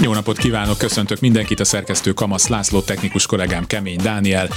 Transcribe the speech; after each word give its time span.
Jó 0.00 0.12
napot 0.12 0.38
kívánok, 0.38 0.78
köszöntök 0.78 1.20
mindenkit, 1.20 1.60
a 1.60 1.64
szerkesztő 1.64 2.12
Kamasz 2.12 2.48
László, 2.48 2.80
technikus 2.80 3.26
kollégám 3.26 3.66
Kemény 3.66 3.98
Dániel, 4.02 4.48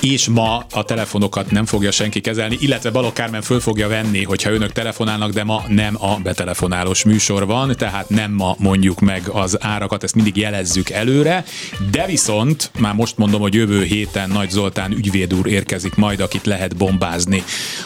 és 0.00 0.28
ma 0.28 0.66
a 0.70 0.84
telefonokat 0.84 1.50
nem 1.50 1.64
fogja 1.64 1.90
senki 1.90 2.20
kezelni, 2.20 2.56
illetve 2.60 2.90
Balok 2.90 3.14
Kármen 3.14 3.42
föl 3.42 3.60
fogja 3.60 3.88
venni, 3.88 4.24
hogyha 4.24 4.50
önök 4.50 4.72
telefonálnak, 4.72 5.32
de 5.32 5.44
ma 5.44 5.64
nem 5.68 5.96
a 6.04 6.16
betelefonálós 6.16 7.04
műsor 7.04 7.46
van, 7.46 7.74
tehát 7.76 8.08
nem 8.08 8.32
ma 8.32 8.56
mondjuk 8.58 9.00
meg 9.00 9.28
az 9.28 9.56
árakat, 9.60 10.02
ezt 10.02 10.14
mindig 10.14 10.36
jelezzük 10.36 10.90
előre, 10.90 11.44
de 11.90 12.06
viszont 12.06 12.70
már 12.78 12.94
most 12.94 13.16
mondom, 13.16 13.40
hogy 13.40 13.54
jövő 13.54 13.82
héten 13.82 14.30
Nagy 14.30 14.50
Zoltán 14.50 14.92
ügyvéd 14.92 15.34
úr 15.34 15.46
érkezik 15.46 15.94
majd, 15.94 16.20
akit 16.20 16.46
lehet 16.46 16.76
bombázni 16.76 17.42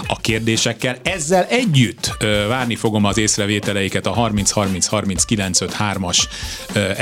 a 0.07 0.21
kérdésekkel. 0.21 0.97
Ezzel 1.03 1.45
együtt 1.45 2.17
várni 2.49 2.77
fogom 2.77 3.05
az 3.05 3.19
észrevételeiket 3.19 4.07
a 4.07 4.13
30 4.13 4.51
30 4.51 4.87
30 4.87 5.25
953 5.25 6.05
as 6.05 6.29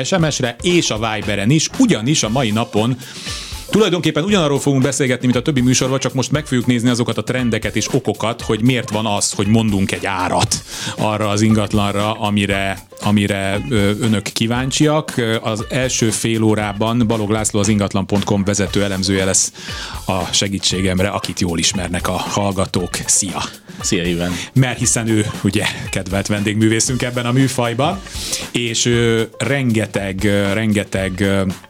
SMS-re 0.04 0.56
és 0.62 0.90
a 0.90 0.98
Viberen 0.98 1.50
is, 1.50 1.68
ugyanis 1.78 2.22
a 2.22 2.28
mai 2.28 2.50
napon 2.50 2.96
Tulajdonképpen 3.70 4.24
ugyanarról 4.24 4.60
fogunk 4.60 4.82
beszélgetni, 4.82 5.26
mint 5.26 5.38
a 5.38 5.42
többi 5.42 5.60
műsorban, 5.60 5.98
csak 5.98 6.14
most 6.14 6.30
meg 6.30 6.46
fogjuk 6.46 6.66
nézni 6.66 6.88
azokat 6.88 7.18
a 7.18 7.22
trendeket 7.22 7.76
és 7.76 7.94
okokat, 7.94 8.42
hogy 8.42 8.62
miért 8.62 8.90
van 8.90 9.06
az, 9.06 9.32
hogy 9.32 9.46
mondunk 9.46 9.92
egy 9.92 10.06
árat 10.06 10.62
arra 10.96 11.28
az 11.28 11.40
ingatlanra, 11.40 12.12
amire, 12.12 12.78
amire 13.02 13.60
önök 14.00 14.22
kíváncsiak. 14.22 15.14
Az 15.42 15.64
első 15.68 16.10
fél 16.10 16.42
órában 16.42 17.06
Balog 17.06 17.30
László 17.30 17.60
az 17.60 17.68
ingatlan.com 17.68 18.44
vezető 18.44 18.82
elemzője 18.82 19.24
lesz 19.24 19.52
a 20.06 20.24
segítségemre, 20.32 21.08
akit 21.08 21.40
jól 21.40 21.58
ismernek 21.58 22.08
a 22.08 22.12
hallgatók. 22.12 22.94
Szia! 23.06 23.42
Szia, 23.80 24.04
Iván! 24.04 24.32
Mert 24.52 24.78
hiszen 24.78 25.08
ő 25.08 25.26
ugye 25.42 25.64
kedvelt 25.90 26.26
vendégművészünk 26.26 27.02
ebben 27.02 27.26
a 27.26 27.32
műfajban, 27.32 28.00
és 28.52 28.90
rengeteg, 29.38 30.24
rengeteg 30.52 31.24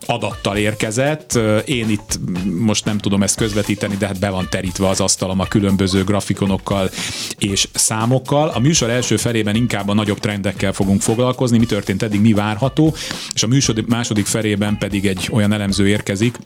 adattal 0.06 0.56
érkezett. 0.56 1.38
Én 1.64 1.89
itt 1.90 2.18
most 2.58 2.84
nem 2.84 2.98
tudom 2.98 3.22
ezt 3.22 3.36
közvetíteni, 3.36 3.96
de 3.96 4.06
hát 4.06 4.18
be 4.18 4.30
van 4.30 4.46
terítve 4.50 4.88
az 4.88 5.00
asztalom 5.00 5.40
a 5.40 5.46
különböző 5.46 6.04
grafikonokkal 6.04 6.90
és 7.38 7.68
számokkal. 7.72 8.48
A 8.48 8.58
műsor 8.58 8.90
első 8.90 9.16
felében 9.16 9.54
inkább 9.54 9.88
a 9.88 9.94
nagyobb 9.94 10.18
trendekkel 10.18 10.72
fogunk 10.72 11.00
foglalkozni, 11.00 11.58
mi 11.58 11.66
történt 11.66 12.02
eddig, 12.02 12.20
mi 12.20 12.32
várható, 12.32 12.94
és 13.34 13.42
a 13.42 13.46
műsor 13.46 13.84
második 13.88 14.26
felében 14.26 14.78
pedig 14.78 15.06
egy 15.06 15.28
olyan 15.32 15.52
elemző 15.52 15.88
érkezik, 15.88 16.36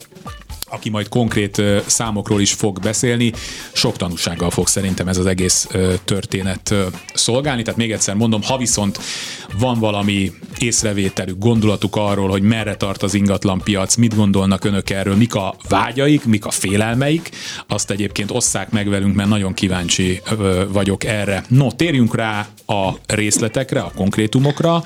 aki 0.75 0.91
majd 0.91 1.09
konkrét 1.09 1.63
számokról 1.87 2.41
is 2.41 2.53
fog 2.53 2.81
beszélni. 2.81 3.33
Sok 3.73 3.97
tanúsággal 3.97 4.51
fog 4.51 4.69
szerintem 4.69 5.09
ez 5.09 5.19
az 5.19 5.27
egész 5.27 5.69
történet 6.05 6.75
szolgálni. 7.15 7.63
Tehát 7.63 7.79
még 7.79 7.93
egyszer 7.93 8.15
mondom, 8.15 8.43
ha 8.43 8.57
viszont 8.57 8.99
van 9.59 9.79
valami 9.79 10.33
észrevételük, 10.59 11.39
gondolatuk 11.39 11.97
arról, 11.97 12.29
hogy 12.29 12.43
merre 12.43 12.77
tart 12.77 13.03
az 13.03 13.15
ingatlan 13.15 13.61
piac, 13.65 13.97
mit 13.97 14.17
gondolnak 14.17 14.65
önök 14.65 14.91
erről, 14.91 15.17
mik 15.17 15.35
a 15.35 15.55
vágyaik, 15.69 16.25
mik 16.25 16.45
a 16.45 16.51
félelmeik, 16.51 17.31
azt 17.67 17.91
egyébként 17.91 18.31
osszák 18.31 18.71
meg 18.71 18.89
velünk, 18.89 19.15
mert 19.15 19.29
nagyon 19.29 19.55
kíváncsi 19.55 20.21
vagyok 20.69 21.05
erre. 21.05 21.45
No, 21.49 21.73
térjünk 21.73 22.17
rá 22.17 22.49
a 22.67 22.91
részletekre, 23.07 23.81
a 23.81 23.93
konkrétumokra. 23.97 24.85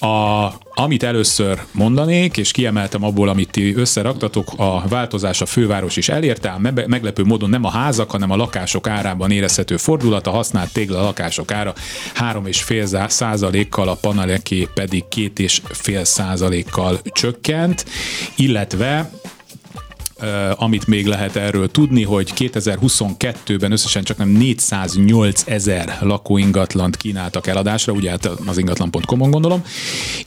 A, 0.00 0.48
amit 0.74 1.02
először 1.02 1.62
mondanék, 1.72 2.36
és 2.36 2.50
kiemeltem 2.50 3.04
abból, 3.04 3.28
amit 3.28 3.50
ti 3.50 3.74
összeraktatok, 3.74 4.52
a 4.56 4.82
változás 4.88 5.40
a 5.40 5.46
főváros 5.46 5.96
is 5.96 6.08
elérte, 6.08 6.58
meglepő 6.86 7.24
módon 7.24 7.50
nem 7.50 7.64
a 7.64 7.70
házak, 7.70 8.10
hanem 8.10 8.30
a 8.30 8.36
lakások 8.36 8.88
árában 8.88 9.30
érezhető 9.30 9.76
fordulat, 9.76 10.26
a 10.26 10.30
használt 10.30 10.72
tégla 10.72 11.02
lakások 11.02 11.52
ára. 11.52 11.74
3,5 12.14 13.08
százalékkal, 13.08 13.88
a 13.88 13.98
paneleké 14.00 14.68
pedig 14.74 15.04
2,5 15.14 16.04
százalékkal 16.04 17.00
csökkent, 17.12 17.84
illetve 18.36 19.10
amit 20.56 20.86
még 20.86 21.06
lehet 21.06 21.36
erről 21.36 21.70
tudni, 21.70 22.02
hogy 22.02 22.32
2022-ben 22.36 23.72
összesen 23.72 24.04
csak 24.04 24.16
nem 24.16 24.28
408 24.28 25.42
ezer 25.46 25.96
lakóingatlant 26.00 26.96
kínáltak 26.96 27.46
eladásra, 27.46 27.92
ugye 27.92 28.10
hát 28.10 28.26
az 28.46 28.58
ingatlan.com-on 28.58 29.30
gondolom, 29.30 29.64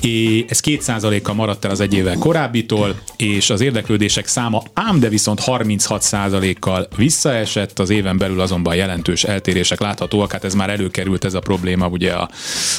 és 0.02 0.46
ez 0.48 0.60
2%-kal 0.64 1.36
maradt 1.36 1.66
el 1.66 1.72
az 1.72 1.80
egy 1.80 1.94
évvel 1.94 2.18
korábbitól, 2.18 2.96
és 3.18 3.50
az 3.50 3.62
érdeklődések 3.62 4.28
száma 4.28 4.64
ám 4.74 5.00
de 5.00 5.10
viszont 5.10 5.42
36%-kal 5.46 6.88
visszaesett, 6.96 7.80
az 7.80 7.90
éven 7.90 8.18
belül 8.18 8.40
azonban 8.42 8.76
jelentős 8.76 9.24
eltérések 9.24 9.80
láthatóak, 9.80 10.32
hát 10.32 10.44
ez 10.44 10.54
már 10.54 10.70
előkerült 10.70 11.26
ez 11.26 11.34
a 11.34 11.40
probléma 11.40 11.88
ugye 11.88 12.12
a, 12.12 12.30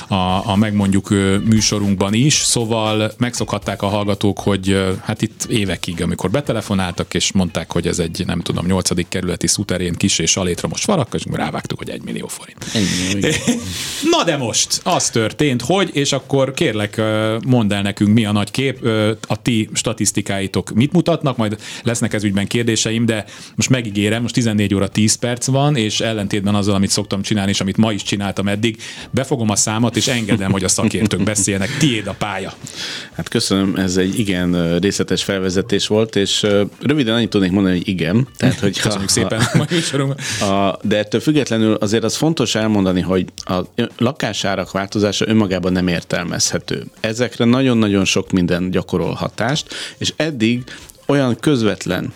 a, 0.09 0.49
a 0.49 0.57
megmondjuk 0.57 1.09
műsorunkban 1.45 2.15
is, 2.15 2.35
szóval 2.35 3.13
megszokhatták 3.19 3.83
a 3.83 3.87
hallgatók, 3.87 4.39
hogy 4.39 4.97
hát 5.05 5.23
itt 5.23 5.45
évekig, 5.49 6.03
amikor 6.03 6.31
betelefonáltak, 6.31 7.02
voltak, 7.03 7.15
és 7.15 7.33
mondták, 7.33 7.73
hogy 7.73 7.87
ez 7.87 7.99
egy, 7.99 8.23
nem 8.27 8.41
tudom, 8.41 8.67
nyolcadik 8.67 9.09
kerületi 9.09 9.47
szuterén 9.47 9.95
kis 9.95 10.19
és 10.19 10.37
alétra 10.37 10.69
most 10.69 10.87
varak, 10.87 11.09
és 11.15 11.23
rávágtuk, 11.31 11.79
hogy 11.79 11.91
egy 11.91 12.03
millió 12.03 12.27
forint. 12.27 12.67
Ennyi, 12.75 13.21
Na 14.17 14.25
de 14.25 14.37
most 14.37 14.81
az 14.83 15.11
történt, 15.11 15.63
hogy, 15.63 15.91
és 15.93 16.13
akkor 16.13 16.55
kérlek, 16.55 17.01
mondd 17.47 17.73
el 17.73 17.83
nekünk, 17.83 18.15
mi 18.15 18.25
a 18.25 18.33
nagy 18.33 18.51
kép, 18.51 18.87
a 19.27 19.43
ti 19.43 19.69
statisztikáitok 19.73 20.71
mit 20.75 20.93
mutatnak, 20.93 21.37
majd 21.37 21.59
lesznek 21.83 22.13
ez 22.13 22.25
ügyben 22.25 22.47
kérdéseim, 22.47 23.07
de 23.07 23.25
most 23.55 23.69
megígérem, 23.69 24.23
most 24.23 24.35
14 24.35 24.75
óra 24.75 24.89
10 24.89 25.15
perc 25.15 25.47
van, 25.47 25.77
és 25.77 26.01
ellentétben 26.01 26.55
azzal, 26.55 26.75
amit 26.75 26.91
szoktam 26.91 27.23
csinálni, 27.23 27.51
és 27.51 27.61
amit 27.61 27.77
ma 27.77 27.93
is 27.93 28.03
csináltam 28.03 28.49
eddig, 28.49 28.77
befogom 29.11 29.51
a 29.51 29.57
számot, 29.57 29.97
és 29.97 30.07
engedem, 30.07 30.53
hogy 30.53 30.65
a 30.65 30.69
szakértők 30.69 31.23
beszélnek. 31.23 31.77
Tiéd 31.79 32.07
a 32.07 32.15
pálya. 32.19 32.53
Hát 33.13 33.29
köszönöm, 33.29 33.75
ez 33.77 33.97
egy 33.97 34.19
igen 34.19 34.79
részletes 34.79 35.23
felvezetés 35.23 35.87
volt, 35.87 36.17
és 36.17 36.47
röviden 36.93 37.15
annyit 37.15 37.31
tudnék 37.31 37.51
mondani, 37.51 37.77
hogy 37.77 37.89
igen. 37.89 38.29
Tehát, 38.37 38.59
hogy 38.59 38.79
Köszönjük 38.81 39.11
ha, 39.11 39.15
szépen 39.15 39.41
a, 40.41 40.45
a, 40.45 40.79
De 40.83 40.99
ettől 40.99 41.21
függetlenül 41.21 41.75
azért 41.75 42.05
az 42.05 42.17
fontos 42.17 42.55
elmondani, 42.55 43.01
hogy 43.01 43.27
a 43.37 43.61
lakásárak 43.99 44.71
változása 44.71 45.29
önmagában 45.29 45.73
nem 45.73 45.89
értelmezhető. 45.89 46.85
Ezekre 47.01 47.45
nagyon-nagyon 47.45 48.05
sok 48.05 48.31
minden 48.31 48.71
gyakorol 48.71 49.13
hatást, 49.13 49.75
és 49.99 50.13
eddig 50.17 50.65
olyan 51.13 51.37
közvetlen 51.41 52.13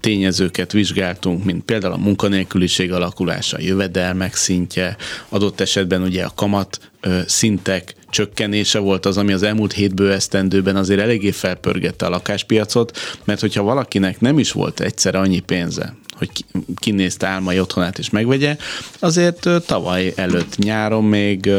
tényezőket 0.00 0.72
vizsgáltunk, 0.72 1.44
mint 1.44 1.64
például 1.64 1.92
a 1.92 1.96
munkanélküliség 1.96 2.92
alakulása, 2.92 3.56
a 3.56 3.60
jövedelmek 3.60 4.34
szintje, 4.34 4.96
adott 5.28 5.60
esetben 5.60 6.02
ugye 6.02 6.24
a 6.24 6.32
kamat 6.34 6.90
szintek 7.26 7.94
csökkenése 8.10 8.78
volt 8.78 9.06
az, 9.06 9.16
ami 9.16 9.32
az 9.32 9.42
elmúlt 9.42 9.72
hétből 9.72 10.12
esztendőben 10.12 10.76
azért 10.76 11.00
eléggé 11.00 11.30
felpörgette 11.30 12.06
a 12.06 12.10
lakáspiacot, 12.10 12.98
mert 13.24 13.40
hogyha 13.40 13.62
valakinek 13.62 14.20
nem 14.20 14.38
is 14.38 14.52
volt 14.52 14.80
egyszerre 14.80 15.18
annyi 15.18 15.40
pénze, 15.40 15.94
hogy 16.18 16.30
kinézte 16.76 17.26
álmai 17.26 17.60
otthonát 17.60 17.98
és 17.98 18.10
megvegye, 18.10 18.56
azért 18.98 19.48
tavaly 19.66 20.12
előtt 20.16 20.56
nyáron 20.56 21.04
még 21.04 21.50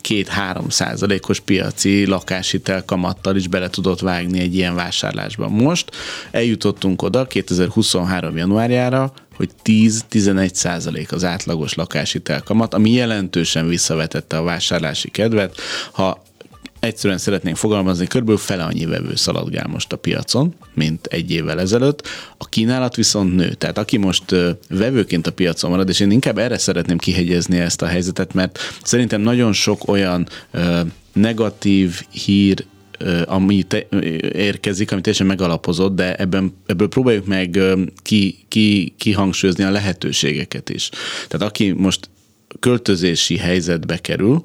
két-három 0.00 0.68
százalékos 0.68 1.40
piaci 1.40 2.06
lakáshitel 2.06 2.84
kamattal 2.84 3.36
is 3.36 3.48
bele 3.48 3.68
tudott 3.68 4.00
vágni 4.00 4.40
egy 4.40 4.54
ilyen 4.54 4.74
vásárlásba. 4.74 5.48
Most 5.48 5.90
eljutottunk 6.30 7.02
oda 7.02 7.26
2023. 7.26 8.36
januárjára, 8.36 9.12
hogy 9.36 9.50
10-11 9.64 10.54
százalék 10.54 11.12
az 11.12 11.24
átlagos 11.24 11.74
lakáshitel 11.74 12.42
kamat, 12.42 12.74
ami 12.74 12.90
jelentősen 12.90 13.68
visszavetette 13.68 14.36
a 14.36 14.42
vásárlási 14.42 15.10
kedvet. 15.10 15.60
Ha 15.92 16.22
egyszerűen 16.82 17.18
szeretnénk 17.18 17.56
fogalmazni, 17.56 18.06
körülbelül 18.06 18.40
fele 18.40 18.62
annyi 18.62 18.84
vevő 18.84 19.14
szaladgál 19.14 19.66
most 19.66 19.92
a 19.92 19.96
piacon, 19.96 20.54
mint 20.74 21.06
egy 21.06 21.30
évvel 21.30 21.60
ezelőtt. 21.60 22.08
A 22.38 22.48
kínálat 22.48 22.96
viszont 22.96 23.34
nő. 23.34 23.52
Tehát 23.52 23.78
aki 23.78 23.96
most 23.96 24.24
vevőként 24.68 25.26
a 25.26 25.32
piacon 25.32 25.70
marad, 25.70 25.88
és 25.88 26.00
én 26.00 26.10
inkább 26.10 26.38
erre 26.38 26.58
szeretném 26.58 26.98
kihegyezni 26.98 27.58
ezt 27.58 27.82
a 27.82 27.86
helyzetet, 27.86 28.34
mert 28.34 28.58
szerintem 28.82 29.20
nagyon 29.20 29.52
sok 29.52 29.88
olyan 29.88 30.28
negatív 31.12 32.00
hír 32.10 32.64
ami 33.24 33.62
te, 33.62 33.86
érkezik, 34.32 34.92
ami 34.92 35.00
teljesen 35.00 35.26
megalapozott, 35.26 35.94
de 35.94 36.14
ebben, 36.14 36.56
ebből 36.66 36.88
próbáljuk 36.88 37.26
meg 37.26 37.60
ki, 38.02 38.44
ki, 38.48 38.94
kihangsúlyozni 38.96 39.64
a 39.64 39.70
lehetőségeket 39.70 40.70
is. 40.70 40.90
Tehát 41.28 41.48
aki 41.48 41.70
most 41.70 42.10
költözési 42.60 43.36
helyzetbe 43.36 43.98
kerül, 43.98 44.44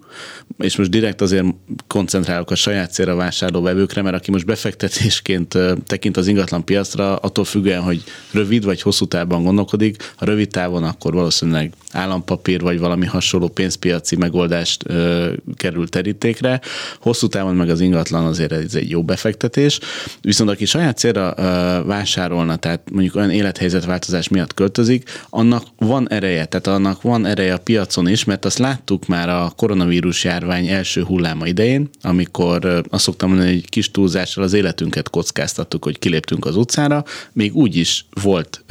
és 0.57 0.75
most 0.75 0.89
direkt 0.89 1.21
azért 1.21 1.45
koncentrálok 1.87 2.51
a 2.51 2.55
saját 2.55 2.91
célra 2.91 3.15
vásárló 3.15 3.61
vevőkre, 3.61 4.01
mert 4.01 4.15
aki 4.15 4.31
most 4.31 4.45
befektetésként 4.45 5.57
tekint 5.85 6.17
az 6.17 6.27
ingatlan 6.27 6.65
piacra, 6.65 7.15
attól 7.15 7.45
függően, 7.45 7.81
hogy 7.81 8.03
rövid 8.31 8.65
vagy 8.65 8.81
hosszú 8.81 9.05
távban 9.05 9.43
gondolkodik, 9.43 10.13
ha 10.15 10.25
rövid 10.25 10.49
távon, 10.49 10.83
akkor 10.83 11.13
valószínűleg 11.13 11.73
állampapír 11.91 12.61
vagy 12.61 12.79
valami 12.79 13.05
hasonló 13.05 13.47
pénzpiaci 13.47 14.15
megoldást 14.15 14.83
ö, 14.87 15.33
kerül 15.55 15.87
terítékre. 15.87 16.61
Hosszú 16.99 17.27
távon 17.27 17.55
meg 17.55 17.69
az 17.69 17.81
ingatlan 17.81 18.25
azért 18.25 18.51
ez 18.51 18.75
egy 18.75 18.89
jó 18.89 19.03
befektetés. 19.03 19.79
Viszont 20.21 20.49
aki 20.49 20.65
saját 20.65 20.97
célra 20.97 21.33
ö, 21.37 21.43
vásárolna, 21.85 22.55
tehát 22.55 22.81
mondjuk 22.91 23.15
olyan 23.15 23.31
élethelyzetváltozás 23.31 24.27
miatt 24.27 24.53
költözik, 24.53 25.09
annak 25.29 25.63
van 25.77 26.09
ereje, 26.09 26.45
tehát 26.45 26.67
annak 26.67 27.01
van 27.01 27.25
ereje 27.25 27.53
a 27.53 27.57
piacon 27.57 28.07
is, 28.07 28.23
mert 28.23 28.45
azt 28.45 28.57
láttuk 28.57 29.07
már 29.07 29.29
a 29.29 29.51
koronavírus 29.55 30.23
járvány 30.23 30.46
első 30.49 31.03
hulláma 31.03 31.47
idején, 31.47 31.89
amikor 32.01 32.83
azt 32.89 33.03
szoktam 33.03 33.29
mondani, 33.29 33.53
hogy 33.53 33.69
kis 33.69 33.91
túlzással 33.91 34.43
az 34.43 34.53
életünket 34.53 35.09
kockáztattuk, 35.09 35.83
hogy 35.83 35.99
kiléptünk 35.99 36.45
az 36.45 36.55
utcára, 36.55 37.03
még 37.33 37.55
úgy 37.55 37.75
is 37.75 38.05
volt 38.21 38.63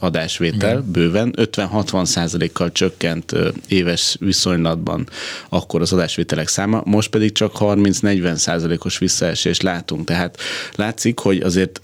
adásvétel 0.00 0.70
Igen. 0.70 0.90
bőven, 0.92 1.34
50-60 1.36 2.04
százalékkal 2.04 2.72
csökkent 2.72 3.32
éves 3.68 4.16
viszonylatban 4.20 5.08
akkor 5.48 5.80
az 5.80 5.92
adásvételek 5.92 6.48
száma, 6.48 6.82
most 6.84 7.10
pedig 7.10 7.32
csak 7.32 7.52
30-40 7.58 8.34
százalékos 8.34 8.98
visszaesést 8.98 9.62
látunk. 9.62 10.04
Tehát 10.04 10.38
látszik, 10.74 11.18
hogy 11.18 11.40
azért 11.40 11.80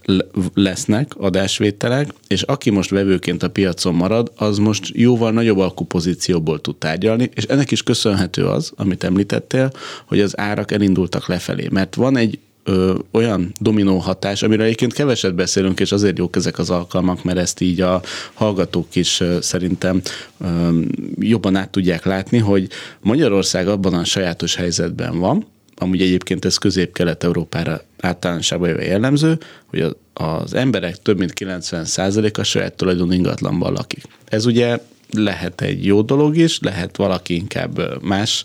lesznek 0.54 1.14
adásvételek, 1.16 2.14
és 2.28 2.42
aki 2.42 2.70
most 2.70 2.90
vevőként 2.90 3.42
a 3.42 3.50
piacon 3.50 3.94
marad, 3.94 4.32
az 4.36 4.58
most 4.58 4.90
jóval 4.92 5.32
nagyobb 5.32 5.58
alkupozícióból 5.58 6.60
tud 6.60 6.76
tárgyalni, 6.76 7.30
és 7.34 7.44
ennek 7.44 7.70
is 7.70 7.82
köszönhető 7.82 8.46
az, 8.46 8.72
amit 8.76 9.04
említettél, 9.40 9.70
hogy 10.06 10.20
az 10.20 10.38
árak 10.38 10.72
elindultak 10.72 11.28
lefelé. 11.28 11.68
Mert 11.70 11.94
van 11.94 12.16
egy 12.16 12.38
ö, 12.64 12.94
olyan 13.10 13.52
dominó 13.60 13.98
hatás, 13.98 14.42
amiről 14.42 14.64
egyébként 14.64 14.92
keveset 14.92 15.34
beszélünk, 15.34 15.80
és 15.80 15.92
azért 15.92 16.18
jók 16.18 16.36
ezek 16.36 16.58
az 16.58 16.70
alkalmak, 16.70 17.24
mert 17.24 17.38
ezt 17.38 17.60
így 17.60 17.80
a 17.80 18.02
hallgatók 18.34 18.94
is 18.94 19.20
ö, 19.20 19.38
szerintem 19.40 20.00
ö, 20.40 20.78
jobban 21.18 21.56
át 21.56 21.70
tudják 21.70 22.04
látni, 22.04 22.38
hogy 22.38 22.68
Magyarország 23.00 23.68
abban 23.68 23.94
a 23.94 24.04
sajátos 24.04 24.54
helyzetben 24.54 25.18
van, 25.18 25.46
amúgy 25.76 26.02
egyébként 26.02 26.44
ez 26.44 26.56
közép-kelet-európára 26.56 27.80
általánosában 28.00 28.82
jellemző, 28.82 29.38
hogy 29.66 29.96
az 30.12 30.54
emberek 30.54 30.96
több 30.96 31.18
mint 31.18 31.32
90%-a 31.40 32.42
saját 32.42 32.72
tulajdon 32.72 33.12
ingatlanban 33.12 33.72
lakik. 33.72 34.04
Ez 34.28 34.46
ugye 34.46 34.78
lehet 35.16 35.60
egy 35.60 35.86
jó 35.86 36.02
dolog 36.02 36.36
is, 36.36 36.58
lehet 36.60 36.96
valaki 36.96 37.34
inkább 37.34 38.02
más 38.02 38.44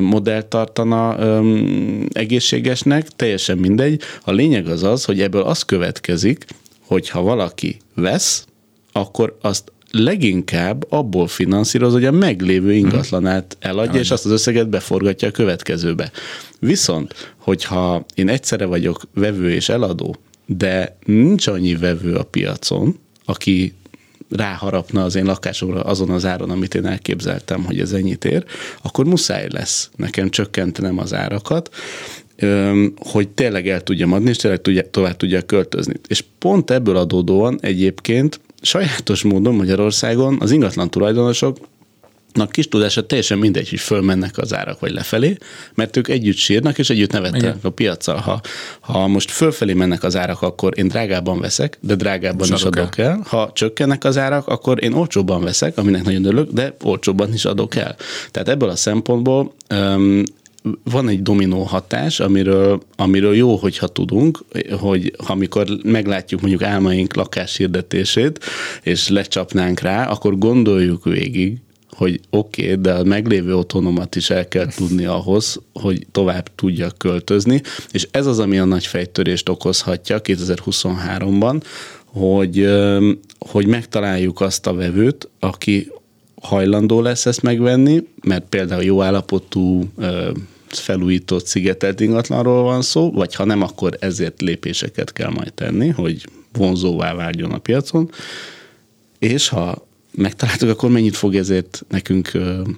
modellt 0.00 0.46
tartana 0.46 1.18
egészségesnek, 2.12 3.08
teljesen 3.08 3.58
mindegy. 3.58 4.00
A 4.24 4.32
lényeg 4.32 4.66
az 4.66 4.82
az, 4.82 5.04
hogy 5.04 5.20
ebből 5.20 5.42
az 5.42 5.62
következik, 5.62 6.44
hogy 6.86 7.08
ha 7.08 7.22
valaki 7.22 7.76
vesz, 7.94 8.46
akkor 8.92 9.38
azt 9.40 9.72
leginkább 9.90 10.86
abból 10.88 11.26
finanszíroz, 11.26 11.92
hogy 11.92 12.04
a 12.04 12.10
meglévő 12.10 12.72
ingatlanát 12.72 13.56
eladja, 13.60 14.00
és 14.00 14.10
azt 14.10 14.24
az 14.24 14.30
összeget 14.30 14.68
beforgatja 14.68 15.28
a 15.28 15.30
következőbe. 15.30 16.10
Viszont, 16.58 17.34
hogyha 17.36 18.04
én 18.14 18.28
egyszerre 18.28 18.64
vagyok 18.64 19.00
vevő 19.14 19.50
és 19.50 19.68
eladó, 19.68 20.16
de 20.46 20.96
nincs 21.04 21.46
annyi 21.46 21.76
vevő 21.76 22.14
a 22.14 22.22
piacon, 22.22 22.98
aki 23.24 23.74
ráharapna 24.36 25.04
az 25.04 25.14
én 25.14 25.24
lakásomra 25.24 25.80
azon 25.80 26.10
az 26.10 26.24
áron, 26.24 26.50
amit 26.50 26.74
én 26.74 26.86
elképzeltem, 26.86 27.64
hogy 27.64 27.80
ez 27.80 27.92
ennyit 27.92 28.24
ér, 28.24 28.44
akkor 28.82 29.04
muszáj 29.04 29.46
lesz 29.50 29.90
nekem 29.96 30.30
csökkentenem 30.30 30.98
az 30.98 31.14
árakat, 31.14 31.70
hogy 32.96 33.28
tényleg 33.28 33.68
el 33.68 33.80
tudjam 33.80 34.12
adni, 34.12 34.28
és 34.28 34.36
tényleg 34.36 34.60
tudja, 34.60 34.90
tovább 34.90 35.16
tudja 35.16 35.42
költözni. 35.42 35.94
És 36.06 36.24
pont 36.38 36.70
ebből 36.70 36.96
adódóan 36.96 37.58
egyébként 37.60 38.40
sajátos 38.62 39.22
módon 39.22 39.54
Magyarországon 39.54 40.36
az 40.40 40.50
ingatlan 40.50 40.90
tulajdonosok 40.90 41.56
Na, 42.32 42.46
kis 42.46 42.68
tudása 42.68 43.06
teljesen 43.06 43.38
mindegy, 43.38 43.68
hogy 43.68 43.80
fölmennek 43.80 44.38
az 44.38 44.54
árak 44.54 44.80
vagy 44.80 44.92
lefelé, 44.92 45.36
mert 45.74 45.96
ők 45.96 46.08
együtt 46.08 46.36
sírnak 46.36 46.78
és 46.78 46.90
együtt 46.90 47.12
nevetnek 47.12 47.64
a 47.64 47.70
piacsal. 47.70 48.16
Ha, 48.16 48.40
ha 48.80 49.06
most 49.06 49.30
fölfelé 49.30 49.72
mennek 49.72 50.02
az 50.02 50.16
árak, 50.16 50.42
akkor 50.42 50.72
én 50.78 50.88
drágában 50.88 51.40
veszek, 51.40 51.78
de 51.80 51.94
drágábban 51.94 52.46
is, 52.46 52.54
is 52.54 52.62
adok, 52.62 52.76
adok 52.76 52.98
el. 52.98 53.10
el. 53.10 53.22
Ha 53.26 53.50
csökkennek 53.54 54.04
az 54.04 54.18
árak, 54.18 54.48
akkor 54.48 54.82
én 54.82 54.92
olcsóbban 54.92 55.42
veszek, 55.42 55.78
aminek 55.78 56.04
nagyon 56.04 56.24
örülök, 56.24 56.50
de 56.50 56.76
olcsóbban 56.82 57.32
is 57.32 57.44
adok 57.44 57.74
el. 57.74 57.96
Tehát 58.30 58.48
ebből 58.48 58.68
a 58.68 58.76
szempontból 58.76 59.52
um, 59.70 60.22
van 60.84 61.08
egy 61.08 61.22
dominó 61.22 61.62
hatás, 61.62 62.20
amiről, 62.20 62.82
amiről 62.96 63.34
jó, 63.34 63.56
hogyha 63.56 63.86
tudunk, 63.86 64.44
hogy 64.80 65.14
amikor 65.16 65.68
meglátjuk 65.82 66.40
mondjuk 66.40 66.62
álmaink 66.62 67.14
lakáshirdetését, 67.14 68.44
és 68.82 69.08
lecsapnánk 69.08 69.80
rá, 69.80 70.06
akkor 70.06 70.38
gondoljuk 70.38 71.04
végig, 71.04 71.56
hogy 72.02 72.20
oké, 72.30 72.62
okay, 72.62 72.80
de 72.80 72.92
a 72.92 73.04
meglévő 73.04 73.56
otthonomat 73.56 74.16
is 74.16 74.30
el 74.30 74.48
kell 74.48 74.66
tudni 74.66 75.04
ahhoz, 75.04 75.60
hogy 75.72 76.06
tovább 76.12 76.48
tudja 76.54 76.90
költözni, 76.90 77.62
és 77.90 78.08
ez 78.10 78.26
az, 78.26 78.38
ami 78.38 78.58
a 78.58 78.64
nagy 78.64 78.86
fejtörést 78.86 79.48
okozhatja 79.48 80.20
2023-ban, 80.22 81.62
hogy, 82.04 82.68
hogy 83.38 83.66
megtaláljuk 83.66 84.40
azt 84.40 84.66
a 84.66 84.74
vevőt, 84.74 85.28
aki 85.38 85.90
hajlandó 86.40 87.00
lesz 87.00 87.26
ezt 87.26 87.42
megvenni, 87.42 88.06
mert 88.22 88.44
például 88.48 88.82
jó 88.82 89.02
állapotú 89.02 89.90
felújított 90.66 91.46
szigetelt 91.46 92.00
ingatlanról 92.00 92.62
van 92.62 92.82
szó, 92.82 93.10
vagy 93.10 93.34
ha 93.34 93.44
nem, 93.44 93.62
akkor 93.62 93.96
ezért 94.00 94.40
lépéseket 94.40 95.12
kell 95.12 95.30
majd 95.30 95.52
tenni, 95.52 95.88
hogy 95.88 96.26
vonzóvá 96.52 97.14
váljon 97.14 97.50
a 97.50 97.58
piacon, 97.58 98.10
és 99.18 99.48
ha 99.48 99.90
megtaláltuk, 100.14 100.68
akkor 100.68 100.90
mennyit 100.90 101.16
fog 101.16 101.34
ezért 101.34 101.84
nekünk 101.88 102.30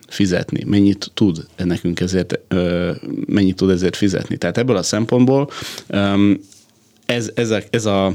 fizetni, 0.08 0.64
mennyit 0.66 1.10
tud 1.14 1.46
nekünk 1.56 2.00
ezért, 2.00 2.38
mennyit 3.26 3.56
tud 3.56 3.70
ezért 3.70 3.96
fizetni. 3.96 4.36
Tehát 4.36 4.58
ebből 4.58 4.76
a 4.76 4.82
szempontból 4.82 5.50
ez, 7.06 7.30
ez, 7.34 7.50
a, 7.50 7.60
ez 7.70 7.86
a 7.86 8.14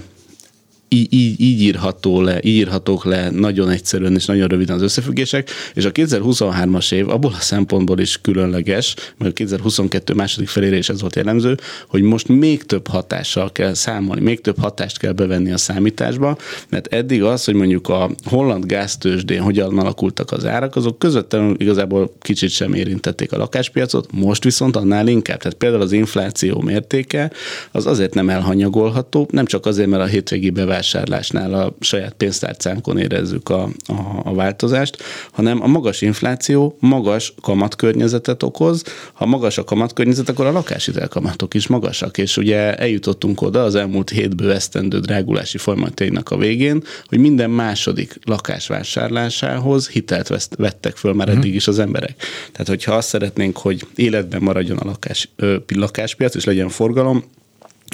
így, 0.89 1.13
így, 1.13 1.39
így, 1.39 1.61
írható 1.61 2.21
le, 2.21 2.39
így 2.41 2.57
írhatók 2.69 3.05
le 3.05 3.29
nagyon 3.29 3.69
egyszerűen 3.69 4.15
és 4.15 4.25
nagyon 4.25 4.47
röviden 4.47 4.75
az 4.75 4.81
összefüggések, 4.81 5.49
és 5.73 5.85
a 5.85 5.91
2023-as 5.91 6.93
év 6.93 7.09
abból 7.09 7.31
a 7.31 7.41
szempontból 7.41 7.99
is 7.99 8.21
különleges, 8.21 8.95
mert 9.17 9.31
a 9.31 9.33
2022 9.33 10.13
második 10.13 10.47
felére 10.47 10.77
is 10.77 10.89
ez 10.89 11.01
volt 11.01 11.15
jellemző, 11.15 11.57
hogy 11.87 12.01
most 12.01 12.27
még 12.27 12.63
több 12.63 12.87
hatással 12.87 13.51
kell 13.51 13.73
számolni, 13.73 14.21
még 14.21 14.41
több 14.41 14.59
hatást 14.59 14.97
kell 14.97 15.11
bevenni 15.11 15.51
a 15.51 15.57
számításba, 15.57 16.37
mert 16.69 16.93
eddig 16.93 17.23
az, 17.23 17.45
hogy 17.45 17.53
mondjuk 17.53 17.89
a 17.89 18.09
holland 18.23 18.65
gáztősdén 18.65 19.41
hogyan 19.41 19.77
alakultak 19.79 20.31
az 20.31 20.45
árak, 20.45 20.75
azok 20.75 20.99
közvetlenül 20.99 21.55
igazából 21.57 22.13
kicsit 22.19 22.49
sem 22.49 22.73
érintették 22.73 23.31
a 23.31 23.37
lakáspiacot, 23.37 24.11
most 24.11 24.43
viszont 24.43 24.75
annál 24.75 25.07
inkább. 25.07 25.37
Tehát 25.37 25.57
például 25.57 25.81
az 25.81 25.91
infláció 25.91 26.61
mértéke 26.61 27.31
az 27.71 27.85
azért 27.85 28.13
nem 28.13 28.29
elhanyagolható, 28.29 29.27
nem 29.31 29.45
csak 29.45 29.65
azért, 29.65 29.89
mert 29.89 30.03
a 30.03 30.05
hétvégi 30.05 30.49
bevásárlás 30.49 30.78
vásárlásnál 30.79 31.53
a 31.53 31.75
saját 31.79 32.13
pénztárcánkon 32.13 32.97
érezzük 32.97 33.49
a, 33.49 33.63
a, 33.63 33.93
a 34.23 34.33
változást, 34.33 35.03
hanem 35.31 35.61
a 35.61 35.67
magas 35.67 36.01
infláció 36.01 36.77
magas 36.79 37.33
kamatkörnyezetet 37.41 38.43
okoz. 38.43 38.83
Ha 39.13 39.25
magas 39.25 39.57
a 39.57 39.63
kamatkörnyezet, 39.63 40.29
akkor 40.29 40.45
a 40.45 40.51
lakáshitelkamatok 40.51 41.53
is 41.53 41.67
magasak, 41.67 42.17
és 42.17 42.37
ugye 42.37 42.75
eljutottunk 42.75 43.41
oda 43.41 43.63
az 43.63 43.75
elmúlt 43.75 44.09
hétből 44.09 44.51
esztendő 44.51 44.99
drágulási 44.99 45.57
folyamatainak 45.57 46.29
a 46.29 46.37
végén, 46.37 46.83
hogy 47.05 47.19
minden 47.19 47.49
második 47.49 48.19
lakásvásárlásához 48.23 49.89
hitelt 49.89 50.49
vettek 50.57 50.95
föl 50.95 51.13
már 51.13 51.27
mhm. 51.27 51.37
eddig 51.37 51.55
is 51.55 51.67
az 51.67 51.79
emberek. 51.79 52.15
Tehát, 52.51 52.67
hogyha 52.67 52.93
azt 52.93 53.07
szeretnénk, 53.07 53.57
hogy 53.57 53.85
életben 53.95 54.41
maradjon 54.41 54.77
a 54.77 54.85
lakás, 54.85 55.29
ö, 55.35 55.55
lakáspiac, 55.75 56.35
és 56.35 56.43
legyen 56.43 56.69
forgalom, 56.69 57.23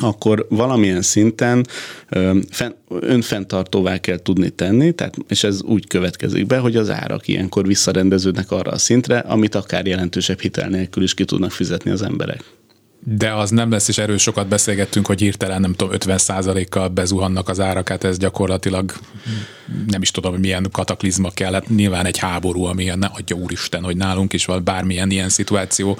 akkor 0.02 0.46
valamilyen 0.50 1.02
szinten 1.02 1.66
önfenntartóvá 2.90 3.98
kell 3.98 4.18
tudni 4.18 4.50
tenni, 4.50 4.92
tehát, 4.92 5.16
és 5.28 5.44
ez 5.44 5.62
úgy 5.62 5.88
következik 5.88 6.46
be, 6.46 6.58
hogy 6.58 6.75
az 6.75 6.90
árak 6.90 7.28
ilyenkor 7.28 7.68
visszarendeződnek 7.68 8.52
arra 8.52 8.72
a 8.72 8.78
szintre, 8.78 9.20
amit 9.20 9.56
akár 9.56 9.86
jelentősebb 9.86 10.40
hitel 10.40 10.70
nélkül 10.70 11.04
is 11.04 11.14
ki 11.14 11.25
tudnak 11.25 11.52
fizetni 11.52 11.92
az 11.92 12.02
emberek. 12.02 12.44
de 13.08 13.34
az 13.34 13.50
nem 13.50 13.72
lesz, 13.72 13.88
és 13.88 13.98
erről 13.98 14.18
sokat 14.18 14.48
beszélgettünk, 14.48 15.06
hogy 15.06 15.20
hirtelen 15.20 15.62
nem 15.62 15.74
tudom, 15.74 15.94
50%-kal 16.00 16.88
bezuhannak 16.88 17.50
az 17.50 17.60
árak, 17.60 17.90
hát 17.90 18.04
ez 18.04 18.18
gyakorlatilag 18.18 18.94
nem 19.88 20.02
is 20.02 20.12
tudom, 20.12 20.36
milyen 20.36 20.68
kataklizma 20.72 21.30
kellett, 21.30 21.70
nyilván 21.70 22.06
egy 22.06 22.18
háború, 22.18 22.64
ami 22.64 22.84
ne 22.84 23.08
adja 23.08 23.36
úristen, 23.36 23.84
hogy 23.84 23.98
nálunk 23.98 24.34
is 24.34 24.46
van 24.46 24.64
bármilyen 24.64 25.12
ilyen 25.12 25.30
szituáció 25.30 25.98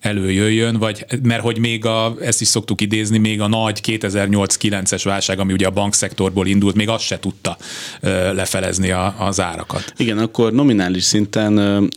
előjöjjön, 0.00 0.76
vagy 0.76 1.06
mert 1.22 1.42
hogy 1.42 1.58
még 1.58 1.84
a, 1.84 2.16
ezt 2.20 2.40
is 2.40 2.48
szoktuk 2.48 2.80
idézni, 2.80 3.18
még 3.18 3.40
a 3.40 3.46
nagy 3.46 3.80
2008-9-es 3.86 5.00
válság, 5.04 5.38
ami 5.38 5.52
ugye 5.52 5.66
a 5.66 5.70
bankszektorból 5.70 6.46
indult, 6.46 6.74
még 6.74 6.88
azt 6.88 7.04
se 7.04 7.18
tudta 7.18 7.56
lefelezni 8.32 8.90
a, 8.90 9.14
az 9.18 9.40
árakat. 9.40 9.92
Igen, 9.96 10.18
akkor 10.18 10.52
nominális 10.52 11.04
szinten 11.04 11.54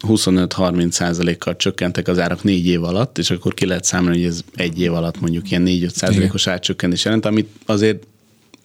25-30 0.08 0.92
százalékkal 0.92 1.56
csökkentek 1.56 2.08
az 2.08 2.20
árak 2.20 2.44
négy 2.44 2.68
év 2.68 2.84
alatt, 2.84 3.18
és 3.18 3.32
akkor 3.32 3.54
ki 3.54 3.66
lehet 3.66 3.84
számolni, 3.84 4.18
hogy 4.18 4.28
ez 4.28 4.42
egy 4.56 4.82
év 4.82 4.94
alatt 4.94 5.20
mondjuk 5.20 5.52
ilyen 5.52 5.64
4-5 5.66 5.88
százalékos 5.88 6.48
átcsökkenés 6.48 7.06
jelent, 7.06 7.26
amit 7.26 7.50
azért 7.66 8.04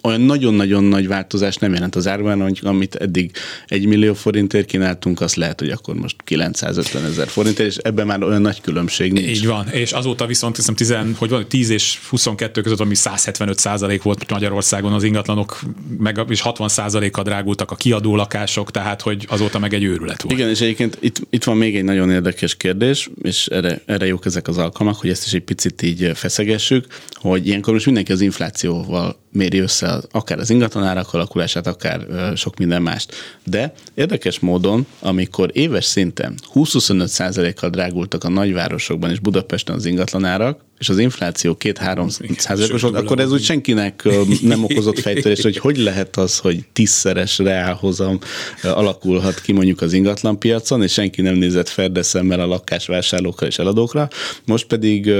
olyan 0.07 0.21
nagyon-nagyon 0.21 0.85
nagy 0.85 1.09
változás 1.09 1.57
nem 1.57 1.73
jelent 1.73 1.95
az 1.95 2.07
árban, 2.07 2.41
hogy 2.41 2.61
amit 2.63 2.95
eddig 2.95 3.31
egy 3.67 3.87
millió 3.87 4.15
forintért 4.15 4.67
kínáltunk, 4.67 5.21
azt 5.21 5.35
lehet, 5.35 5.61
hogy 5.61 5.71
akkor 5.71 5.95
most 5.95 6.17
950 6.25 7.05
ezer 7.05 7.29
forintért, 7.29 7.69
és 7.69 7.77
ebben 7.77 8.07
már 8.07 8.23
olyan 8.23 8.41
nagy 8.41 8.61
különbség 8.61 9.13
nincs. 9.13 9.29
Így 9.29 9.47
van, 9.47 9.69
és 9.69 9.93
azóta 9.93 10.27
viszont 10.27 10.57
hiszem 10.57 10.75
10, 10.75 10.95
hogy 11.17 11.31
van, 11.31 11.49
10 11.49 11.71
és 11.71 11.99
22 12.09 12.61
között, 12.61 12.81
ami 12.81 12.95
175 12.95 13.59
százalék 13.59 14.03
volt 14.03 14.31
Magyarországon 14.31 14.93
az 14.93 15.03
ingatlanok, 15.03 15.61
meg 15.99 16.21
és 16.29 16.41
60 16.41 16.69
százaléka 16.69 17.23
drágultak 17.23 17.71
a 17.71 17.75
kiadó 17.75 18.17
lakások, 18.17 18.71
tehát 18.71 19.03
hogy 19.03 19.27
azóta 19.29 19.59
meg 19.59 19.75
egy 19.75 19.85
őrület 19.85 20.23
volt. 20.23 20.39
Igen, 20.39 20.49
és 20.49 20.61
egyébként 20.61 20.99
itt, 21.01 21.21
itt 21.31 21.45
van 21.45 21.57
még 21.57 21.77
egy 21.77 21.85
nagyon 21.85 22.11
érdekes 22.11 22.57
kérdés, 22.57 23.11
és 23.23 23.47
erre, 23.47 23.83
erre 23.87 24.07
jók 24.07 24.27
ezek 24.27 24.49
az 24.49 24.59
alkalmak, 24.59 24.97
hogy 24.97 25.11
ezt 25.11 25.27
is 25.27 25.33
egy 25.33 25.45
picit 25.45 25.83
így 25.83 26.11
feszegessük, 26.15 26.87
hogy 27.13 27.47
ilyenkor 27.47 27.73
most 27.73 27.85
mindenki 27.85 28.13
az 28.13 28.21
inflációval 28.21 29.25
méri 29.37 29.59
össze 29.59 30.00
akár 30.11 30.38
az 30.38 30.50
ingatlanárak 30.50 31.14
alakulását, 31.14 31.66
akár 31.66 32.07
sok 32.37 32.59
minden 32.59 32.83
mást. 32.83 33.14
De 33.45 33.73
érdekes 33.95 34.38
módon, 34.38 34.87
amikor 35.00 35.50
éves 35.52 35.85
szinten 35.85 36.35
20-25 36.55 37.52
kal 37.57 37.71
drágultak 37.71 38.25
a 38.25 38.28
nagyvárosokban 38.28 39.11
és 39.11 39.19
Budapesten 39.19 39.75
az 39.75 39.85
ingatlanárak, 39.85 40.64
és 40.78 40.88
az 40.88 40.99
infláció 40.99 41.54
két-három 41.54 42.09
százalékos 42.37 42.83
volt, 42.83 42.95
akkor 42.95 43.18
ez 43.18 43.33
úgy 43.33 43.42
senkinek 43.42 44.09
nem 44.42 44.64
okozott 44.64 44.99
fejtörést, 44.99 45.42
hogy 45.42 45.59
hogy 45.59 45.76
lehet 45.76 46.16
az, 46.16 46.38
hogy 46.38 46.64
tízszeres 46.73 47.38
reálhozam 47.38 48.18
alakulhat 48.62 49.40
ki 49.40 49.52
mondjuk 49.52 49.80
az 49.80 49.92
ingatlanpiacon, 49.92 50.83
és 50.83 50.92
senki 50.92 51.23
nem 51.23 51.35
nézett 51.35 51.68
ferde 51.68 52.02
szemmel 52.02 52.40
a 52.40 52.47
lakásvásárlókra 52.47 53.47
és 53.47 53.59
eladókra. 53.59 54.09
Most 54.45 54.66
pedig 54.66 55.12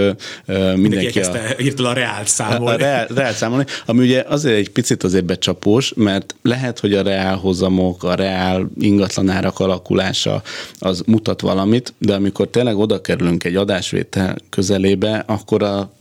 mindenki 0.76 1.20
a, 1.20 1.88
a 1.88 1.92
reált 1.92 2.28
számolni. 2.28 2.75
A 2.75 2.76
reál, 2.76 3.06
reál 3.14 3.32
számolni, 3.32 3.64
ami 3.86 4.04
ugye 4.04 4.25
azért 4.28 4.56
egy 4.56 4.70
picit 4.70 5.04
azért 5.04 5.25
becsapós, 5.25 5.92
mert 5.96 6.34
lehet, 6.42 6.80
hogy 6.80 6.94
a 6.94 7.02
reálhozamok, 7.02 8.04
a 8.04 8.14
reál 8.14 8.70
ingatlanárak 8.80 9.58
alakulása 9.58 10.42
az 10.78 11.02
mutat 11.06 11.40
valamit, 11.40 11.94
de 11.98 12.14
amikor 12.14 12.48
tényleg 12.48 12.76
oda 12.76 13.00
kerülünk 13.00 13.44
egy 13.44 13.56
adásvétel 13.56 14.36
közelébe, 14.50 15.25
akkor 15.26 15.44
a 15.52 15.92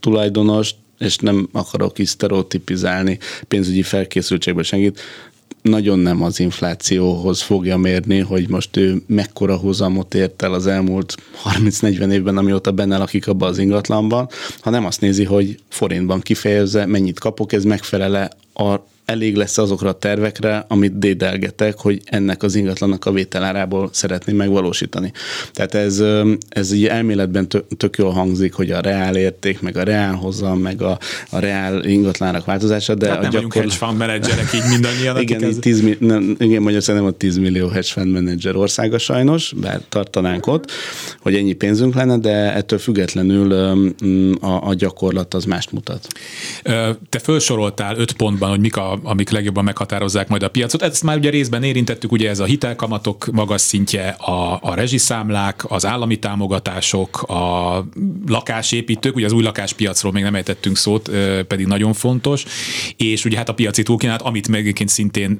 tulajdonos, 0.00 0.74
és 0.98 1.16
nem 1.16 1.48
akarok 1.52 1.98
is 1.98 2.08
sztereotipizálni 2.08 3.18
pénzügyi 3.48 3.82
felkészültségbe 3.82 4.62
senkit, 4.62 5.00
nagyon 5.62 5.98
nem 5.98 6.22
az 6.22 6.40
inflációhoz 6.40 7.40
fogja 7.42 7.76
mérni, 7.76 8.18
hogy 8.18 8.48
most 8.48 8.76
ő 8.76 9.02
mekkora 9.06 9.56
hozamot 9.56 10.14
ért 10.14 10.42
el 10.42 10.52
az 10.52 10.66
elmúlt 10.66 11.14
30-40 11.44 12.12
évben, 12.12 12.36
amióta 12.36 12.72
benne 12.72 12.96
lakik 12.96 13.28
abban 13.28 13.48
az 13.48 13.58
ingatlanban, 13.58 14.28
hanem 14.60 14.84
azt 14.84 15.00
nézi, 15.00 15.24
hogy 15.24 15.58
forintban 15.68 16.20
kifejezze, 16.20 16.86
mennyit 16.86 17.18
kapok, 17.18 17.52
ez 17.52 17.64
megfelele 17.64 18.30
a 18.54 18.76
elég 19.06 19.36
lesz 19.36 19.58
azokra 19.58 19.88
a 19.88 19.92
tervekre, 19.92 20.64
amit 20.68 20.98
dédelgetek, 20.98 21.78
hogy 21.78 22.00
ennek 22.04 22.42
az 22.42 22.54
ingatlannak 22.54 23.04
a 23.04 23.12
vételárából 23.12 23.88
szeretném 23.92 24.36
megvalósítani. 24.36 25.12
Tehát 25.52 25.74
ez, 25.74 26.02
ez 26.48 26.72
így 26.72 26.86
elméletben 26.86 27.48
tök 27.76 27.96
jól 27.96 28.10
hangzik, 28.10 28.52
hogy 28.52 28.70
a 28.70 28.80
reál 28.80 29.16
érték, 29.16 29.60
meg 29.60 29.76
a 29.76 29.82
reál 29.82 30.14
hozam, 30.14 30.58
meg 30.58 30.82
a, 30.82 30.98
a 31.30 31.38
reál 31.38 31.84
ingatlának 31.84 32.44
változása, 32.44 32.94
de 32.94 33.08
hát 33.08 33.18
a 33.18 33.20
nem 33.20 33.30
gyakor... 33.30 33.62
hedge 33.62 33.74
fund 33.74 33.98
menedzserek 33.98 34.52
így 34.54 34.68
mindannyian. 34.70 35.20
igen, 35.20 35.44
ez... 35.44 35.56
10, 35.60 35.82
nem, 35.98 36.36
igen, 36.38 36.62
Magyarországon 36.62 37.02
nem 37.02 37.10
a 37.10 37.16
10 37.16 37.36
millió 37.36 37.68
hedge 37.68 37.88
fund 37.88 38.12
menedzser 38.12 38.56
országa 38.56 38.98
sajnos, 38.98 39.52
bár 39.60 39.80
tartanánk 39.88 40.46
ott, 40.46 40.70
hogy 41.20 41.34
ennyi 41.34 41.52
pénzünk 41.52 41.94
lenne, 41.94 42.18
de 42.18 42.54
ettől 42.54 42.78
függetlenül 42.78 43.52
a, 44.40 44.68
a 44.68 44.74
gyakorlat 44.74 45.34
az 45.34 45.44
mást 45.44 45.72
mutat. 45.72 46.06
Te 47.08 47.18
felsoroltál 47.18 47.96
öt 47.96 48.12
pontban, 48.12 48.50
hogy 48.50 48.60
mik 48.60 48.76
a 48.76 48.95
amik 49.02 49.30
legjobban 49.30 49.64
meghatározzák 49.64 50.28
majd 50.28 50.42
a 50.42 50.48
piacot. 50.48 50.82
Ezt 50.82 51.02
már 51.02 51.16
ugye 51.16 51.30
részben 51.30 51.62
érintettük, 51.62 52.12
ugye 52.12 52.28
ez 52.28 52.38
a 52.38 52.44
hitelkamatok 52.44 53.26
magas 53.32 53.60
szintje, 53.60 54.08
a, 54.08 54.58
a 54.62 54.74
rezsiszámlák, 54.74 55.64
az 55.68 55.86
állami 55.86 56.18
támogatások, 56.18 57.22
a 57.22 57.84
lakásépítők, 58.26 59.16
ugye 59.16 59.26
az 59.26 59.32
új 59.32 59.42
lakáspiacról 59.42 60.12
még 60.12 60.22
nem 60.22 60.34
ejtettünk 60.34 60.76
szót, 60.76 61.10
pedig 61.46 61.66
nagyon 61.66 61.92
fontos, 61.92 62.44
és 62.96 63.24
ugye 63.24 63.36
hát 63.36 63.48
a 63.48 63.54
piaci 63.54 63.82
túlkínálat, 63.82 64.22
amit 64.22 64.48
megint 64.48 64.88
szintén 64.88 65.38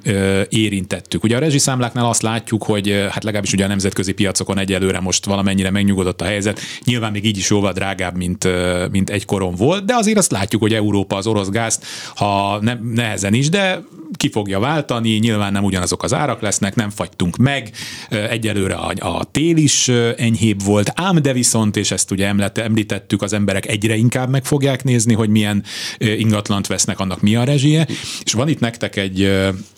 érintettük. 0.48 1.24
Ugye 1.24 1.36
a 1.36 1.38
rezsiszámláknál 1.38 2.06
azt 2.06 2.22
látjuk, 2.22 2.62
hogy 2.62 3.06
hát 3.10 3.24
legalábbis 3.24 3.52
ugye 3.52 3.64
a 3.64 3.68
nemzetközi 3.68 4.12
piacokon 4.12 4.58
egyelőre 4.58 5.00
most 5.00 5.24
valamennyire 5.24 5.70
megnyugodott 5.70 6.20
a 6.20 6.24
helyzet. 6.24 6.60
Nyilván 6.84 7.12
még 7.12 7.24
így 7.24 7.36
is 7.36 7.50
jóval 7.50 7.72
drágább, 7.72 8.16
mint, 8.16 8.48
mint 8.90 9.10
egykoron 9.10 9.54
volt, 9.54 9.84
de 9.84 9.94
azért 9.94 10.18
azt 10.18 10.30
látjuk, 10.30 10.62
hogy 10.62 10.74
Európa 10.74 11.16
az 11.16 11.26
orosz 11.26 11.48
gázt, 11.48 11.84
ha 12.14 12.58
ne, 12.60 12.74
nehezen 12.82 13.34
is, 13.34 13.45
de 13.48 13.84
ki 14.16 14.30
fogja 14.30 14.58
váltani, 14.58 15.10
nyilván 15.10 15.52
nem 15.52 15.64
ugyanazok 15.64 16.02
az 16.02 16.14
árak 16.14 16.40
lesznek, 16.40 16.74
nem 16.74 16.90
fagytunk 16.90 17.36
meg, 17.36 17.70
egyelőre 18.08 18.74
a, 18.74 18.92
a 18.98 19.24
tél 19.24 19.56
is 19.56 19.88
enyhébb 20.16 20.62
volt, 20.62 20.92
ám 20.94 21.22
de 21.22 21.32
viszont, 21.32 21.76
és 21.76 21.90
ezt 21.90 22.10
ugye 22.10 22.32
említettük, 22.54 23.22
az 23.22 23.32
emberek 23.32 23.66
egyre 23.66 23.96
inkább 23.96 24.30
meg 24.30 24.44
fogják 24.44 24.84
nézni, 24.84 25.14
hogy 25.14 25.28
milyen 25.28 25.62
ingatlant 25.98 26.66
vesznek, 26.66 27.00
annak 27.00 27.20
mi 27.20 27.36
a 27.36 27.44
rezsie, 27.44 27.86
és 28.24 28.32
van 28.32 28.48
itt 28.48 28.60
nektek 28.60 28.96
egy, 28.96 29.22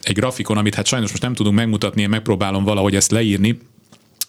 egy 0.01 0.15
grafikon, 0.15 0.57
amit 0.57 0.75
hát 0.75 0.87
sajnos 0.87 1.11
most 1.11 1.23
nem 1.23 1.35
tudunk 1.35 1.57
megmutatni, 1.57 2.03
én 2.03 2.09
megpróbálom 2.09 2.65
valahogy 2.65 2.95
ezt 2.95 3.11
leírni, 3.11 3.59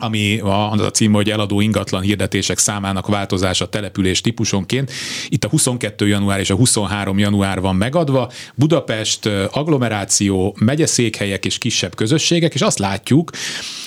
ami 0.01 0.39
az 0.39 0.81
a 0.81 0.91
cím, 0.91 1.13
hogy 1.13 1.29
eladó 1.29 1.61
ingatlan 1.61 2.01
hirdetések 2.01 2.57
számának 2.57 3.07
változása 3.07 3.69
település 3.69 4.21
típusonként. 4.21 4.91
Itt 5.29 5.43
a 5.43 5.49
22 5.49 6.07
január 6.07 6.39
és 6.39 6.49
a 6.49 6.55
23 6.55 7.17
január 7.17 7.61
van 7.61 7.75
megadva. 7.75 8.31
Budapest, 8.55 9.25
agglomeráció, 9.51 10.55
megyeszékhelyek 10.59 11.45
és 11.45 11.57
kisebb 11.57 11.95
közösségek, 11.95 12.53
és 12.53 12.61
azt 12.61 12.79
látjuk, 12.79 13.31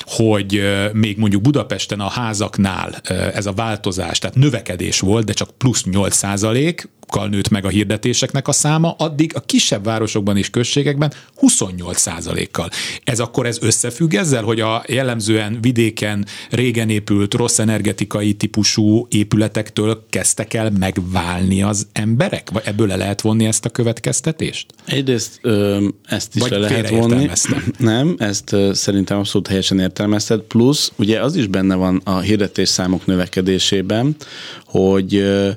hogy 0.04 0.62
még 0.92 1.18
mondjuk 1.18 1.42
Budapesten 1.42 2.00
a 2.00 2.08
házaknál 2.08 2.94
ez 3.34 3.46
a 3.46 3.52
változás, 3.52 4.18
tehát 4.18 4.36
növekedés 4.36 5.00
volt, 5.00 5.24
de 5.24 5.32
csak 5.32 5.50
plusz 5.58 5.84
8 5.84 6.14
százalék, 6.14 6.88
kal 7.12 7.28
nőtt 7.28 7.48
meg 7.48 7.64
a 7.64 7.68
hirdetéseknek 7.68 8.48
a 8.48 8.52
száma, 8.52 8.94
addig 8.98 9.32
a 9.34 9.40
kisebb 9.40 9.84
városokban 9.84 10.36
és 10.36 10.50
községekben 10.50 11.12
28%-kal. 11.40 12.70
Ez 13.04 13.20
akkor 13.20 13.46
ez 13.46 13.58
összefügg 13.60 14.14
ezzel, 14.14 14.42
hogy 14.42 14.60
a 14.60 14.84
jellemzően 14.88 15.58
vidéken 15.60 16.26
régen 16.50 16.90
épült 16.90 17.34
rossz 17.34 17.58
energetikai 17.58 18.34
típusú 18.34 19.06
épületektől 19.10 20.06
kezdtek 20.10 20.54
el 20.54 20.70
megválni 20.78 21.62
az 21.62 21.86
emberek? 21.92 22.50
Vagy 22.52 22.62
ebből 22.64 22.86
le 22.86 22.96
lehet 22.96 23.20
vonni 23.20 23.44
ezt 23.44 23.64
a 23.64 23.68
következtetést? 23.68 24.66
Egyrészt 24.84 25.38
ö, 25.42 25.86
ezt 26.06 26.34
is 26.34 26.40
Vagy 26.40 26.50
le 26.50 26.58
lehet 26.58 26.88
vonni. 26.88 27.28
Nem, 27.78 28.14
ezt 28.18 28.52
ö, 28.52 28.70
szerintem 28.74 29.18
abszolút 29.18 29.48
helyesen 29.48 29.78
értelmezted. 29.78 30.40
Plusz 30.40 30.92
ugye 30.96 31.22
az 31.22 31.36
is 31.36 31.46
benne 31.46 31.74
van 31.74 32.00
a 32.04 32.18
hirdetés 32.18 32.68
számok 32.68 33.06
növekedésében, 33.06 34.16
hogy 34.64 35.14
ö, 35.14 35.50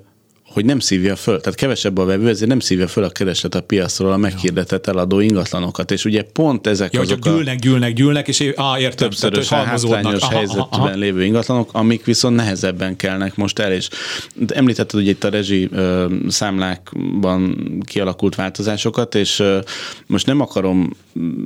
hogy 0.56 0.66
nem 0.66 0.80
szívja 0.80 1.16
föl, 1.16 1.40
tehát 1.40 1.60
kevesebb 1.60 1.98
a 1.98 2.06
vevő, 2.06 2.28
ezért 2.28 2.50
nem 2.50 2.60
szívja 2.60 2.88
föl 2.88 3.04
a 3.04 3.10
kereslet 3.10 3.56
a 3.56 3.62
piacról 3.62 4.12
a 4.12 4.18
meghirdetett 4.18 4.88
eladó 4.88 5.20
ingatlanokat, 5.20 5.92
és 5.92 6.06
ugye 6.06 6.24
pont 6.24 6.68
ezek 6.68 6.94
ja, 6.94 7.02
azok 7.02 7.20
gyűlnek, 7.20 7.60
gyűlnek, 7.60 7.94
gyűlnek, 7.94 8.28
és 8.28 8.52
á, 8.56 8.80
értem, 8.80 9.10
többszörösen 9.10 9.66
hátrányos 9.66 10.22
aha, 10.22 10.32
helyzetben 10.32 10.68
aha, 10.70 10.86
aha. 10.86 10.96
lévő 10.96 11.24
ingatlanok, 11.24 11.70
amik 11.72 12.06
viszont 12.06 12.36
nehezebben 12.36 12.96
kelnek 12.96 13.36
most 13.36 13.60
el, 13.60 13.72
és 13.72 13.90
említetted 14.48 15.00
ugye 15.00 15.10
itt 15.10 15.24
a 15.24 15.30
rezsi 15.30 15.70
ö, 15.72 16.06
számlákban 16.28 17.56
kialakult 17.86 18.36
változásokat, 18.36 19.16
és 19.16 19.40
ö, 19.40 19.60
most 20.06 20.26
nem 20.26 20.40
akarom 20.40 20.96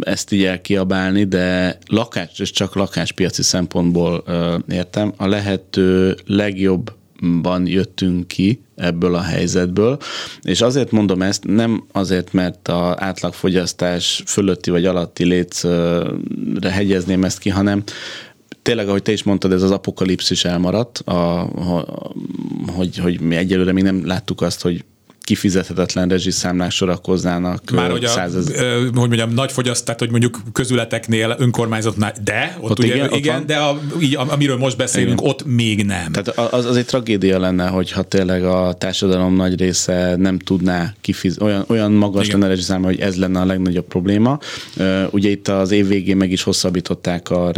ezt 0.02 0.32
így 0.32 0.44
elkiabálni, 0.44 1.24
de 1.24 1.78
lakás, 1.88 2.40
és 2.40 2.52
csak 2.52 2.76
lakáspiaci 2.76 3.44
szempontból 3.44 4.24
ö, 4.26 4.56
értem, 4.68 5.14
a 5.18 5.28
lehető 5.28 6.18
legjobb 6.26 6.98
ban 7.42 7.68
jöttünk 7.68 8.28
ki 8.28 8.62
ebből 8.76 9.16
a 9.16 9.22
helyzetből, 9.22 9.98
és 10.42 10.62
azért 10.62 10.92
mondom 10.92 11.22
ezt, 11.22 11.44
nem 11.44 11.84
azért, 11.92 12.34
mert 12.34 12.68
a 12.68 12.96
átlagfogyasztás 13.00 14.24
fölötti 14.26 14.72
vagy 14.72 14.86
alatti 14.86 15.26
lécre 15.26 16.72
hegyezném 16.72 17.24
ezt 17.24 17.40
ki, 17.40 17.50
hanem 17.50 17.84
tényleg, 18.62 18.88
ahogy 18.88 19.02
te 19.02 19.12
is 19.12 19.24
mondtad, 19.24 19.52
ez 19.52 19.64
az 19.64 19.72
apokalipszis 19.72 20.46
elmaradt, 20.46 20.98
a, 20.98 21.40
a, 21.42 21.86
hogy, 22.68 22.98
hogy 22.98 23.22
mi 23.22 23.36
egyelőre 23.36 23.72
még 23.72 23.84
nem 23.84 24.06
láttuk 24.06 24.42
azt, 24.42 24.62
hogy 24.62 24.86
kifizethetetlen 25.30 26.10
rezsiszámlák 26.10 26.72
sorakoznának. 26.72 27.72
Már 27.72 27.92
hogy, 27.92 28.04
a, 28.04 28.08
százez... 28.08 28.54
hogy 28.82 28.94
mondjam, 28.94 29.34
nagy 29.34 29.52
fogyaszt, 29.52 29.86
tehát 29.86 30.00
hogy 30.00 30.10
mondjuk 30.10 30.42
közületeknél, 30.54 31.36
önkormányzatnál, 31.40 32.14
de 32.24 32.58
ott, 32.60 32.72
ott 32.72 32.80
ugye, 32.80 32.96
igen, 32.96 33.12
igen 33.12 33.40
ott 33.40 33.46
de 33.46 33.56
a, 33.58 33.80
így, 34.02 34.16
amiről 34.16 34.58
most 34.58 34.78
beszélünk, 34.78 35.20
igen. 35.20 35.32
ott 35.32 35.46
még 35.46 35.86
nem. 35.86 36.12
Tehát 36.12 36.54
az, 36.54 36.66
az 36.66 36.78
egy 36.78 36.86
tragédia 36.86 37.40
lenne, 37.40 37.68
hogyha 37.68 38.02
tényleg 38.02 38.44
a 38.44 38.74
társadalom 38.78 39.36
nagy 39.36 39.60
része 39.60 40.16
nem 40.16 40.40
tudná 40.40 40.94
kifizetni, 41.02 41.46
olyan, 41.46 41.64
olyan 41.68 41.92
magas 41.92 42.26
igen. 42.26 42.40
lenne 42.40 42.52
a 42.52 42.56
rezsiszáma, 42.56 42.86
hogy 42.86 43.00
ez 43.00 43.16
lenne 43.16 43.40
a 43.40 43.46
legnagyobb 43.46 43.86
probléma. 43.86 44.40
Ugye 45.10 45.30
itt 45.30 45.48
az 45.48 45.72
év 45.72 45.88
végén 45.88 46.18
meg 46.18 46.32
is 46.32 46.44
hosszabbították 46.44 47.30
a, 47.30 47.52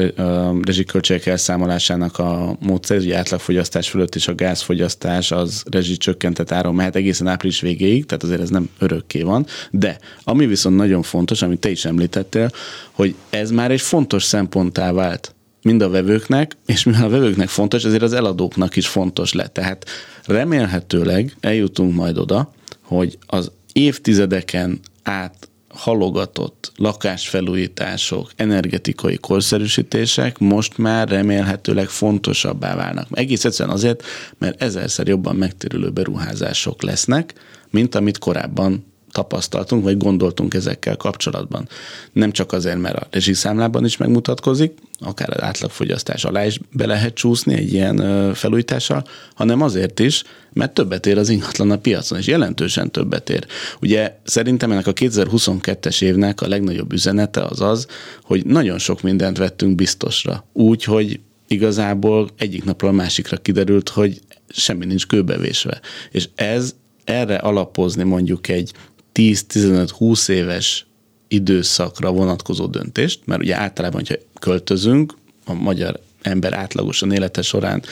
rezsiköltségek 0.62 1.26
elszámolásának 1.26 2.20
a 2.20 2.58
módszer, 2.60 2.98
hogy 2.98 3.12
átlagfogyasztás 3.12 3.90
fölött 3.90 4.16
is 4.16 4.28
a 4.28 4.36
gázfogyasztás 4.36 5.32
az 5.32 5.64
rezsicsökkentett 5.72 6.52
áron 6.52 6.76
mehet 6.76 6.96
egészen 6.96 7.28
április 7.28 7.61
végéig, 7.62 8.06
tehát 8.06 8.24
azért 8.24 8.42
ez 8.42 8.50
nem 8.50 8.70
örökké 8.80 9.22
van, 9.22 9.46
de 9.72 9.98
ami 10.24 10.46
viszont 10.46 10.76
nagyon 10.76 11.02
fontos, 11.02 11.42
amit 11.42 11.60
te 11.60 11.70
is 11.70 11.86
említettél, 11.86 12.52
hogy 12.92 13.16
ez 13.30 13.52
már 13.52 13.72
egy 13.72 13.82
fontos 13.82 14.24
szemponttá 14.24 14.92
vált 14.92 15.36
mind 15.62 15.82
a 15.82 15.90
vevőknek, 15.90 16.58
és 16.66 16.84
mivel 16.84 17.04
a 17.04 17.10
vevőknek 17.10 17.50
fontos, 17.50 17.84
ezért 17.84 18.02
az 18.02 18.14
eladóknak 18.14 18.76
is 18.76 18.88
fontos 18.88 19.34
lett. 19.34 19.54
Tehát 19.54 19.86
remélhetőleg 20.26 21.36
eljutunk 21.40 21.96
majd 21.96 22.18
oda, 22.18 22.54
hogy 22.82 23.18
az 23.26 23.52
évtizedeken 23.74 24.80
át 25.04 25.50
halogatott 25.74 26.72
lakásfelújítások, 26.76 28.32
energetikai 28.36 29.18
korszerűsítések 29.18 30.38
most 30.38 30.78
már 30.78 31.08
remélhetőleg 31.08 31.88
fontosabbá 31.88 32.76
válnak. 32.76 33.08
Egész 33.12 33.46
egyszerűen 33.46 33.76
azért, 33.76 34.04
mert 34.38 34.62
ezerszer 34.62 35.08
jobban 35.08 35.36
megtérülő 35.36 35.90
beruházások 35.90 36.82
lesznek, 36.84 37.34
mint 37.70 37.96
amit 37.96 38.18
korábban 38.18 38.91
tapasztaltunk, 39.12 39.84
vagy 39.84 39.98
gondoltunk 39.98 40.54
ezekkel 40.54 40.98
kapcsolatban. 40.98 41.68
Nem 42.12 42.32
csak 42.32 42.52
azért, 42.52 42.80
mert 42.80 42.96
a 42.96 43.08
rezsiszámlában 43.12 43.86
is 43.86 43.98
megmutatkozik, 43.98 44.74
akár 45.00 45.30
az 45.30 45.42
átlagfogyasztás 45.42 46.24
alá 46.24 46.46
is 46.46 46.60
be 46.72 46.86
lehet 46.86 47.14
csúszni 47.14 47.54
egy 47.54 47.74
ilyen 47.74 48.34
felújítással, 48.34 49.04
hanem 49.36 49.62
azért 49.62 50.00
is, 50.00 50.24
mert 50.54 50.74
többet 50.74 51.06
ér 51.06 51.18
az 51.18 51.30
ingatlan 51.30 51.72
a 51.72 51.78
piacon, 51.78 52.18
és 52.18 52.28
jelentősen 52.28 52.92
többet 52.92 53.30
ér. 53.30 53.46
Ugye 53.82 54.18
szerintem 54.24 54.72
ennek 54.72 54.88
a 54.88 54.94
2022-es 54.94 56.02
évnek 56.02 56.42
a 56.42 56.48
legnagyobb 56.48 56.94
üzenete 56.94 57.42
az 57.42 57.62
az, 57.62 57.88
hogy 58.24 58.46
nagyon 58.46 58.78
sok 58.78 59.02
mindent 59.02 59.38
vettünk 59.38 59.76
biztosra. 59.76 60.46
Úgy, 60.54 60.84
hogy 60.84 61.20
igazából 61.48 62.30
egyik 62.38 62.64
napról 62.64 62.90
a 62.90 62.94
másikra 62.94 63.38
kiderült, 63.38 63.90
hogy 63.90 64.20
semmi 64.48 64.86
nincs 64.86 65.08
kőbevésve. 65.08 65.82
És 66.12 66.30
ez 66.36 66.76
erre 67.04 67.36
alapozni 67.36 68.04
mondjuk 68.04 68.48
egy 68.48 68.74
10-15-20 69.14 70.30
éves 70.30 70.86
időszakra 71.28 72.12
vonatkozó 72.12 72.66
döntést, 72.66 73.20
mert 73.26 73.42
ugye 73.42 73.56
általában, 73.56 74.00
hogyha 74.00 74.24
költözünk, 74.40 75.14
a 75.46 75.54
magyar 75.54 76.00
ember 76.22 76.54
átlagosan 76.54 77.12
élete 77.12 77.42
során 77.42 77.84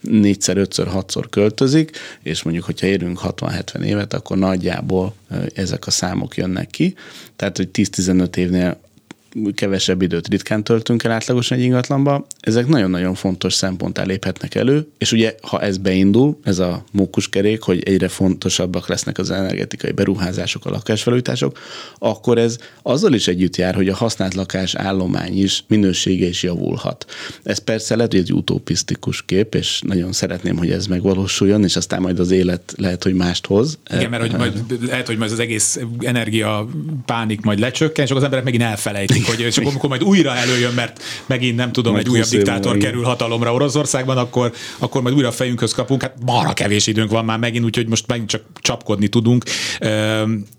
négyszer, 0.00 0.56
ötször, 0.56 0.86
hatszor 0.86 1.28
költözik, 1.28 1.96
és 2.22 2.42
mondjuk, 2.42 2.64
hogyha 2.64 2.86
érünk 2.86 3.20
60-70 3.22 3.82
évet, 3.82 4.14
akkor 4.14 4.38
nagyjából 4.38 5.14
ezek 5.54 5.86
a 5.86 5.90
számok 5.90 6.36
jönnek 6.36 6.70
ki. 6.70 6.94
Tehát, 7.36 7.56
hogy 7.56 7.68
10-15 7.72 8.36
évnél 8.36 8.80
kevesebb 9.54 10.02
időt 10.02 10.28
ritkán 10.28 10.64
töltünk 10.64 11.04
el 11.04 11.10
átlagosan 11.10 11.58
egy 11.58 11.64
ingatlanba, 11.64 12.26
ezek 12.40 12.66
nagyon-nagyon 12.66 13.14
fontos 13.14 13.54
szemponttá 13.54 14.02
léphetnek 14.02 14.54
elő, 14.54 14.86
és 14.98 15.12
ugye 15.12 15.34
ha 15.42 15.60
ez 15.60 15.76
beindul, 15.76 16.38
ez 16.44 16.58
a 16.58 16.84
mókuskerék, 16.92 17.62
hogy 17.62 17.82
egyre 17.82 18.08
fontosabbak 18.08 18.88
lesznek 18.88 19.18
az 19.18 19.30
energetikai 19.30 19.92
beruházások, 19.92 20.66
a 20.66 20.70
lakásfelújítások, 20.70 21.58
akkor 21.98 22.38
ez 22.38 22.58
azzal 22.82 23.12
is 23.12 23.28
együtt 23.28 23.56
jár, 23.56 23.74
hogy 23.74 23.88
a 23.88 23.94
használt 23.94 24.34
lakás 24.34 24.74
állomány 24.74 25.42
is 25.42 25.64
minősége 25.66 26.26
is 26.26 26.42
javulhat. 26.42 27.06
Ez 27.42 27.58
persze 27.58 27.96
lehet, 27.96 28.12
hogy 28.12 28.20
egy 28.20 28.32
utopisztikus 28.32 29.22
kép, 29.22 29.54
és 29.54 29.80
nagyon 29.86 30.12
szeretném, 30.12 30.56
hogy 30.56 30.70
ez 30.70 30.86
megvalósuljon, 30.86 31.64
és 31.64 31.76
aztán 31.76 32.00
majd 32.00 32.18
az 32.18 32.30
élet 32.30 32.74
lehet, 32.76 33.02
hogy 33.02 33.14
mást 33.14 33.46
hoz. 33.46 33.78
Igen, 33.94 34.10
mert 34.10 34.22
hogy 34.22 34.36
majd, 34.36 34.86
lehet, 34.86 35.06
hogy 35.06 35.16
majd 35.16 35.32
az 35.32 35.38
egész 35.38 35.80
energia 35.98 36.68
pánik 37.06 37.40
majd 37.40 37.58
lecsökken, 37.58 38.04
és 38.04 38.10
akkor 38.10 38.22
az 38.22 38.24
emberek 38.24 38.44
megint 38.44 38.62
elfelejtik 38.62 39.21
hogy 39.26 39.40
és 39.40 39.56
amikor 39.56 39.88
majd 39.88 40.02
újra 40.02 40.36
előjön, 40.36 40.74
mert 40.74 41.02
megint 41.26 41.56
nem 41.56 41.72
tudom, 41.72 41.92
majd 41.92 42.06
egy 42.06 42.12
újabb 42.12 42.28
diktátor 42.28 42.76
kerül 42.76 43.02
hatalomra 43.02 43.52
Oroszországban, 43.52 44.18
akkor, 44.18 44.52
akkor 44.78 45.02
majd 45.02 45.14
újra 45.14 45.28
a 45.28 45.32
fejünkhöz 45.32 45.72
kapunk. 45.72 46.02
Hát 46.02 46.14
marha 46.24 46.52
kevés 46.52 46.86
időnk 46.86 47.10
van 47.10 47.24
már 47.24 47.38
megint, 47.38 47.64
úgyhogy 47.64 47.88
most 47.88 48.06
megint 48.06 48.28
csak 48.28 48.42
csapkodni 48.60 49.08
tudunk. 49.08 49.44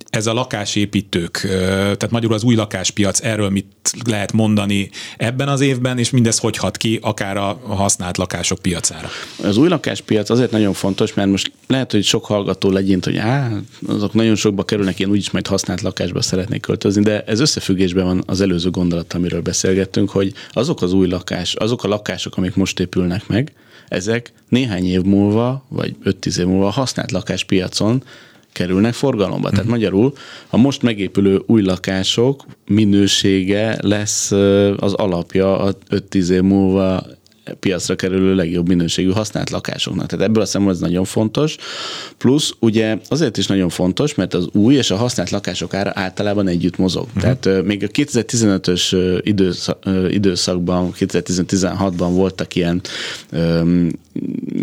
Ez 0.10 0.28
a 0.28 0.34
lakásépítők, 0.34 1.40
tehát 1.72 2.12
magyarul 2.12 2.36
az 2.36 2.44
új 2.44 2.56
lakáspiac, 2.56 3.22
erről 3.24 3.50
mit 3.50 3.66
lehet 4.06 4.32
mondani 4.32 4.90
ebben 5.18 5.48
az 5.48 5.62
évben, 5.62 5.98
és 5.98 6.10
mindez 6.10 6.38
hogy 6.38 6.58
hat 6.58 6.78
ki 6.78 7.00
akár 7.02 7.38
a 7.38 7.60
használt 7.68 8.18
lakások 8.18 8.60
piacára? 8.60 9.10
Az 9.44 9.58
új 9.58 9.68
lakáspiac 9.68 10.30
azért 10.30 10.52
nagyon 10.52 10.74
fontos, 10.74 11.14
mert 11.14 11.30
most 11.30 11.52
lehet, 11.68 11.92
hogy 11.92 12.04
sok 12.04 12.26
hallgató 12.26 12.70
legyint, 12.70 13.06
hogy 13.06 13.18
á, 13.18 13.52
azok 13.88 14.14
nagyon 14.14 14.36
sokba 14.36 14.64
kerülnek, 14.64 15.00
én 15.00 15.10
úgyis 15.10 15.32
majd 15.32 15.48
használt 15.48 15.82
lakásba 15.82 16.22
szeretnék 16.22 16.62
költözni, 16.62 17.04
de 17.04 17.22
ez 17.22 17.40
összefüggésben 17.40 18.06
van 18.06 18.24
az 18.26 18.42
előző 18.54 18.70
gondolat, 18.70 19.14
amiről 19.14 19.42
beszélgettünk, 19.42 20.10
hogy 20.10 20.34
azok 20.52 20.82
az 20.82 20.94
új 20.94 21.08
lakás, 21.08 21.56
azok 21.56 21.84
a 21.84 21.88
lakások, 21.88 22.38
amik 22.38 22.56
most 22.56 22.80
épülnek 22.80 23.28
meg, 23.28 23.54
ezek 23.88 24.34
néhány 24.50 24.86
év 24.86 25.02
múlva, 25.02 25.66
vagy 25.68 25.96
5-10 26.06 26.38
év 26.38 26.46
múlva 26.46 26.70
használt 26.70 27.12
lakáspiacon 27.12 28.04
kerülnek 28.52 28.94
forgalomba. 28.94 29.50
Tehát 29.50 29.64
mhm. 29.64 29.74
magyarul 29.74 30.14
a 30.50 30.58
most 30.58 30.82
megépülő 30.82 31.42
új 31.46 31.62
lakások 31.62 32.46
minősége 32.68 33.78
lesz 33.82 34.32
az 34.78 34.94
alapja 34.94 35.60
a 35.60 35.76
5-10 35.90 36.30
év 36.30 36.42
múlva 36.42 37.06
piacra 37.60 37.96
kerülő 37.96 38.36
legjobb 38.36 38.68
minőségű 38.68 39.10
használt 39.10 39.50
lakásoknak. 39.50 40.08
Tehát 40.08 40.26
ebből 40.26 40.44
a 40.44 40.46
szempontból 40.46 40.86
ez 40.86 40.92
nagyon 40.92 41.06
fontos. 41.06 41.56
Plusz 42.18 42.54
ugye 42.60 42.98
azért 43.10 43.38
is 43.38 43.48
nagyon 43.48 43.70
fontos, 43.70 44.16
mert 44.16 44.34
az 44.34 44.48
új 44.52 44.76
és 44.76 44.92
a 44.92 44.96
használt 44.96 45.30
lakások 45.30 45.74
ára 45.74 45.92
általában 45.94 46.48
együtt 46.48 46.78
mozog. 46.78 47.08
Uh-huh. 47.16 47.22
Tehát 47.22 47.66
még 47.66 47.84
a 47.84 47.88
2015-ös 47.88 49.20
időszakban, 50.10 50.92
2016-ban 51.00 52.10
voltak 52.12 52.56
ilyen 52.56 52.82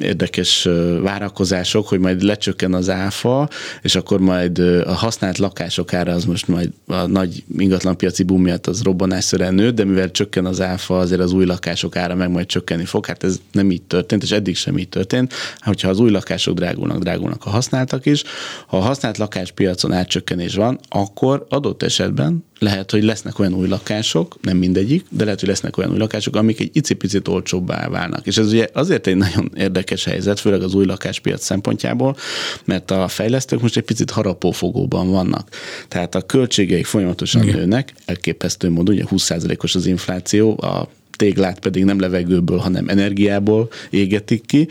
érdekes 0.00 0.68
várakozások, 1.00 1.88
hogy 1.88 1.98
majd 1.98 2.22
lecsökken 2.22 2.74
az 2.74 2.88
áfa, 2.88 3.48
és 3.82 3.94
akkor 3.94 4.20
majd 4.20 4.58
a 4.86 4.92
használt 4.92 5.38
lakások 5.38 5.92
ára 5.94 6.12
az 6.12 6.24
most 6.24 6.48
majd 6.48 6.70
a 6.86 7.06
nagy 7.06 7.44
ingatlanpiaci 7.58 8.22
boom 8.22 8.42
miatt 8.42 8.66
az 8.66 8.82
robbanásszerűen 8.82 9.54
nő, 9.54 9.70
de 9.70 9.84
mivel 9.84 10.10
csökken 10.10 10.46
az 10.46 10.60
áfa, 10.60 10.98
azért 10.98 11.20
az 11.20 11.32
új 11.32 11.44
lakások 11.44 11.96
ára 11.96 12.14
meg 12.14 12.30
majd 12.30 12.46
csökkenni 12.46 12.84
fog. 12.84 13.06
Hát 13.06 13.24
ez 13.24 13.40
nem 13.52 13.70
így 13.70 13.82
történt, 13.82 14.22
és 14.22 14.30
eddig 14.30 14.56
sem 14.56 14.78
így 14.78 14.88
történt. 14.88 15.34
Hogyha 15.58 15.88
az 15.88 15.98
új 15.98 16.10
lakások 16.10 16.54
drágulnak, 16.54 16.98
drágulnak 16.98 17.44
a 17.44 17.50
használtak 17.50 18.06
is. 18.06 18.22
Ha 18.66 18.76
a 18.76 18.80
használt 18.80 19.18
lakáspiacon 19.18 19.92
átcsökkenés 19.92 20.54
van, 20.54 20.78
akkor 20.88 21.46
adott 21.48 21.82
esetben 21.82 22.44
lehet, 22.60 22.90
hogy 22.90 23.04
lesznek 23.04 23.38
olyan 23.38 23.54
új 23.54 23.68
lakások, 23.68 24.36
nem 24.40 24.56
mindegyik, 24.56 25.04
de 25.10 25.24
lehet, 25.24 25.40
hogy 25.40 25.48
lesznek 25.48 25.76
olyan 25.76 25.90
új 25.90 25.98
lakások, 25.98 26.36
amik 26.36 26.60
egy 26.60 26.70
icipicit 26.72 27.28
olcsóbbá 27.28 27.88
válnak. 27.88 28.26
És 28.26 28.36
ez 28.36 28.52
ugye 28.52 28.68
azért 28.72 29.06
egy 29.06 29.16
nagyon 29.16 29.52
érdekes 29.56 30.04
helyzet, 30.04 30.40
főleg 30.40 30.62
az 30.62 30.74
új 30.74 30.84
lakáspiac 30.84 31.44
szempontjából, 31.44 32.16
mert 32.64 32.90
a 32.90 33.08
fejlesztők 33.08 33.60
most 33.60 33.76
egy 33.76 33.82
picit 33.82 34.10
harapófogóban 34.10 35.10
vannak. 35.10 35.48
Tehát 35.88 36.14
a 36.14 36.22
költségeik 36.22 36.86
folyamatosan 36.86 37.42
Igen. 37.42 37.54
nőnek, 37.54 37.92
elképesztő 38.04 38.70
módon, 38.70 38.94
ugye 38.94 39.04
20%-os 39.10 39.74
az 39.74 39.86
infláció, 39.86 40.62
a 40.62 40.88
téglát 41.20 41.58
pedig 41.58 41.84
nem 41.84 42.00
levegőből, 42.00 42.58
hanem 42.58 42.88
energiából 42.88 43.68
égetik 43.90 44.46
ki. 44.46 44.68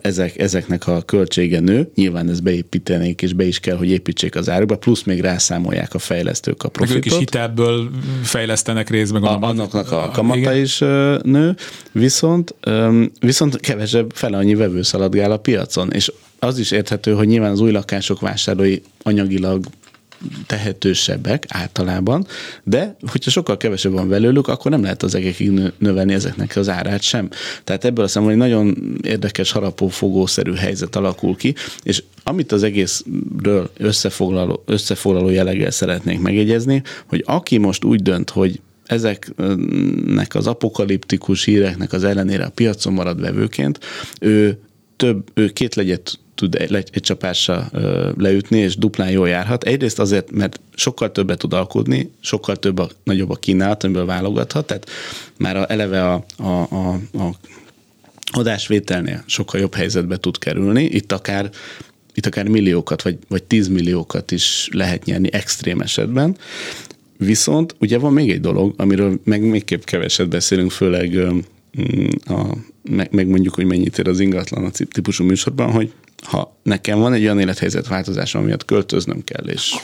Ezek, 0.00 0.38
ezeknek 0.38 0.86
a 0.86 1.02
költsége 1.02 1.60
nő. 1.60 1.90
Nyilván 1.94 2.28
ezt 2.28 2.42
beépítenék, 2.42 3.22
és 3.22 3.32
be 3.32 3.44
is 3.44 3.60
kell, 3.60 3.76
hogy 3.76 3.90
építsék 3.90 4.34
az 4.34 4.48
árukba, 4.48 4.76
plusz 4.76 5.02
még 5.02 5.20
rászámolják 5.20 5.94
a 5.94 5.98
fejlesztők 5.98 6.62
a 6.62 6.68
profitot. 6.68 6.96
Ők 6.96 7.12
is 7.12 7.18
hitelből 7.18 7.90
fejlesztenek 8.22 8.90
részben. 8.90 9.22
A, 9.22 9.48
annak 9.48 9.74
a 9.74 10.10
kamata 10.12 10.38
igen. 10.38 10.56
is 10.56 10.78
nő, 11.22 11.56
viszont, 11.92 12.54
viszont 13.20 13.60
kevesebb 13.60 14.10
fele 14.14 14.36
annyi 14.36 14.54
vevő 14.54 14.82
szaladgál 14.82 15.30
a 15.30 15.36
piacon, 15.36 15.92
és 15.92 16.12
az 16.38 16.58
is 16.58 16.70
érthető, 16.70 17.12
hogy 17.12 17.26
nyilván 17.26 17.50
az 17.50 17.60
új 17.60 17.70
lakások 17.70 18.20
vásárlói 18.20 18.78
anyagilag 19.02 19.64
tehetősebbek 20.46 21.44
általában, 21.48 22.26
de 22.64 22.96
hogyha 23.10 23.30
sokkal 23.30 23.56
kevesebb 23.56 23.92
van 23.92 24.08
belőlük, 24.08 24.48
akkor 24.48 24.70
nem 24.70 24.82
lehet 24.82 25.02
az 25.02 25.14
egekig 25.14 25.60
növelni 25.78 26.14
ezeknek 26.14 26.56
az 26.56 26.68
árát 26.68 27.02
sem. 27.02 27.28
Tehát 27.64 27.84
ebből 27.84 28.04
a 28.04 28.08
szemben 28.08 28.32
egy 28.32 28.38
nagyon 28.38 28.96
érdekes 29.02 29.52
harapófogószerű 29.52 30.52
helyzet 30.52 30.96
alakul 30.96 31.36
ki, 31.36 31.54
és 31.82 32.02
amit 32.24 32.52
az 32.52 32.62
egészről 32.62 33.70
összefoglaló, 33.76 34.62
összefoglaló 34.66 35.28
jelleggel 35.28 35.70
szeretnék 35.70 36.20
megjegyezni, 36.20 36.82
hogy 37.06 37.22
aki 37.26 37.58
most 37.58 37.84
úgy 37.84 38.02
dönt, 38.02 38.30
hogy 38.30 38.60
ezeknek 38.86 40.34
az 40.34 40.46
apokaliptikus 40.46 41.44
híreknek 41.44 41.92
az 41.92 42.04
ellenére 42.04 42.44
a 42.44 42.50
piacon 42.50 42.92
marad 42.92 43.20
vevőként, 43.20 43.78
ő 44.20 44.58
több, 44.96 45.24
ő 45.34 45.48
két 45.48 45.74
legyet 45.74 46.18
tud 46.36 46.54
egy, 46.54 46.74
egy 46.74 47.02
csapásra 47.02 47.70
leütni, 48.16 48.58
és 48.58 48.76
duplán 48.76 49.10
jól 49.10 49.28
járhat. 49.28 49.64
Egyrészt 49.64 49.98
azért, 49.98 50.30
mert 50.30 50.60
sokkal 50.74 51.12
többet 51.12 51.38
tud 51.38 51.52
alkudni, 51.52 52.10
sokkal 52.20 52.56
több 52.56 52.78
a, 52.78 52.88
nagyobb 53.04 53.30
a 53.30 53.34
kínálat, 53.34 53.84
amiből 53.84 54.04
válogathat, 54.04 54.66
tehát 54.66 54.90
már 55.38 55.56
a, 55.56 55.70
eleve 55.70 56.12
a, 56.12 56.24
a, 56.36 56.50
a, 56.50 56.92
a 56.92 57.34
adásvételnél 58.32 59.22
sokkal 59.26 59.60
jobb 59.60 59.74
helyzetbe 59.74 60.16
tud 60.16 60.38
kerülni. 60.38 60.82
Itt 60.84 61.12
akár 61.12 61.50
itt 62.14 62.26
akár 62.26 62.48
milliókat, 62.48 63.02
vagy, 63.02 63.18
vagy 63.28 63.42
tízmilliókat 63.42 64.30
is 64.30 64.68
lehet 64.72 65.04
nyerni 65.04 65.32
extrém 65.32 65.80
esetben. 65.80 66.36
Viszont 67.18 67.74
ugye 67.78 67.98
van 67.98 68.12
még 68.12 68.30
egy 68.30 68.40
dolog, 68.40 68.74
amiről 68.76 69.20
meg 69.24 69.42
még 69.42 69.64
keveset 69.84 70.28
beszélünk, 70.28 70.70
főleg 70.70 71.18
a, 72.24 72.56
meg, 72.82 73.08
meg 73.12 73.26
mondjuk, 73.26 73.54
hogy 73.54 73.64
mennyit 73.64 73.98
ér 73.98 74.08
az 74.08 74.20
ingatlan 74.20 74.64
a 74.64 74.70
típusú 74.90 75.24
műsorban, 75.24 75.70
hogy 75.70 75.92
ha 76.26 76.56
nekem 76.62 76.98
van 76.98 77.12
egy 77.12 77.22
olyan 77.22 77.40
élethelyzet 77.40 77.86
változás, 77.86 78.34
amiatt 78.34 78.64
költöznöm 78.64 79.24
kell, 79.24 79.44
és 79.44 79.74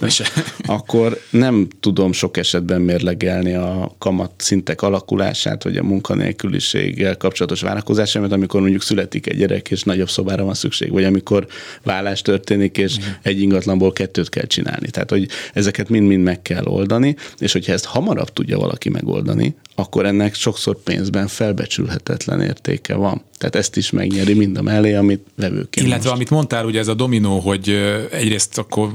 Nincs 0.00 0.20
akkor 0.66 1.20
nem 1.30 1.68
tudom 1.80 2.12
sok 2.12 2.36
esetben 2.36 2.80
mérlegelni 2.80 3.54
a 3.54 3.94
kamat 3.98 4.30
szintek 4.36 4.82
alakulását, 4.82 5.62
vagy 5.62 5.76
a 5.76 5.82
munkanélküliséggel 5.82 7.16
kapcsolatos 7.16 7.60
várakozásomat, 7.60 8.32
amikor 8.32 8.60
mondjuk 8.60 8.82
születik 8.82 9.26
egy 9.26 9.36
gyerek, 9.36 9.70
és 9.70 9.82
nagyobb 9.82 10.10
szobára 10.10 10.44
van 10.44 10.54
szükség, 10.54 10.92
vagy 10.92 11.04
amikor 11.04 11.46
vállás 11.82 12.22
történik, 12.22 12.78
és 12.78 12.98
mm. 12.98 13.02
egy 13.22 13.40
ingatlanból 13.40 13.92
kettőt 13.92 14.28
kell 14.28 14.46
csinálni. 14.46 14.90
Tehát, 14.90 15.10
hogy 15.10 15.28
ezeket 15.52 15.88
mind-mind 15.88 16.22
meg 16.22 16.42
kell 16.42 16.64
oldani, 16.64 17.16
és 17.38 17.52
hogyha 17.52 17.72
ezt 17.72 17.84
hamarabb 17.84 18.32
tudja 18.32 18.58
valaki 18.58 18.88
megoldani, 18.88 19.54
akkor 19.74 20.06
ennek 20.06 20.34
sokszor 20.34 20.82
pénzben 20.82 21.26
felbecsülhetetlen 21.26 22.40
értéke 22.40 22.94
van. 22.94 23.22
Tehát 23.38 23.56
ezt 23.56 23.76
is 23.76 23.90
megnyeri 23.90 24.34
mind 24.34 24.56
a 24.56 24.62
mellé, 24.62 24.94
amit 24.94 25.26
vevőként. 25.36 25.86
Illetve 25.86 25.96
most. 25.96 26.14
amit 26.14 26.30
mondtál, 26.30 26.64
ugye 26.64 26.78
ez 26.78 26.88
a 26.88 26.94
dominó, 26.94 27.38
hogy 27.38 27.68
egyrészt 28.10 28.58
akkor 28.58 28.92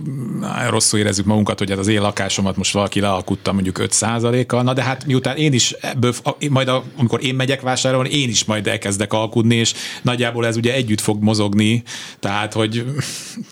rosszul 0.69 0.99
érezzük 0.99 1.25
magunkat, 1.25 1.59
hogy 1.59 1.71
ez 1.71 1.77
az 1.77 1.87
én 1.87 2.01
lakásomat 2.01 2.55
most 2.57 2.73
valaki 2.73 2.99
lealkutta 2.99 3.53
mondjuk 3.53 3.77
5 3.77 4.45
kal 4.45 4.63
na 4.63 4.73
de 4.73 4.83
hát 4.83 5.05
miután 5.05 5.37
én 5.37 5.53
is 5.53 5.71
ebből, 5.71 6.13
majd 6.49 6.67
a, 6.67 6.83
amikor 6.97 7.23
én 7.23 7.35
megyek 7.35 7.61
vásárolni, 7.61 8.09
én 8.09 8.29
is 8.29 8.45
majd 8.45 8.67
elkezdek 8.67 9.13
alkudni, 9.13 9.55
és 9.55 9.73
nagyjából 10.01 10.45
ez 10.45 10.55
ugye 10.55 10.73
együtt 10.73 11.01
fog 11.01 11.23
mozogni, 11.23 11.83
tehát 12.19 12.53
hogy 12.53 12.85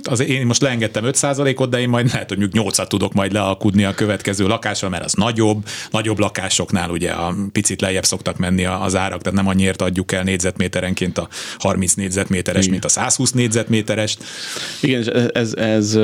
az 0.04 0.20
én 0.20 0.46
most 0.46 0.62
leengedtem 0.62 1.04
5% 1.08 1.58
ot 1.58 1.70
de 1.70 1.80
én 1.80 1.90
majd 1.90 2.06
lehet, 2.12 2.30
hogy 2.30 2.38
mondjuk 2.38 2.64
8 2.64 2.88
tudok 2.88 3.14
majd 3.14 3.32
lealkudni 3.32 3.84
a 3.84 3.94
következő 3.94 4.48
lakásra, 4.48 4.90
mert 4.90 5.04
az 5.04 5.14
nagyobb, 5.14 5.66
nagyobb 5.90 6.20
lakásoknál 6.20 6.90
ugye 6.90 7.12
a 7.12 7.36
picit 7.52 7.82
lejjebb 7.82 8.06
szoktak 8.06 8.38
menni 8.38 8.66
az 8.66 8.96
árak, 8.96 9.22
tehát 9.22 9.38
nem 9.38 9.48
annyiért 9.48 9.82
adjuk 9.82 10.12
el 10.12 10.24
négyzetméterenként 10.82 11.18
a 11.18 11.28
30 11.58 11.94
négyzetméteres, 11.94 12.60
Igen. 12.60 12.72
mint 12.72 12.86
a 12.86 12.90
120 12.90 13.32
négyzetméteres. 13.32 14.18
Igen, 14.82 15.02
és 15.02 15.08
ez, 15.08 15.30
ez, 15.34 15.54
ez, 15.54 16.00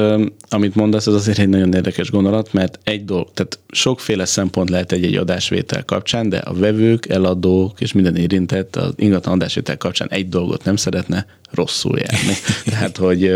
amit 0.50 0.76
mondasz, 0.76 1.08
az 1.08 1.14
azért 1.14 1.40
egy 1.40 1.50
nagyon 1.50 1.74
érdekes 1.74 2.12
gondolat, 2.12 2.54
mert 2.54 2.80
egy 2.84 3.06
dolog, 3.06 3.28
tehát 3.34 3.60
sokféle 3.72 4.26
szempont 4.26 4.70
lehet 4.70 4.92
egy-egy 4.92 5.16
adásvétel 5.16 5.86
kapcsán, 5.86 6.30
de 6.30 6.38
a 6.38 6.54
vevők, 6.54 7.10
eladók 7.10 7.82
és 7.82 7.92
minden 7.92 8.16
érintett 8.16 8.76
az 8.76 8.94
ingatlan 8.96 9.34
adásvétel 9.34 9.78
kapcsán 9.78 10.10
egy 10.12 10.30
dolgot 10.30 10.64
nem 10.64 10.76
szeretne, 10.76 11.26
rosszul 11.52 12.00
járni. 12.00 12.34
Tehát, 12.72 12.98
hogy 12.98 13.32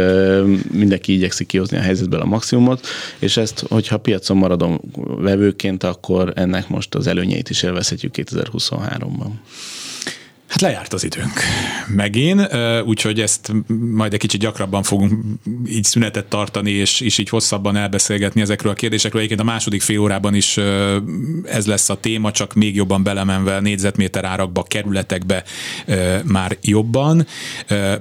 mindenki 0.72 1.14
igyekszik 1.14 1.48
kihozni 1.48 1.78
a 1.78 1.82
helyzetből 1.82 2.20
a 2.20 2.26
maximumot, 2.26 2.88
és 3.20 3.38
ezt, 3.38 3.66
hogyha 3.70 3.98
piacon 3.98 4.38
maradom 4.38 4.82
vevőként, 5.18 5.84
akkor 5.84 6.34
ennek 6.36 6.68
most 6.70 6.96
az 6.96 7.08
előnyeit 7.08 7.50
is 7.50 7.64
élvezhetjük 7.64 8.14
2023-ban. 8.18 9.30
Hát 10.52 10.62
lejárt 10.62 10.94
az 10.94 11.04
időnk 11.04 11.34
megint, 11.88 12.50
úgyhogy 12.86 13.20
ezt 13.20 13.52
majd 13.92 14.14
egy 14.14 14.20
kicsit 14.20 14.40
gyakrabban 14.40 14.84
fogunk 14.84 15.14
így 15.68 15.84
szünetet 15.84 16.26
tartani, 16.26 16.72
és, 16.72 17.00
és 17.00 17.18
így 17.18 17.30
hosszabban 17.30 17.76
elbeszélgetni 17.76 18.42
ezekről 18.42 18.72
a 18.72 18.76
kérdésekről. 18.76 19.22
Egyébként 19.22 19.48
a 19.50 19.52
második 19.52 19.82
fél 19.82 20.00
órában 20.00 20.34
is 20.36 20.58
ez 21.44 21.66
lesz 21.66 21.90
a 21.90 22.00
téma, 22.00 22.32
csak 22.32 22.54
még 22.54 22.76
jobban 22.76 23.04
belemenve 23.04 23.60
négyzetméter 23.60 24.26
árakba, 24.26 24.64
kerületekbe 24.64 25.44
már 26.24 26.58
jobban. 26.62 27.26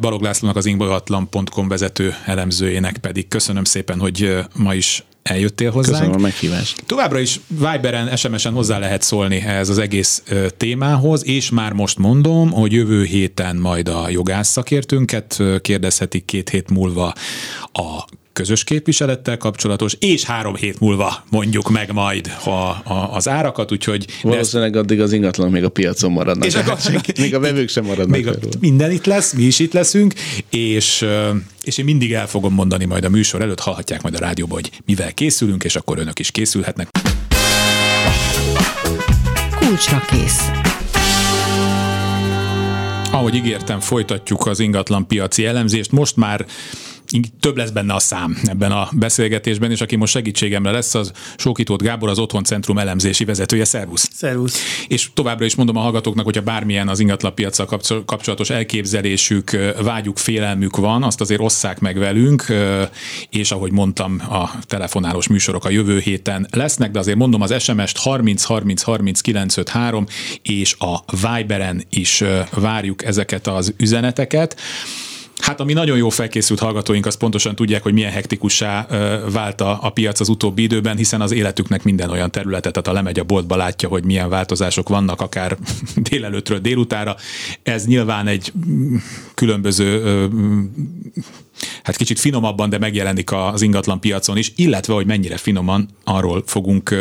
Balog 0.01 0.23
Lászlónak 0.23 0.57
az 0.57 0.67
ingatlan.com 0.67 1.69
vezető 1.69 2.15
elemzőjének 2.25 2.99
pedig 2.99 3.29
köszönöm 3.29 3.65
szépen, 3.65 4.01
hogy 4.01 4.37
ma 4.55 4.75
is 4.75 5.05
eljöttél 5.23 5.71
hozzánk. 5.71 5.97
Köszönöm 5.97 6.19
a 6.21 6.23
meghívást. 6.23 6.83
Továbbra 6.87 7.19
is 7.19 7.41
Viberen, 7.47 8.17
SMS-en 8.17 8.53
hozzá 8.53 8.79
lehet 8.79 9.03
szólni 9.03 9.37
ehhez 9.37 9.69
az 9.69 9.79
egész 9.79 10.23
témához, 10.57 11.27
és 11.27 11.51
már 11.51 11.73
most 11.73 11.99
mondom, 11.99 12.51
hogy 12.51 12.73
jövő 12.73 13.05
héten 13.05 13.57
majd 13.57 13.89
a 13.89 14.09
jogász 14.09 14.49
szakértőnket 14.49 15.43
kérdezhetik 15.61 16.25
két 16.25 16.49
hét 16.49 16.71
múlva 16.71 17.15
a 17.73 18.05
közös 18.33 18.64
képviselettel 18.64 19.37
kapcsolatos, 19.37 19.97
és 19.99 20.25
három 20.25 20.55
hét 20.55 20.81
múlva 20.81 21.25
mondjuk 21.31 21.71
meg 21.71 21.93
majd 21.93 22.31
a, 22.45 22.51
a, 22.51 23.11
az 23.12 23.29
árakat, 23.29 23.73
úgyhogy... 23.73 24.07
Valószínűleg 24.23 24.73
ezt... 24.73 24.83
addig 24.83 25.01
az 25.01 25.12
ingatlan 25.12 25.51
még 25.51 25.64
a 25.64 25.69
piacon 25.69 26.12
maradnak. 26.12 26.47
És 26.47 26.55
akkor, 26.55 26.79
még 27.19 27.35
a 27.35 27.40
vevők 27.40 27.69
sem 27.69 27.85
maradnak. 27.85 28.16
Még 28.16 28.29
a, 28.29 28.35
minden 28.61 28.90
itt 28.90 29.07
lesz, 29.07 29.33
mi 29.33 29.43
is 29.43 29.59
itt 29.59 29.73
leszünk, 29.73 30.14
és, 30.51 31.07
és 31.62 31.79
én 31.79 31.85
mindig 31.85 32.12
el 32.12 32.27
fogom 32.27 32.55
mondani 32.55 32.85
majd 32.85 33.05
a 33.05 33.09
műsor 33.09 33.43
előtt, 33.43 33.61
hallhatják 33.61 34.03
majd 34.03 34.14
a 34.14 34.19
rádióban, 34.19 34.61
hogy 34.61 34.71
mivel 34.85 35.14
készülünk, 35.14 35.64
és 35.64 35.77
akkor 35.77 35.99
önök 35.99 36.19
is 36.19 36.31
készülhetnek. 36.31 36.88
Kulcsra 39.59 40.03
kész. 40.11 40.51
Ahogy 43.12 43.35
ígértem, 43.35 43.81
folytatjuk 43.81 44.47
az 44.47 44.61
ingatlan 44.61 45.07
piaci 45.07 45.47
elemzést. 45.47 45.93
Most 45.93 46.16
már 46.16 46.47
több 47.40 47.57
lesz 47.57 47.70
benne 47.70 47.94
a 47.94 47.99
szám 47.99 48.38
ebben 48.44 48.73
a 48.73 48.88
beszélgetésben, 48.92 49.70
és 49.70 49.81
aki 49.81 49.96
most 49.96 50.12
segítségemre 50.12 50.70
lesz, 50.70 50.94
az 50.94 51.12
Sókitót 51.37 51.83
Gábor, 51.83 52.09
az 52.09 52.18
Otthon 52.18 52.44
Centrum 52.44 52.79
elemzési 52.79 53.25
vezetője. 53.25 53.64
Szervusz! 53.64 54.09
Szervusz! 54.12 54.61
És 54.88 55.11
továbbra 55.14 55.44
is 55.44 55.55
mondom 55.55 55.77
a 55.77 55.81
hallgatóknak, 55.81 56.25
hogyha 56.25 56.42
bármilyen 56.42 56.88
az 56.88 57.01
ingatlanpiacsal 57.01 57.66
kapcsolatos 58.05 58.51
elképzelésük, 58.51 59.57
vágyuk, 59.83 60.18
félelmük 60.18 60.77
van, 60.77 61.03
azt 61.03 61.20
azért 61.20 61.40
osszák 61.40 61.81
meg 61.81 61.99
velünk, 61.99 62.46
és 63.31 63.51
ahogy 63.51 63.73
mondtam, 63.73 64.23
a 64.31 64.51
telefonálós 64.66 65.29
műsorok 65.29 65.64
a 65.64 65.70
jövő 65.70 65.99
héten 65.99 66.49
lesznek, 66.51 66.90
de 66.90 66.99
azért 66.99 67.16
mondom 67.16 67.40
az 67.40 67.62
SMS-t 67.62 67.99
30 67.99 68.42
30 68.42 68.83
30 68.83 69.20
953 69.20 70.07
és 70.42 70.77
a 70.79 71.05
Viberen 71.27 71.85
is 71.90 72.25
várjuk 72.51 73.05
ezeket 73.05 73.46
az 73.46 73.75
üzeneteket. 73.77 74.57
Hát 75.40 75.61
ami 75.61 75.72
nagyon 75.72 75.96
jó 75.96 76.09
felkészült 76.09 76.59
hallgatóink, 76.61 77.07
az 77.07 77.16
pontosan 77.16 77.55
tudják, 77.55 77.83
hogy 77.83 77.92
milyen 77.92 78.12
hektikussá 78.12 78.87
vált 79.33 79.61
a, 79.61 79.79
a 79.83 79.90
piac 79.90 80.20
az 80.20 80.29
utóbbi 80.29 80.62
időben, 80.62 80.96
hiszen 80.96 81.20
az 81.20 81.33
életüknek 81.33 81.83
minden 81.83 82.11
olyan 82.11 82.31
területe, 82.31 82.70
tehát 82.70 82.87
ha 82.87 82.92
lemegy 82.92 83.18
a 83.18 83.24
boltba, 83.24 83.57
látja, 83.57 83.88
hogy 83.88 84.05
milyen 84.05 84.29
változások 84.29 84.88
vannak, 84.88 85.20
akár 85.20 85.57
délelőttről 86.11 86.59
délutára. 86.59 87.16
Ez 87.62 87.87
nyilván 87.87 88.26
egy 88.26 88.53
mm, 88.68 88.96
különböző 89.35 90.29
hát 91.83 91.97
kicsit 91.97 92.19
finomabban, 92.19 92.71
de 92.71 92.79
megjelenik 92.79 93.33
az 93.33 93.62
ingatlan 93.62 94.01
piacon 94.01 94.37
is, 94.37 94.53
illetve, 94.57 94.95
hogy 94.95 95.07
mennyire 95.07 95.37
finoman, 95.37 95.88
arról 96.05 96.43
fogunk 96.47 96.95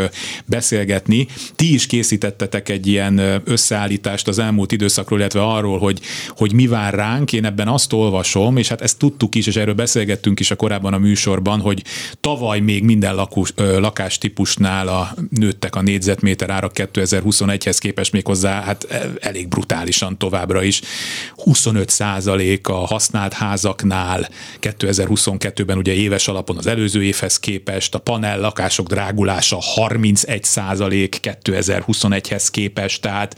beszélgetni. 0.45 1.27
Ti 1.55 1.73
is 1.73 1.85
készítettetek 1.85 2.69
egy 2.69 2.87
ilyen 2.87 3.41
összeállítást 3.45 4.27
az 4.27 4.39
elmúlt 4.39 4.71
időszakról, 4.71 5.19
illetve 5.19 5.43
arról, 5.43 5.79
hogy, 5.79 6.01
hogy 6.27 6.53
mi 6.53 6.67
vár 6.67 6.93
ránk. 6.93 7.33
Én 7.33 7.45
ebben 7.45 7.67
azt 7.67 7.93
olvasom, 7.93 8.57
és 8.57 8.67
hát 8.67 8.81
ezt 8.81 8.97
tudtuk 8.97 9.35
is, 9.35 9.47
és 9.47 9.55
erről 9.55 9.73
beszélgettünk 9.73 10.39
is 10.39 10.51
a 10.51 10.55
korábban 10.55 10.93
a 10.93 10.97
műsorban, 10.97 11.59
hogy 11.59 11.83
tavaly 12.21 12.59
még 12.59 12.83
minden 12.83 13.15
lakós, 13.15 13.53
lakástípusnál 13.55 14.87
a, 14.87 15.13
nőttek 15.29 15.75
a 15.75 15.81
négyzetméter 15.81 16.49
árak 16.49 16.71
2021-hez 16.75 17.77
képest 17.79 18.11
még 18.11 18.25
hozzá, 18.25 18.61
hát 18.61 18.83
e, 18.83 19.09
elég 19.19 19.47
brutálisan 19.47 20.17
továbbra 20.17 20.63
is. 20.63 20.81
25% 21.45 22.63
a 22.63 22.73
használt 22.73 23.33
házaknál, 23.33 24.29
2022-ben 24.79 25.77
ugye 25.77 25.93
éves 25.93 26.27
alapon 26.27 26.57
az 26.57 26.67
előző 26.67 27.03
évhez 27.03 27.39
képest, 27.39 27.95
a 27.95 27.99
panel 27.99 28.39
lakások 28.39 28.87
drágulása 28.87 29.57
31 29.59 30.43
százalék 30.43 31.19
2021-hez 31.21 32.47
képest, 32.51 33.01
tehát 33.01 33.35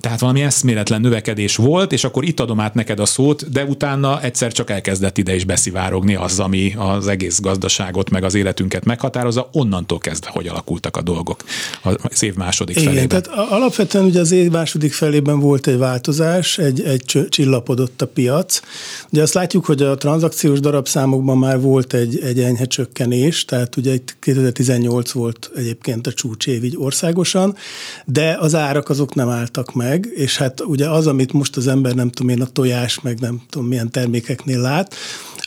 Tehát 0.00 0.20
valami 0.20 0.42
eszméletlen 0.42 1.00
növekedés 1.00 1.56
volt, 1.56 1.92
és 1.92 2.04
akkor 2.04 2.24
itt 2.24 2.40
adom 2.40 2.60
át 2.60 2.74
neked 2.74 3.00
a 3.00 3.06
szót, 3.06 3.50
de 3.50 3.64
utána 3.64 4.22
egyszer 4.22 4.52
csak 4.52 4.70
elkezdett 4.70 5.18
ide 5.18 5.34
is 5.34 5.44
beszivárogni 5.44 6.14
az, 6.14 6.40
ami 6.40 6.74
az 6.78 7.06
egész 7.08 7.40
gazdaságot, 7.40 8.10
meg 8.10 8.24
az 8.24 8.34
életünket 8.34 8.84
meghatározza. 8.84 9.48
Onnantól 9.52 9.98
kezdve, 9.98 10.30
hogy 10.30 10.46
alakultak 10.46 10.96
a 10.96 11.02
dolgok 11.02 11.44
az 12.02 12.22
év 12.22 12.34
második 12.34 12.76
Igen, 12.76 12.92
felében. 12.92 13.22
tehát 13.22 13.50
alapvetően 13.50 14.04
ugye 14.04 14.20
az 14.20 14.30
év 14.30 14.50
második 14.50 14.92
felében 14.92 15.40
volt 15.40 15.66
egy 15.66 15.78
változás, 15.78 16.58
egy, 16.58 16.80
egy 16.80 17.26
csillapodott 17.28 18.02
a 18.02 18.06
piac. 18.06 18.60
Ugye 19.12 19.22
azt 19.22 19.34
látjuk, 19.34 19.64
hogy 19.64 19.82
a 19.82 19.96
tranzakciós 19.96 20.57
darabszámokban 20.60 21.38
már 21.38 21.60
volt 21.60 21.92
egy, 21.92 22.18
egy 22.18 22.40
enyhe 22.40 22.64
csökkenés, 22.64 23.44
tehát 23.44 23.76
ugye 23.76 23.92
itt 23.92 24.16
2018 24.20 25.10
volt 25.10 25.50
egyébként 25.54 26.06
a 26.06 26.12
csúcsév 26.12 26.64
így 26.64 26.76
országosan, 26.76 27.56
de 28.04 28.36
az 28.40 28.54
árak 28.54 28.88
azok 28.88 29.14
nem 29.14 29.28
álltak 29.28 29.74
meg, 29.74 30.08
és 30.14 30.36
hát 30.36 30.60
ugye 30.60 30.88
az, 30.88 31.06
amit 31.06 31.32
most 31.32 31.56
az 31.56 31.66
ember 31.66 31.94
nem 31.94 32.10
tudom 32.10 32.28
én 32.28 32.42
a 32.42 32.46
tojás, 32.46 33.00
meg 33.00 33.20
nem 33.20 33.42
tudom 33.50 33.66
milyen 33.68 33.90
termékeknél 33.90 34.60
lát, 34.60 34.94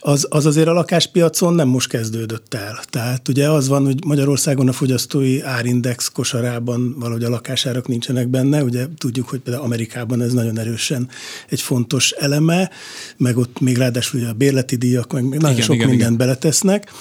az, 0.03 0.27
az 0.29 0.45
azért 0.45 0.67
a 0.67 0.73
lakáspiacon 0.73 1.53
nem 1.53 1.67
most 1.67 1.89
kezdődött 1.89 2.53
el. 2.53 2.79
Tehát 2.89 3.27
ugye 3.27 3.49
az 3.49 3.67
van, 3.67 3.85
hogy 3.85 4.05
Magyarországon 4.05 4.67
a 4.67 4.71
fogyasztói 4.71 5.41
árindex 5.41 6.07
kosarában 6.07 6.95
valahogy 6.99 7.23
a 7.23 7.29
lakásárak 7.29 7.87
nincsenek 7.87 8.27
benne, 8.27 8.63
ugye 8.63 8.85
tudjuk, 8.97 9.29
hogy 9.29 9.39
például 9.39 9.65
Amerikában 9.65 10.21
ez 10.21 10.33
nagyon 10.33 10.59
erősen 10.59 11.09
egy 11.49 11.61
fontos 11.61 12.11
eleme, 12.11 12.69
meg 13.17 13.37
ott 13.37 13.59
még 13.59 13.77
ráadásul 13.77 14.19
ugye 14.19 14.29
a 14.29 14.33
bérleti 14.33 14.75
díjak, 14.75 15.00
meg 15.11 15.23
nagyon 15.23 15.51
igen, 15.51 15.61
sok 15.61 15.75
igen, 15.75 15.89
mindent 15.89 16.11
igen. 16.11 16.27
beletesznek. 16.27 16.91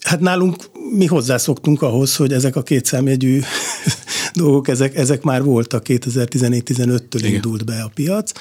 Hát 0.00 0.20
nálunk 0.20 0.70
mi 0.96 1.06
hozzászoktunk 1.06 1.82
ahhoz, 1.82 2.16
hogy 2.16 2.32
ezek 2.32 2.56
a 2.56 2.62
kétszámjegyű 2.62 3.40
dolgok, 4.34 4.68
ezek, 4.68 4.96
ezek 4.96 5.22
már 5.22 5.42
voltak 5.42 5.82
2014-15-től 5.88 7.20
indult 7.22 7.64
be 7.64 7.82
a 7.82 7.90
piac. 7.94 8.32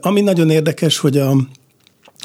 Ami 0.00 0.20
nagyon 0.20 0.50
érdekes, 0.50 0.98
hogy 0.98 1.18
a, 1.18 1.36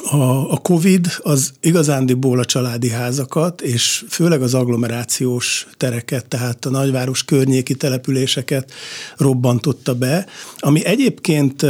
a, 0.03 0.51
a 0.51 0.57
COVID 0.57 1.07
az 1.21 1.51
igazándiból 1.59 2.39
a 2.39 2.45
családi 2.45 2.89
házakat, 2.89 3.61
és 3.61 4.05
főleg 4.09 4.41
az 4.41 4.53
agglomerációs 4.53 5.67
tereket, 5.77 6.25
tehát 6.25 6.65
a 6.65 6.69
nagyváros 6.69 7.23
környéki 7.23 7.75
településeket 7.75 8.71
robbantotta 9.17 9.95
be, 9.95 10.25
ami 10.57 10.85
egyébként 10.85 11.65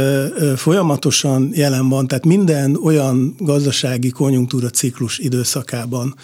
folyamatosan 0.56 1.50
jelen 1.54 1.88
van, 1.88 2.06
tehát 2.06 2.24
minden 2.24 2.76
olyan 2.82 3.34
gazdasági 3.38 4.10
konjunktúra 4.10 4.70
ciklus 4.70 5.18
időszakában, 5.18 6.14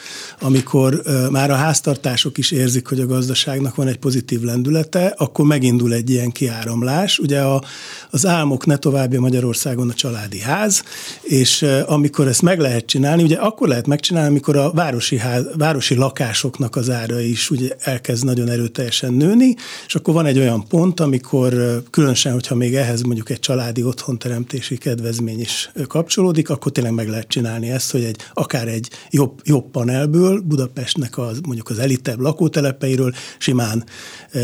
amikor 0.40 1.02
már 1.30 1.50
a 1.50 1.54
háztartások 1.54 2.38
is 2.38 2.50
érzik, 2.50 2.86
hogy 2.86 3.00
a 3.00 3.06
gazdaságnak 3.06 3.74
van 3.74 3.86
egy 3.86 3.98
pozitív 3.98 4.42
lendülete, 4.42 5.14
akkor 5.16 5.44
megindul 5.44 5.92
egy 5.92 6.10
ilyen 6.10 6.30
kiáramlás. 6.30 7.18
Ugye 7.18 7.40
a, 7.40 7.62
az 8.10 8.26
álmok 8.26 8.66
ne 8.66 8.76
továbbja 8.76 9.20
Magyarországon 9.20 9.88
a 9.88 9.94
családi 9.94 10.40
ház, 10.40 10.82
és 11.22 11.66
amikor 11.92 12.28
ezt 12.28 12.42
meg 12.42 12.58
lehet 12.58 12.86
csinálni, 12.86 13.22
ugye 13.22 13.36
akkor 13.36 13.68
lehet 13.68 13.86
megcsinálni, 13.86 14.28
amikor 14.28 14.56
a 14.56 14.70
városi, 14.70 15.18
ház, 15.18 15.44
városi 15.56 15.94
lakásoknak 15.94 16.76
az 16.76 16.90
ára 16.90 17.20
is 17.20 17.50
ugye 17.50 17.68
elkezd 17.78 18.24
nagyon 18.24 18.48
erőteljesen 18.48 19.12
nőni, 19.12 19.54
és 19.86 19.94
akkor 19.94 20.14
van 20.14 20.26
egy 20.26 20.38
olyan 20.38 20.66
pont, 20.68 21.00
amikor 21.00 21.82
különösen, 21.90 22.32
hogyha 22.32 22.54
még 22.54 22.74
ehhez 22.74 23.02
mondjuk 23.02 23.30
egy 23.30 23.38
családi 23.38 23.82
otthonteremtési 23.82 24.76
kedvezmény 24.76 25.40
is 25.40 25.70
kapcsolódik, 25.88 26.50
akkor 26.50 26.72
tényleg 26.72 26.92
meg 26.92 27.08
lehet 27.08 27.28
csinálni 27.28 27.70
ezt, 27.70 27.90
hogy 27.90 28.04
egy, 28.04 28.16
akár 28.32 28.68
egy 28.68 28.90
jobb, 29.10 29.40
jobb 29.44 29.70
panelből 29.70 30.40
Budapestnek 30.40 31.18
az, 31.18 31.40
mondjuk 31.40 31.70
az 31.70 31.78
elitebb 31.78 32.20
lakótelepeiről 32.20 33.12
simán 33.38 33.84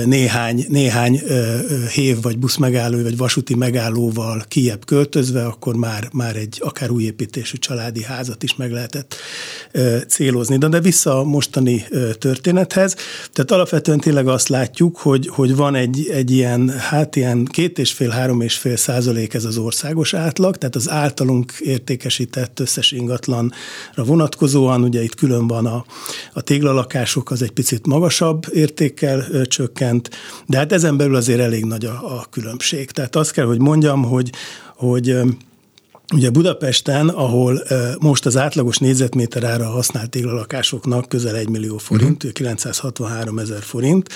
néhány, 0.04 0.66
néhány 0.68 1.22
hév 1.92 2.22
vagy 2.22 2.38
buszmegálló 2.38 3.02
vagy 3.02 3.16
vasúti 3.16 3.54
megállóval 3.54 4.44
kiebb 4.48 4.84
költözve, 4.84 5.46
akkor 5.46 5.74
már, 5.74 6.08
már 6.12 6.36
egy 6.36 6.58
akár 6.64 6.90
új 6.90 7.06
építésű 7.38 7.56
családi 7.58 8.02
házat 8.02 8.42
is 8.42 8.56
meg 8.56 8.72
lehetett 8.72 9.16
célozni. 10.08 10.58
De, 10.58 10.68
de 10.68 10.80
vissza 10.80 11.18
a 11.18 11.24
mostani 11.24 11.84
történethez. 12.18 12.96
Tehát 13.32 13.50
alapvetően 13.50 13.98
tényleg 13.98 14.28
azt 14.28 14.48
látjuk, 14.48 14.96
hogy, 14.96 15.28
hogy 15.28 15.56
van 15.56 15.74
egy, 15.74 16.08
egy 16.12 16.30
ilyen, 16.30 16.68
hát 16.68 17.16
ilyen 17.16 17.44
két 17.44 17.78
és 17.78 17.92
fél, 17.92 18.10
három 18.10 18.40
és 18.40 18.56
fél 18.56 18.76
százalék 18.76 19.34
ez 19.34 19.44
az 19.44 19.56
országos 19.56 20.14
átlag, 20.14 20.56
tehát 20.56 20.76
az 20.76 20.90
általunk 20.90 21.52
értékesített 21.58 22.60
összes 22.60 22.92
ingatlanra 22.92 24.04
vonatkozóan, 24.04 24.82
ugye 24.82 25.02
itt 25.02 25.14
külön 25.14 25.46
van 25.46 25.66
a, 25.66 25.84
a 26.32 26.40
téglalakások, 26.40 27.30
az 27.30 27.42
egy 27.42 27.50
picit 27.50 27.86
magasabb 27.86 28.46
értékkel 28.52 29.46
csökkent, 29.46 30.10
de 30.46 30.56
hát 30.56 30.72
ezen 30.72 30.96
belül 30.96 31.14
azért 31.14 31.40
elég 31.40 31.64
nagy 31.64 31.84
a, 31.84 32.18
a 32.18 32.26
különbség. 32.30 32.90
Tehát 32.90 33.16
azt 33.16 33.32
kell, 33.32 33.46
hogy 33.46 33.60
mondjam, 33.60 34.02
hogy, 34.02 34.30
hogy 34.76 35.16
Ugye 36.14 36.30
Budapesten, 36.30 37.08
ahol 37.08 37.62
most 38.00 38.26
az 38.26 38.36
átlagos 38.36 38.76
négyzetméter 38.76 39.44
ára 39.44 39.66
használt 39.66 40.10
téglalakásoknak 40.10 41.08
közel 41.08 41.36
1 41.36 41.48
millió 41.48 41.78
forint, 41.78 42.16
uh-huh. 42.16 42.32
963 42.32 43.38
ezer 43.38 43.62
forint. 43.62 44.08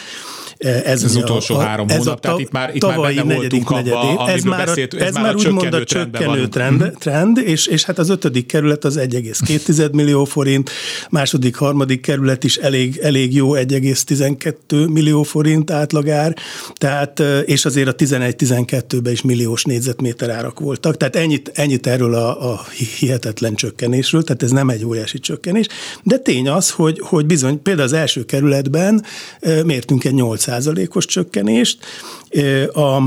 Ez, 0.59 1.05
az 1.05 1.16
utolsó 1.16 1.55
a, 1.55 1.61
három 1.61 1.88
ez 1.88 1.96
hónap, 1.96 2.16
a, 2.16 2.20
tehát 2.20 2.38
itt 2.38 2.50
már, 2.50 2.74
itt 2.74 2.87
már 2.87 3.14
benne 3.14 3.35
voltunk 3.35 3.70
abba, 3.70 4.28
ez 4.28 4.42
már, 4.42 4.66
beszélt, 4.66 4.94
ez, 4.94 5.00
ez 5.00 5.14
már, 5.14 5.22
már 5.22 5.35
úgymond 5.35 5.74
a 5.74 5.85
csökkenő 5.85 6.48
trend, 6.48 6.81
uh-huh. 6.81 6.96
trend 6.96 7.38
és, 7.38 7.66
és 7.66 7.85
hát 7.85 7.98
az 7.98 8.09
ötödik 8.09 8.46
kerület 8.46 8.85
az 8.85 8.98
1,2 8.98 9.92
millió 9.92 10.24
forint, 10.24 10.70
második, 11.11 11.57
harmadik 11.57 12.00
kerület 12.00 12.44
is 12.44 12.57
elég, 12.57 12.98
elég 13.02 13.35
jó 13.35 13.55
1,12 13.55 14.92
millió 14.92 15.22
forint 15.22 15.70
átlagár, 15.70 16.37
tehát, 16.74 17.22
és 17.44 17.64
azért 17.64 17.88
a 17.88 17.94
11-12-ben 17.94 19.12
is 19.12 19.22
milliós 19.22 19.64
négyzetméter 19.64 20.31
árak 20.31 20.61
voltak, 20.61 20.96
tehát 20.96 21.16
ennyit, 21.16 21.50
ennyit 21.55 21.82
beszélt 21.83 21.87
erről 21.87 22.14
a, 22.14 22.53
a 22.53 22.64
hihetetlen 22.99 23.55
csökkenésről, 23.55 24.23
tehát 24.23 24.42
ez 24.42 24.51
nem 24.51 24.68
egy 24.68 24.85
óriási 24.85 25.18
csökkenés, 25.18 25.66
de 26.03 26.18
tény 26.18 26.49
az, 26.49 26.71
hogy, 26.71 27.01
hogy 27.01 27.27
bizony 27.27 27.62
például 27.62 27.87
az 27.87 27.92
első 27.92 28.25
kerületben 28.25 29.05
mértünk 29.64 30.05
egy 30.05 30.14
8%-os 30.16 31.05
csökkenést, 31.05 31.79
a 32.73 33.03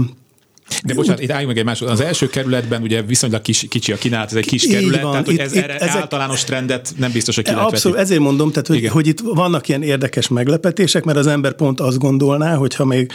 de 0.84 0.93
bocsánat, 0.93 1.21
itt 1.21 1.32
álljunk 1.32 1.47
meg 1.47 1.58
egy 1.58 1.65
másod. 1.65 1.89
Az 1.89 2.01
első 2.01 2.28
kerületben 2.28 2.82
ugye 2.82 3.01
viszonylag 3.01 3.41
kis, 3.41 3.65
kicsi 3.69 3.91
a 3.91 3.95
kínálat, 3.95 4.30
ez 4.30 4.36
egy 4.36 4.45
kis 4.45 4.67
kerület, 4.67 5.01
van, 5.01 5.12
tehát 5.12 5.25
hogy 5.25 5.38
ez 5.38 5.54
itt, 5.54 5.62
erre 5.62 5.78
ezek, 5.78 5.95
általános 5.95 6.43
trendet 6.43 6.93
nem 6.97 7.12
biztos, 7.12 7.36
hogy 7.36 7.43
ki 7.43 7.51
Abszolút, 7.51 7.97
ezért 7.97 8.19
mondom, 8.19 8.49
tehát 8.49 8.67
hogy, 8.67 8.88
hogy 8.88 9.08
itt 9.08 9.19
vannak 9.19 9.67
ilyen 9.67 9.84
érdekes 9.84 10.28
meglepetések, 10.28 11.04
mert 11.04 11.17
az 11.17 11.28
ember 11.28 11.54
pont 11.54 11.80
azt 11.80 11.97
gondolná, 11.97 12.56
hogy 12.56 12.75
ha 12.75 12.86
még 12.86 13.12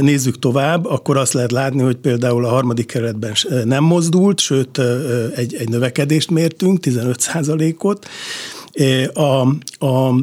nézzük 0.00 0.38
tovább, 0.38 0.86
akkor 0.86 1.16
azt 1.16 1.32
lehet 1.32 1.52
látni, 1.52 1.82
hogy 1.82 1.96
például 1.96 2.44
a 2.44 2.48
harmadik 2.48 2.86
kerületben 2.86 3.34
nem 3.64 3.84
mozdult, 3.84 4.40
sőt 4.40 4.80
egy, 5.34 5.54
egy 5.54 5.68
növekedést 5.68 6.30
mértünk, 6.30 6.80
15 6.80 7.30
ot 7.78 8.08
a, 9.12 9.48
a 9.86 10.14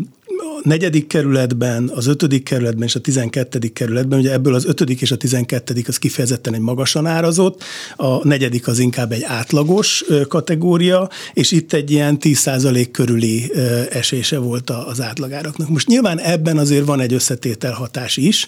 negyedik 0.64 1.08
kerületben, 1.08 1.92
az 1.96 2.08
ötödik 2.08 2.44
kerületben 2.44 2.88
és 2.88 2.96
a 2.96 3.00
tizenkettedik 3.00 3.74
kerületben, 3.74 4.20
ugye 4.20 4.32
ebből 4.32 4.54
az 4.54 4.66
ötödik 4.66 5.02
és 5.02 5.12
a 5.12 5.18
tizenkettedik 5.18 5.88
az 5.88 5.98
kifejezetten 5.98 6.54
egy 6.54 6.60
magasan 6.60 7.06
árazott, 7.06 7.64
a 7.96 8.28
negyedik 8.28 8.68
az 8.68 8.80
inkább 8.80 9.12
egy 9.12 9.24
átlagos 9.24 10.04
kategória, 10.28 11.10
és 11.34 11.52
itt 11.52 11.74
egy 11.74 11.92
ilyen 11.92 12.18
10% 12.22 12.88
körüli 12.92 13.52
esése 13.90 14.38
volt 14.38 14.70
az 14.70 15.02
átlagáraknak. 15.02 15.70
Most 15.70 15.88
nyilván 15.88 16.20
ebben 16.20 16.58
azért 16.58 16.86
van 16.86 17.00
egy 17.00 17.14
összetétel 17.14 17.74
hatás 17.74 18.18
is, 18.18 18.48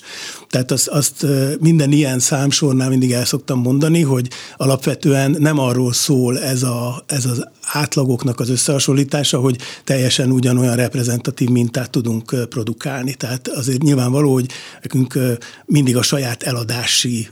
tehát 0.49 0.71
azt, 0.71 0.88
azt 0.88 1.25
minden 1.60 1.91
ilyen 1.91 2.19
számsornál 2.19 2.89
mindig 2.89 3.12
el 3.12 3.25
szoktam 3.25 3.60
mondani, 3.60 4.01
hogy 4.01 4.27
alapvetően 4.58 5.36
nem 5.39 5.60
arról 5.60 5.93
szól 5.93 6.39
ez, 6.39 6.63
a, 6.63 7.03
ez 7.08 7.25
az 7.25 7.47
átlagoknak 7.71 8.39
az 8.39 8.49
összehasonlítása, 8.49 9.39
hogy 9.39 9.58
teljesen 9.84 10.32
ugyanolyan 10.32 10.75
reprezentatív 10.75 11.49
mintát 11.49 11.83
tudunk 11.89 12.50
produkálni. 12.50 13.13
Tehát 13.13 13.48
azért 13.48 13.82
nyilvánvaló, 13.82 14.34
hogy 14.34 14.50
nekünk 14.82 15.19
mindig 15.65 15.98
a 15.98 16.02
saját 16.02 16.43
eladási 16.43 17.28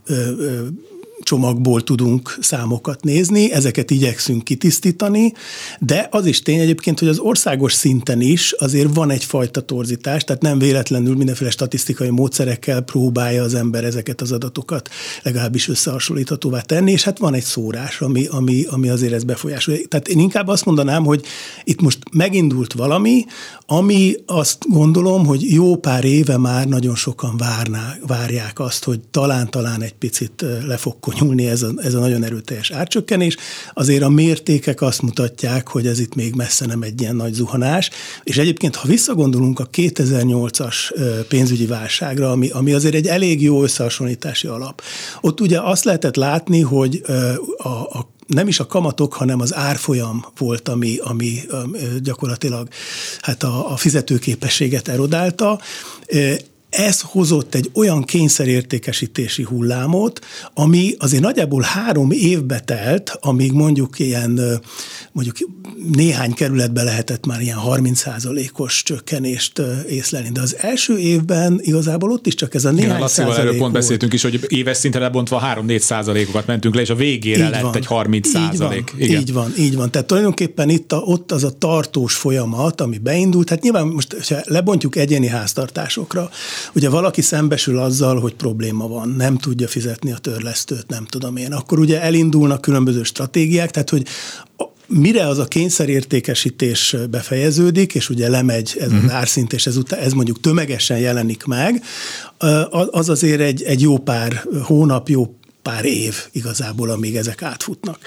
csomagból 1.23 1.84
tudunk 1.84 2.38
számokat 2.41 3.03
nézni, 3.03 3.51
ezeket 3.51 3.91
igyekszünk 3.91 4.43
kitisztítani, 4.43 5.34
de 5.79 6.07
az 6.12 6.25
is 6.25 6.41
tény 6.41 6.60
egyébként, 6.60 6.99
hogy 6.99 7.07
az 7.07 7.19
országos 7.19 7.73
szinten 7.73 8.21
is 8.21 8.51
azért 8.51 8.95
van 8.95 9.10
egyfajta 9.10 9.62
torzítás, 9.62 10.23
tehát 10.23 10.41
nem 10.41 10.60
véletlenül 10.60 11.15
mindenféle 11.15 11.49
statisztikai 11.49 12.10
módszerekkel 12.10 12.81
próbálja 12.81 13.43
az 13.43 13.53
ember 13.53 13.84
ezeket 13.84 14.21
az 14.21 14.31
adatokat 14.31 14.89
legalábbis 15.23 15.67
összehasonlíthatóvá 15.67 16.62
tenni, 16.62 16.91
és 16.91 17.03
hát 17.03 17.17
van 17.17 17.34
egy 17.34 17.43
szórás, 17.43 18.01
ami, 18.01 18.25
ami, 18.25 18.65
ami 18.69 18.89
azért 18.89 19.13
ez 19.13 19.23
befolyásolja. 19.23 19.88
Tehát 19.88 20.07
én 20.07 20.19
inkább 20.19 20.47
azt 20.47 20.65
mondanám, 20.65 21.03
hogy 21.03 21.25
itt 21.63 21.81
most 21.81 21.99
megindult 22.12 22.73
valami, 22.73 23.25
ami 23.65 24.15
azt 24.25 24.65
gondolom, 24.69 25.25
hogy 25.25 25.51
jó 25.51 25.75
pár 25.75 26.03
éve 26.03 26.38
már 26.38 26.67
nagyon 26.67 26.95
sokan 26.95 27.38
várná, 27.38 27.97
várják 28.07 28.60
azt, 28.60 28.84
hogy 28.84 28.99
talán-talán 29.12 29.81
egy 29.81 29.93
picit 29.93 30.45
le 30.65 30.77
fog 30.77 30.99
hozzányúlni 31.12 31.47
ez 31.47 31.62
a, 31.62 31.71
ez 31.78 31.93
a 31.93 32.00
nagyon 32.00 32.24
erőteljes 32.24 32.71
árcsökkenés. 32.71 33.38
Azért 33.74 34.04
a 34.04 34.10
mértékek 34.10 34.82
azt 34.82 35.02
mutatják, 35.02 35.67
hogy 35.67 35.88
ez 35.88 36.00
itt 36.00 36.15
még 36.15 36.36
messze 36.36 36.65
nem 36.65 36.82
egy 36.82 37.02
ilyen 37.02 37.15
nagy 37.15 37.34
zuhanás. 37.34 37.89
És 38.24 38.38
egyébként, 38.38 38.76
ha 38.76 38.88
visszagondolunk 38.88 39.60
a 39.60 39.69
2008-as 39.69 40.76
pénzügyi 41.28 41.65
válságra, 41.65 42.32
ami, 42.32 42.50
ami 42.50 42.74
azért 42.74 42.95
egy 42.95 43.08
elég 43.08 43.41
jó 43.41 43.63
összehasonlítási 43.63 44.47
alap, 44.47 44.82
ott 45.21 45.41
ugye 45.41 45.60
azt 45.62 45.84
lehetett 45.84 46.15
látni, 46.15 46.62
hogy 46.62 47.02
a, 47.58 47.67
a 47.67 48.10
nem 48.28 48.47
is 48.47 48.60
a 48.60 48.65
kamatok, 48.65 49.13
hanem 49.13 49.41
az 49.41 49.56
árfolyam 49.56 50.26
volt, 50.38 50.69
ami, 50.69 50.97
ami 50.97 51.41
gyakorlatilag 52.02 52.67
hát 53.21 53.43
a, 53.43 53.71
a 53.71 53.78
fizetőképességet 53.78 54.88
erodálta 54.88 55.60
ez 56.71 57.01
hozott 57.01 57.55
egy 57.55 57.69
olyan 57.73 58.03
kényszerértékesítési 58.03 59.43
hullámot, 59.43 60.19
ami 60.53 60.93
azért 60.97 61.23
nagyjából 61.23 61.62
három 61.62 62.12
évbe 62.12 62.60
telt, 62.60 63.17
amíg 63.19 63.51
mondjuk 63.51 63.99
ilyen, 63.99 64.62
mondjuk 65.12 65.38
néhány 65.93 66.34
kerületben 66.34 66.86
lehetett 66.86 67.25
már 67.25 67.41
ilyen 67.41 67.57
30%-os 67.65 68.84
csökkenést 68.84 69.62
észlelni. 69.89 70.29
De 70.29 70.41
az 70.41 70.55
első 70.60 70.97
évben 70.97 71.60
igazából 71.62 72.12
ott 72.12 72.27
is 72.27 72.36
csak 72.36 72.53
ez 72.53 72.65
a 72.65 72.71
néhány 72.71 72.95
Igen, 72.95 73.07
százalék 73.07 73.39
előbb 73.39 73.57
pont 73.57 73.73
beszéltünk 73.73 74.13
is, 74.13 74.21
hogy 74.21 74.45
éves 74.47 74.77
szinten 74.77 75.01
lebontva 75.01 75.41
3-4 75.55 75.79
százalékokat 75.79 76.45
mentünk 76.47 76.75
le, 76.75 76.81
és 76.81 76.89
a 76.89 76.95
végére 76.95 77.45
így 77.45 77.49
lett 77.49 77.62
van, 77.62 77.75
egy 77.75 77.86
30 77.86 78.29
százalék. 78.29 78.93
Így, 78.99 79.12
így 79.12 79.34
van, 79.34 79.53
így 79.57 79.75
van. 79.75 79.91
Tehát 79.91 80.07
tulajdonképpen 80.07 80.69
itt 80.69 80.91
a, 80.91 80.97
ott 80.97 81.31
az 81.31 81.43
a 81.43 81.51
tartós 81.51 82.15
folyamat, 82.15 82.81
ami 82.81 82.97
beindult, 82.97 83.49
hát 83.49 83.62
nyilván 83.62 83.88
most, 83.88 84.15
ha 84.27 84.36
lebontjuk 84.43 84.95
egyéni 84.95 85.27
háztartásokra, 85.27 86.29
Ugye 86.74 86.89
valaki 86.89 87.21
szembesül 87.21 87.80
azzal, 87.80 88.19
hogy 88.19 88.34
probléma 88.34 88.88
van, 88.88 89.10
nem 89.10 89.38
tudja 89.38 89.67
fizetni 89.67 90.12
a 90.12 90.17
törlesztőt, 90.17 90.88
nem 90.88 91.06
tudom 91.06 91.36
én. 91.36 91.54
Akkor 91.54 91.80
ugye 91.80 92.02
elindulnak 92.02 92.62
különböző 92.62 93.04
stratégiák, 93.04 93.71
tehát 93.71 93.89
hogy 93.89 94.08
mire 94.88 95.28
az 95.28 95.38
a 95.38 95.45
kényszerértékesítés 95.45 96.95
befejeződik, 97.10 97.95
és 97.95 98.10
ugye 98.10 98.30
lemegy 98.30 98.76
ez 98.80 98.91
az 98.91 99.02
mhm. 99.02 99.10
árszint, 99.10 99.54
és 99.54 99.65
ez, 99.67 99.78
ez 99.89 100.13
mondjuk 100.13 100.39
tömegesen 100.39 100.97
jelenik 101.00 101.43
meg, 101.43 101.84
az 102.91 103.10
azért 103.10 103.41
egy, 103.41 103.63
egy 103.63 103.82
jó 103.82 103.97
pár 103.97 104.43
hónap, 104.63 105.10
jó 105.10 105.36
pár 105.62 105.86
év 105.86 106.15
igazából, 106.32 106.89
amíg 106.89 107.15
ezek 107.15 107.41
átfutnak. 107.41 108.00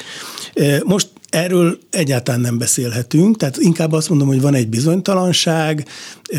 Most 0.85 1.09
Erről 1.35 1.79
egyáltalán 1.91 2.41
nem 2.41 2.59
beszélhetünk, 2.59 3.37
tehát 3.37 3.57
inkább 3.57 3.93
azt 3.93 4.09
mondom, 4.09 4.29
hogy 4.29 4.41
van 4.41 4.55
egy 4.55 4.69
bizonytalanság, 4.69 5.87
e, 6.33 6.39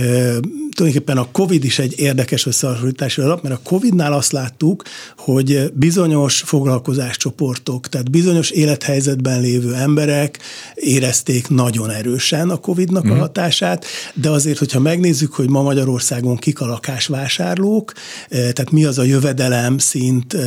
tulajdonképpen 0.76 1.18
a 1.18 1.28
COVID 1.32 1.64
is 1.64 1.80
egy 1.80 2.00
érdekes 2.00 2.46
összehasonlítási 2.46 3.22
alap, 3.22 3.44
mert 3.44 3.56
a 3.56 3.60
COVID-nál 3.64 4.14
azt 4.14 4.32
láttuk, 4.32 4.84
hogy 5.18 5.72
bizonyos 5.74 6.42
foglalkozáscsoportok, 6.42 7.90
tehát 7.90 8.12
bizonyos 8.12 8.50
élethelyzetben 8.50 9.42
lévő 9.42 9.74
emberek 9.74 10.40
érezték 10.76 11.48
nagyon 11.48 11.90
erősen 11.90 12.50
a 12.50 12.58
COVID-nak 12.58 13.06
mm. 13.06 13.10
a 13.10 13.14
mhm. 13.14 13.22
hatását, 13.22 13.86
de 14.14 14.30
azért, 14.30 14.58
hogyha 14.58 14.80
megnézzük, 14.80 15.34
hogy 15.34 15.50
ma 15.50 15.62
Magyarországon 15.62 16.36
kik 16.36 16.62
a 16.62 16.66
lakásvásárlók, 16.66 17.94
tehát 18.30 18.72
mi 18.72 18.86
az 18.86 18.98
a 18.98 19.04
jövedelem 19.04 19.78
szint, 19.78 20.38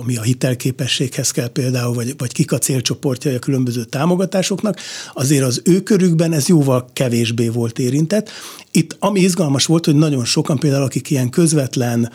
ami 0.00 0.16
a 0.16 0.22
hitelképességhez 0.22 1.30
kell 1.30 1.48
például, 1.48 1.94
vagy, 1.94 2.14
vagy 2.16 2.32
kik 2.32 2.52
a 2.52 2.58
célcsoportja 2.58 3.34
a 3.34 3.38
különböző 3.38 3.75
különböző 3.76 3.84
támogatásoknak, 3.84 4.78
azért 5.14 5.44
az 5.44 5.62
ő 5.64 5.80
körükben 5.82 6.32
ez 6.32 6.48
jóval 6.48 6.90
kevésbé 6.92 7.48
volt 7.48 7.78
érintett. 7.78 8.30
Itt 8.70 8.96
ami 8.98 9.20
izgalmas 9.20 9.66
volt, 9.66 9.84
hogy 9.84 9.94
nagyon 9.94 10.24
sokan 10.24 10.58
például, 10.58 10.84
akik 10.84 11.10
ilyen 11.10 11.30
közvetlen 11.30 12.10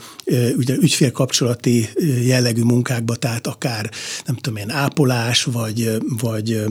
ugye, 0.58 0.76
ügyfélkapcsolati 0.76 1.90
jellegű 2.26 2.62
munkákba, 2.62 3.16
tehát 3.16 3.48
akár 3.48 3.90
nem 4.26 4.36
tudom 4.36 4.60
én, 4.60 4.70
ápolás 4.70 5.44
vagy, 5.44 5.98
vagy 6.22 6.64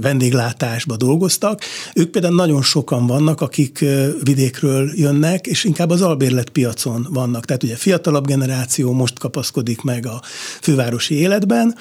vendéglátásba 0.00 0.96
dolgoztak, 0.96 1.62
ők 1.94 2.10
például 2.10 2.34
nagyon 2.34 2.62
sokan 2.62 3.06
vannak, 3.06 3.40
akik 3.40 3.84
vidékről 4.22 4.90
jönnek, 4.94 5.46
és 5.46 5.64
inkább 5.64 5.90
az 5.90 6.02
albérlet 6.02 6.48
piacon 6.48 7.06
vannak. 7.10 7.44
Tehát 7.44 7.62
ugye 7.62 7.76
fiatalabb 7.76 8.26
generáció 8.26 8.92
most 8.92 9.18
kapaszkodik 9.18 9.82
meg 9.82 10.06
a 10.06 10.22
fővárosi 10.60 11.14
életben, 11.14 11.74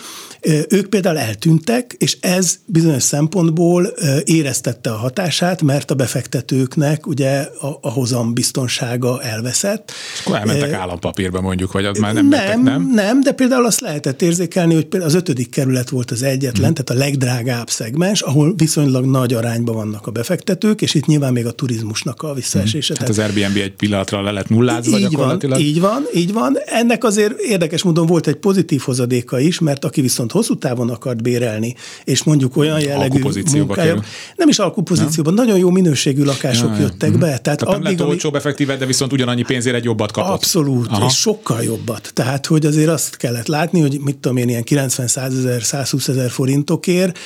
ők 0.69 0.87
például 0.87 1.17
eltűntek, 1.17 1.95
és 1.97 2.17
ez 2.37 2.59
bizonyos 2.65 3.03
szempontból 3.03 3.93
éreztette 4.23 4.91
a 4.91 4.95
hatását, 4.95 5.61
mert 5.61 5.91
a 5.91 5.95
befektetőknek 5.95 7.07
ugye 7.07 7.39
a, 7.39 7.77
a 7.81 7.89
hozam 7.89 8.33
biztonsága 8.33 9.21
elveszett. 9.21 9.91
És 10.13 10.25
akkor 10.25 10.37
elmentek 10.37 10.71
állampapírba 10.71 11.41
mondjuk, 11.41 11.71
vagy 11.71 11.85
az 11.85 11.97
már 11.97 12.13
nem 12.13 12.27
nem, 12.27 12.39
mentek, 12.39 12.61
nem? 12.61 12.91
Nem, 12.93 13.21
de 13.21 13.31
például 13.31 13.65
azt 13.65 13.79
lehetett 13.79 14.21
érzékelni, 14.21 14.73
hogy 14.73 14.85
például 14.85 15.11
az 15.11 15.17
ötödik 15.17 15.49
kerület 15.49 15.89
volt 15.89 16.11
az 16.11 16.23
egyetlen, 16.23 16.65
hmm. 16.65 16.73
tehát 16.73 16.89
a 16.89 17.05
legdrágább 17.05 17.69
szegmens, 17.69 18.21
ahol 18.21 18.53
viszonylag 18.55 19.05
nagy 19.05 19.33
arányban 19.33 19.75
vannak 19.75 20.07
a 20.07 20.11
befektetők, 20.11 20.81
és 20.81 20.93
itt 20.93 21.05
nyilván 21.05 21.33
még 21.33 21.45
a 21.45 21.51
turizmusnak 21.51 22.21
a 22.21 22.33
visszaesése. 22.33 22.93
Hmm. 22.97 23.05
Tehát 23.05 23.29
az 23.31 23.37
Airbnb 23.37 23.57
egy 23.57 23.75
pillanatra 23.75 24.21
le 24.21 24.31
lett 24.31 24.49
nullázva 24.49 24.97
így 24.97 25.15
van, 25.15 25.41
így 25.57 25.79
van, 25.79 26.03
így 26.13 26.33
van. 26.33 26.57
Ennek 26.65 27.03
azért 27.03 27.39
érdekes 27.39 27.83
módon 27.83 28.05
volt 28.05 28.27
egy 28.27 28.35
pozitív 28.35 28.81
hozadéka 28.81 29.39
is, 29.39 29.59
mert 29.59 29.85
aki 29.85 30.01
viszont 30.01 30.31
hosszú 30.31 30.57
távon 30.57 30.89
akart 30.89 31.21
bérelni, 31.21 31.75
és 32.03 32.23
mondjuk 32.27 32.57
olyan 32.57 32.79
jellegű 32.79 33.19
munkája, 33.53 34.03
nem 34.35 34.49
is 34.49 34.59
alkupozícióban, 34.59 35.33
nem? 35.33 35.45
nagyon 35.45 35.59
jó 35.59 35.69
minőségű 35.69 36.23
lakások 36.23 36.69
ja, 36.75 36.81
jöttek 36.81 37.11
ja. 37.11 37.17
be. 37.17 37.25
Tehát, 37.25 37.41
tehát 37.41 37.61
addig, 37.61 37.83
nem 37.83 37.91
lett 37.97 38.07
olcsóbb 38.07 38.31
ami... 38.31 38.39
effektíve, 38.39 38.75
de 38.75 38.85
viszont 38.85 39.13
ugyanannyi 39.13 39.43
pénzért 39.43 39.75
egy 39.75 39.83
jobbat 39.83 40.11
kapott. 40.11 40.31
Abszolút, 40.31 40.87
Aha. 40.87 41.05
és 41.05 41.13
sokkal 41.13 41.63
jobbat. 41.63 42.11
Tehát, 42.13 42.45
hogy 42.45 42.65
azért 42.65 42.89
azt 42.89 43.17
kellett 43.17 43.47
látni, 43.47 43.81
hogy 43.81 43.99
mit 44.03 44.17
tudom 44.17 44.37
én, 44.37 44.49
ilyen 44.49 44.63
90-100 44.65 45.17
ezer, 45.17 45.63
120 45.63 46.07
ezer 46.07 46.29
forintokért 46.29 47.17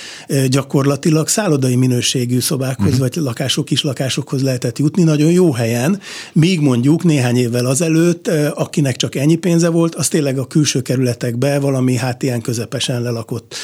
gyakorlatilag 0.48 1.28
szállodai 1.28 1.76
minőségű 1.76 2.40
szobákhoz, 2.40 2.86
uh-huh. 2.86 3.00
vagy 3.00 3.16
lakások, 3.16 3.66
kis 3.66 3.84
lakásokhoz 3.84 4.44
lehetett 4.44 4.78
jutni 4.78 5.04
nagyon 5.04 5.32
jó 5.32 5.52
helyen, 5.52 6.00
míg 6.34 6.60
mondjuk 6.60 7.04
néhány 7.04 7.38
évvel 7.38 7.66
azelőtt, 7.66 8.28
akinek 8.54 8.96
csak 8.96 9.16
ennyi 9.16 9.36
pénze 9.36 9.70
volt, 9.70 9.96
az 9.96 10.08
tényleg 10.08 10.38
a 10.38 10.48
külső 10.48 10.82
kerületekbe 10.82 11.60
valami 11.60 11.96
hát 11.96 12.24
ilyen 12.24 12.42
közepesen 12.42 13.02
lelakott 13.02 13.56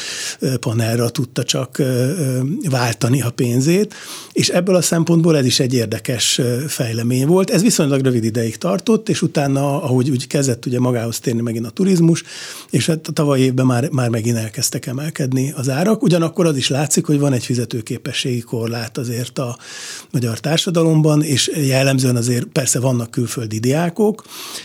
panelra 0.59 1.09
tudta 1.17 1.43
csak 1.43 1.81
váltani 2.69 3.21
a 3.21 3.29
pénzét, 3.29 3.93
és 4.33 4.49
ebből 4.49 4.75
a 4.75 4.81
szempontból 4.81 5.37
ez 5.37 5.45
is 5.45 5.59
egy 5.59 5.73
érdekes 5.73 6.41
fejlemény 6.67 7.27
volt. 7.27 7.49
Ez 7.49 7.61
viszonylag 7.61 8.01
rövid 8.01 8.23
ideig 8.23 8.57
tartott, 8.57 9.09
és 9.09 9.21
utána, 9.21 9.83
ahogy 9.83 10.09
úgy 10.09 10.27
kezdett 10.27 10.65
ugye 10.65 10.79
magához 10.79 11.19
térni 11.19 11.41
megint 11.41 11.65
a 11.65 11.69
turizmus, 11.69 12.23
és 12.69 12.85
hát 12.85 13.07
a 13.07 13.11
tavaly 13.11 13.39
évben 13.39 13.65
már, 13.65 13.89
már 13.89 14.09
megint 14.09 14.37
elkezdtek 14.37 14.85
emelkedni 14.85 15.53
az 15.55 15.69
árak. 15.69 16.03
Ugyanakkor 16.03 16.45
az 16.45 16.57
is 16.57 16.69
látszik, 16.69 17.05
hogy 17.05 17.19
van 17.19 17.33
egy 17.33 17.43
fizetőképességi 17.43 18.41
korlát 18.41 18.97
azért 18.97 19.39
a 19.39 19.57
magyar 20.11 20.39
társadalomban, 20.39 21.23
és 21.23 21.51
jellemzően 21.55 22.15
azért 22.15 22.45
persze 22.45 22.79
vannak 22.79 23.11
külföldi 23.11 23.59
diákok, 23.59 24.23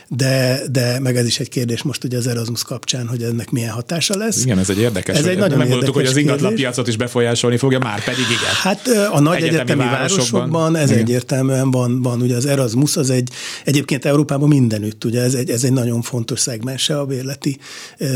de, 0.09 0.63
de 0.71 1.01
meg 1.01 1.17
ez 1.17 1.27
is 1.27 1.41
egy 1.41 1.49
kérdés 1.49 1.83
most 1.83 2.05
ugye 2.05 2.17
az 2.17 2.27
Erasmus 2.27 2.63
kapcsán, 2.63 3.07
hogy 3.07 3.23
ennek 3.23 3.51
milyen 3.51 3.71
hatása 3.71 4.17
lesz. 4.17 4.45
Igen, 4.45 4.59
ez 4.59 4.71
egy 4.71 4.79
érdekes. 4.79 5.19
Ez 5.19 5.27
egy 5.27 5.39
nagyon 5.39 5.67
érdekes 5.67 6.01
hogy 6.03 6.07
az 6.07 6.17
ingatlan 6.17 6.42
piacot 6.51 6.89
is 6.89 6.97
befolyásolni 6.97 7.57
fogja, 7.57 7.79
már 7.79 8.05
pedig 8.05 8.25
igen. 8.25 8.55
Hát 8.63 8.89
a 9.13 9.21
nagy 9.21 9.37
egyetemi, 9.37 9.55
egyetemi 9.55 9.83
városokban, 9.83 10.41
városokban 10.41 10.77
ez 10.77 10.91
igen. 10.91 11.03
egyértelműen 11.03 11.71
van, 11.71 12.03
van. 12.03 12.21
Ugye 12.21 12.37
az 12.37 12.47
Erasmus 12.47 12.97
az 12.97 13.11
egy, 13.11 13.31
egyébként 13.65 14.05
Európában 14.05 14.49
mindenütt, 14.49 15.05
ugye 15.05 15.21
ez 15.21 15.35
egy, 15.35 15.51
ez 15.51 15.65
egy 15.65 15.73
nagyon 15.73 16.03
fontos 16.03 16.41
szegmense 16.41 16.99
a 16.99 17.05
bérleti 17.05 17.59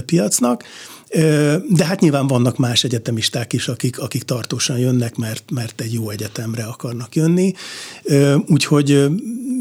piacnak. 0.07 0.65
De 1.69 1.85
hát 1.85 2.01
nyilván 2.01 2.27
vannak 2.27 2.57
más 2.57 2.85
egyetemisták 2.85 3.53
is, 3.53 3.69
akik, 3.69 3.99
akik 3.99 4.23
tartósan 4.23 4.79
jönnek, 4.79 5.17
mert, 5.17 5.51
mert 5.51 5.81
egy 5.81 5.93
jó 5.93 6.11
egyetemre 6.11 6.65
akarnak 6.65 7.15
jönni. 7.15 7.53
Úgyhogy, 8.47 9.07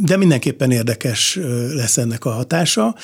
de 0.01 0.17
mindenképpen 0.17 0.71
érdekes 0.71 1.39
lesz 1.73 1.97
ennek 1.97 2.25
a 2.25 2.29
hatása. 2.29 2.95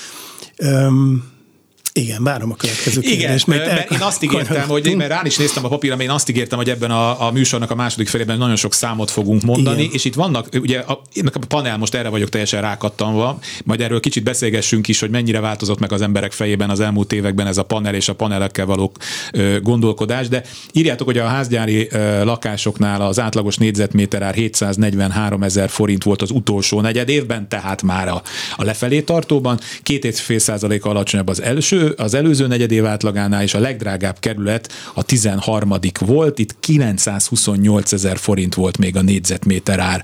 Igen, 1.93 2.23
várom 2.23 2.51
a 2.51 2.55
következő 2.55 3.01
kérdést. 3.01 3.47
Igen, 3.47 3.59
mert, 3.59 3.71
mert 3.75 3.91
én 3.91 4.01
azt 4.01 4.23
ígértem, 4.23 4.67
hogy 4.67 4.95
mert 4.95 5.09
rá 5.09 5.21
is 5.23 5.37
néztem 5.37 5.65
a 5.65 5.67
papírra, 5.67 5.95
én 5.95 6.09
azt 6.09 6.29
ígértem, 6.29 6.57
hogy 6.57 6.69
ebben 6.69 6.91
a, 6.91 7.27
a 7.27 7.31
műsornak 7.31 7.71
a 7.71 7.75
második 7.75 8.07
felében 8.07 8.37
nagyon 8.37 8.55
sok 8.55 8.73
számot 8.73 9.11
fogunk 9.11 9.41
mondani, 9.41 9.81
Igen. 9.81 9.93
és 9.93 10.05
itt 10.05 10.13
vannak, 10.13 10.47
ugye 10.53 10.79
a, 10.79 11.01
a 11.33 11.39
panel 11.47 11.77
most 11.77 11.93
erre 11.93 12.09
vagyok 12.09 12.29
teljesen 12.29 12.61
rákattanva, 12.61 13.39
majd 13.63 13.81
erről 13.81 13.99
kicsit 13.99 14.23
beszélgessünk 14.23 14.87
is, 14.87 14.99
hogy 14.99 15.09
mennyire 15.09 15.39
változott 15.39 15.79
meg 15.79 15.91
az 15.91 16.01
emberek 16.01 16.31
fejében 16.31 16.69
az 16.69 16.79
elmúlt 16.79 17.13
években 17.13 17.47
ez 17.47 17.57
a 17.57 17.63
panel 17.63 17.95
és 17.95 18.09
a 18.09 18.13
panelekkel 18.13 18.65
való 18.65 18.91
ö, 19.31 19.59
gondolkodás, 19.61 20.27
de 20.27 20.43
írjátok, 20.71 21.07
hogy 21.07 21.17
a 21.17 21.27
házgyári 21.27 21.87
ö, 21.91 22.23
lakásoknál 22.23 23.01
az 23.01 23.19
átlagos 23.19 23.57
négyzetméter 23.57 24.21
ár 24.21 24.33
743 24.33 25.43
ezer 25.43 25.69
forint 25.69 26.03
volt 26.03 26.21
az 26.21 26.31
utolsó 26.31 26.81
negyed 26.81 27.09
évben, 27.09 27.49
tehát 27.49 27.81
már 27.81 28.07
a, 28.07 28.21
a 28.55 28.63
lefelé 28.63 29.01
tartóban, 29.01 29.59
két 29.83 30.05
és 30.05 30.21
fél 30.21 30.39
százalék 30.39 30.85
alacsonyabb 30.85 31.27
az 31.27 31.41
első 31.41 31.80
az 31.97 32.13
előző 32.13 32.47
negyedév 32.47 32.85
átlagánál, 32.85 33.43
és 33.43 33.53
a 33.53 33.59
legdrágább 33.59 34.19
kerület 34.19 34.71
a 34.93 35.03
13. 35.03 35.73
volt, 35.99 36.39
itt 36.39 36.55
928 36.59 37.93
ezer 37.93 38.17
forint 38.17 38.55
volt 38.55 38.77
még 38.77 38.95
a 38.95 39.01
négyzetméter 39.01 39.79
ár, 39.79 40.03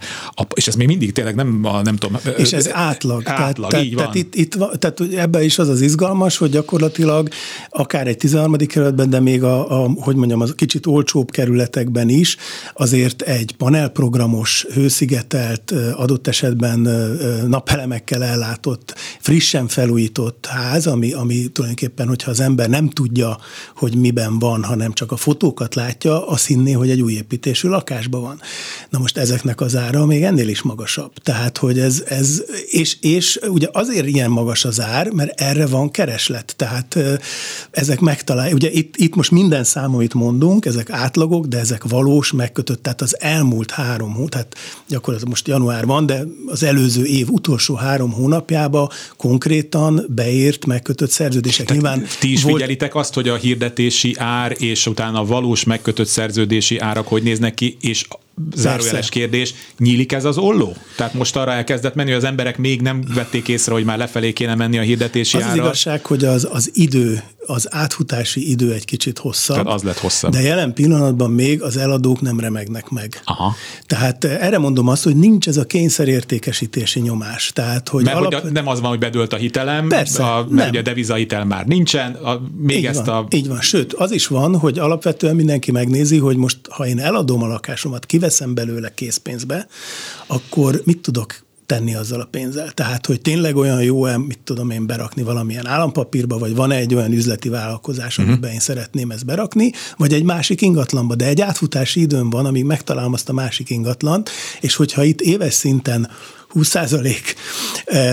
és 0.54 0.68
ez 0.68 0.76
még 0.76 0.88
mindig 0.88 1.12
tényleg 1.12 1.36
nem, 1.36 1.60
a, 1.64 1.82
nem 1.82 1.96
tudom. 1.96 2.20
És 2.38 2.54
ez 2.54 2.70
átlag. 2.72 3.22
Átlag, 3.26 3.70
tehát, 3.70 3.86
így 3.86 3.96
tehát, 3.96 4.14
van. 4.14 4.18
Itt, 4.18 4.36
itt, 4.36 4.58
tehát 4.80 5.02
ebben 5.16 5.42
is 5.42 5.60
az 5.60 5.70
az 5.70 5.82
izgalmas, 5.82 6.38
hogy 6.38 6.50
gyakorlatilag 6.50 7.30
akár 7.70 8.08
egy 8.08 8.18
13. 8.18 8.56
kerületben, 8.56 9.10
de 9.10 9.20
még 9.20 9.44
a, 9.44 9.84
a 9.84 9.90
hogy 9.96 10.16
mondjam, 10.16 10.42
az 10.42 10.54
kicsit 10.56 10.86
olcsóbb 10.86 11.32
kerületekben 11.32 12.10
is 12.10 12.38
azért 12.74 13.22
egy 13.22 13.56
panelprogramos, 13.58 14.66
hőszigetelt, 14.74 15.74
adott 15.96 16.28
esetben 16.28 16.80
napelemekkel 17.48 18.24
ellátott, 18.24 18.96
frissen 19.20 19.68
felújított 19.68 20.46
ház, 20.46 20.88
ami, 20.88 21.14
ami 21.14 21.48
tulajdonképpen, 21.48 21.67
hogyha 22.08 22.32
az 22.32 22.40
ember 22.40 22.70
nem 22.70 22.90
tudja, 22.90 23.38
hogy 23.76 23.96
miben 23.96 24.40
van, 24.40 24.64
hanem 24.64 24.94
csak 24.94 25.12
a 25.12 25.18
fotókat 25.18 25.76
látja, 25.76 26.28
azt 26.28 26.46
hinné, 26.46 26.72
hogy 26.72 26.90
egy 26.90 27.02
új 27.02 27.14
építésű 27.14 27.68
lakásban 27.68 28.22
van. 28.22 28.40
Na 28.90 29.00
most 29.00 29.18
ezeknek 29.18 29.62
az 29.62 29.76
ára 29.76 30.06
még 30.06 30.24
ennél 30.24 30.48
is 30.48 30.62
magasabb. 30.62 31.14
Tehát, 31.14 31.58
hogy 31.58 31.80
ez, 31.80 32.04
ez 32.08 32.44
és, 32.68 32.98
és 33.02 33.40
ugye 33.48 33.68
azért 33.72 34.08
ilyen 34.08 34.30
magas 34.30 34.66
az 34.66 34.82
ár, 34.82 35.10
mert 35.10 35.42
erre 35.42 35.68
van 35.68 35.92
kereslet. 35.92 36.54
Tehát 36.56 36.98
ezek 37.72 38.00
megtalálják, 38.00 38.56
ugye 38.56 38.72
itt, 38.72 38.96
itt 38.98 39.16
most 39.16 39.32
minden 39.32 39.64
szám, 39.64 39.94
amit 39.94 40.14
mondunk, 40.14 40.66
ezek 40.66 40.90
átlagok, 40.90 41.46
de 41.46 41.60
ezek 41.60 41.84
valós, 41.84 42.32
megkötött, 42.32 42.84
tehát 42.84 43.02
az 43.02 43.22
elmúlt 43.22 43.72
három 43.72 44.14
hó, 44.14 44.28
tehát 44.28 44.56
gyakorlatilag 44.88 45.30
most 45.30 45.48
január 45.48 45.86
van, 45.86 46.06
de 46.06 46.24
az 46.46 46.64
előző 46.64 47.04
év 47.04 47.30
utolsó 47.30 47.76
három 47.76 48.12
hónapjába 48.12 48.92
konkrétan 49.18 50.06
beért, 50.10 50.66
megkötött 50.66 51.10
szerződések. 51.58 51.66
Tehát 51.66 51.82
Nyilván 51.82 52.20
ti 52.20 52.32
is 52.32 52.44
volt, 52.44 52.56
figyelitek 52.56 52.96
azt, 52.96 53.14
hogy 53.14 53.30
a 53.30 53.36
hirdetési 53.36 54.16
ár 54.18 54.56
és 54.60 54.86
utána 54.86 55.20
a 55.20 55.26
valós 55.26 55.64
megkötött 55.64 56.08
szerződési 56.08 56.78
árak 56.80 57.08
hogy 57.08 57.24
néznek 57.24 57.54
ki, 57.54 57.78
és 57.82 58.06
zárójeles 58.56 59.10
kérdés, 59.10 59.54
nyílik 59.78 60.12
ez 60.12 60.26
az 60.26 60.38
olló? 60.38 60.76
Tehát 60.96 61.14
most 61.14 61.36
arra 61.36 61.52
elkezdett 61.52 61.96
menni, 61.96 62.10
hogy 62.10 62.18
az 62.18 62.24
emberek 62.24 62.58
még 62.58 62.82
nem 62.82 63.04
vették 63.14 63.48
észre, 63.48 63.74
hogy 63.74 63.84
már 63.84 63.98
lefelé 63.98 64.34
kéne 64.34 64.56
menni 64.56 64.78
a 64.78 64.82
hirdetési 64.82 65.38
az 65.38 65.44
ára. 65.44 65.52
az 65.52 65.58
igazság, 65.58 66.06
hogy 66.06 66.24
az, 66.24 66.48
az 66.52 66.72
idő, 66.74 67.24
az 67.46 67.68
átfutási 67.72 68.50
idő 68.50 68.74
egy 68.74 68.86
kicsit 68.86 69.18
hosszabb. 69.18 69.58
Tehát 69.58 69.74
az 69.74 69.84
lett 69.84 69.98
hosszabb. 69.98 70.32
De 70.32 70.42
jelen 70.42 70.74
pillanatban 70.74 71.32
még 71.32 71.62
az 71.62 71.78
eladók 71.78 72.22
nem 72.22 72.40
remegnek 72.40 72.90
meg. 72.90 73.22
Aha. 73.24 73.56
Tehát 73.86 74.24
eh, 74.24 74.46
erre 74.46 74.58
mondom 74.58 74.88
azt, 74.88 75.04
hogy 75.04 75.16
nincs 75.16 75.48
ez 75.48 75.58
a 75.58 75.66
kényszerértékesítési 75.66 77.00
nyomás. 77.00 77.52
Tehát, 77.54 77.90
hogy 77.90 78.04
Mert 78.04 78.18
alap... 78.18 78.34
hogy 78.34 78.50
a, 78.50 78.52
nem 78.52 78.68
az 78.68 78.80
van, 78.80 78.90
hogy 78.90 79.00
bedőlt 79.00 79.34
a 79.34 79.38
hitelem, 79.38 79.88
Persze, 79.88 80.24
a, 80.24 80.36
mert 80.36 80.50
nem. 80.50 80.70
ugye 80.70 80.80
a 80.80 80.82
devizahitel 80.82 81.46
már 81.46 81.66
nincsen, 81.66 82.14
a, 82.14 82.42
még 82.58 82.78
így 82.78 82.86
ezt 82.86 83.06
van, 83.06 83.16
a... 83.16 83.36
Így 83.36 83.48
van, 83.48 83.62
sőt, 83.62 83.94
az 83.94 84.12
is 84.12 84.28
van, 84.28 84.58
hogy 84.58 84.80
alapvetően 84.80 85.36
mindenki 85.36 85.72
megnézi, 85.72 86.18
hogy 86.18 86.38
most, 86.38 86.58
ha 86.70 86.88
én 86.88 87.00
eladom 87.00 87.44
a 87.44 87.48
lakásomat, 87.48 88.06
kiveszem 88.28 88.54
belőle 88.54 88.94
készpénzbe, 88.94 89.68
akkor 90.28 90.82
mit 90.86 91.00
tudok 91.02 91.46
tenni 91.66 91.96
azzal 91.96 92.22
a 92.22 92.28
pénzzel. 92.32 92.72
Tehát, 92.72 93.06
hogy 93.06 93.22
tényleg 93.22 93.56
olyan 93.56 93.84
jó-e, 93.84 94.18
mit 94.18 94.40
tudom 94.44 94.70
én 94.70 94.86
berakni 94.86 95.24
valamilyen 95.24 95.68
állampapírba, 95.68 96.38
vagy 96.38 96.56
van-e 96.56 96.76
egy 96.76 96.96
olyan 96.96 97.12
üzleti 97.12 97.50
vállalkozás, 97.50 98.18
Mhm. 98.18 98.28
amiben 98.28 98.52
én 98.52 98.60
szeretném 98.60 99.12
ezt 99.12 99.26
berakni, 99.26 99.72
vagy 99.98 100.14
egy 100.14 100.24
másik 100.24 100.62
ingatlanba. 100.62 101.16
De 101.16 101.26
egy 101.26 101.42
átfutási 101.42 102.00
időm 102.02 102.30
van, 102.30 102.46
amíg 102.46 102.64
megtalálom 102.64 103.14
azt 103.14 103.30
a 103.30 103.34
másik 103.34 103.70
ingatlant, 103.70 104.30
és 104.62 104.76
hogyha 104.76 105.04
itt 105.04 105.22
éves 105.22 105.54
szinten 105.54 106.10
20 106.58 106.68
százalék 106.68 107.36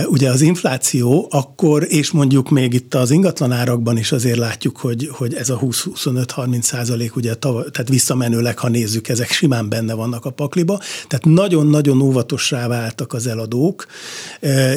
ugye 0.05 0.29
az 0.29 0.41
infláció, 0.41 1.27
akkor, 1.29 1.85
és 1.89 2.11
mondjuk 2.11 2.49
még 2.49 2.73
itt 2.73 2.93
az 2.93 3.11
ingatlanárakban 3.11 3.97
is 3.97 4.11
azért 4.11 4.37
látjuk, 4.37 4.77
hogy, 4.77 5.09
hogy 5.11 5.33
ez 5.33 5.49
a 5.49 5.59
20-25-30 5.59 6.61
százalék, 6.61 7.15
ugye 7.15 7.33
tehát 7.35 7.89
visszamenőleg, 7.89 8.57
ha 8.57 8.69
nézzük, 8.69 9.07
ezek 9.07 9.31
simán 9.31 9.69
benne 9.69 9.93
vannak 9.93 10.25
a 10.25 10.29
pakliba, 10.29 10.79
tehát 11.07 11.25
nagyon-nagyon 11.25 12.01
óvatossá 12.01 12.67
váltak 12.67 13.13
az 13.13 13.27
eladók. 13.27 13.85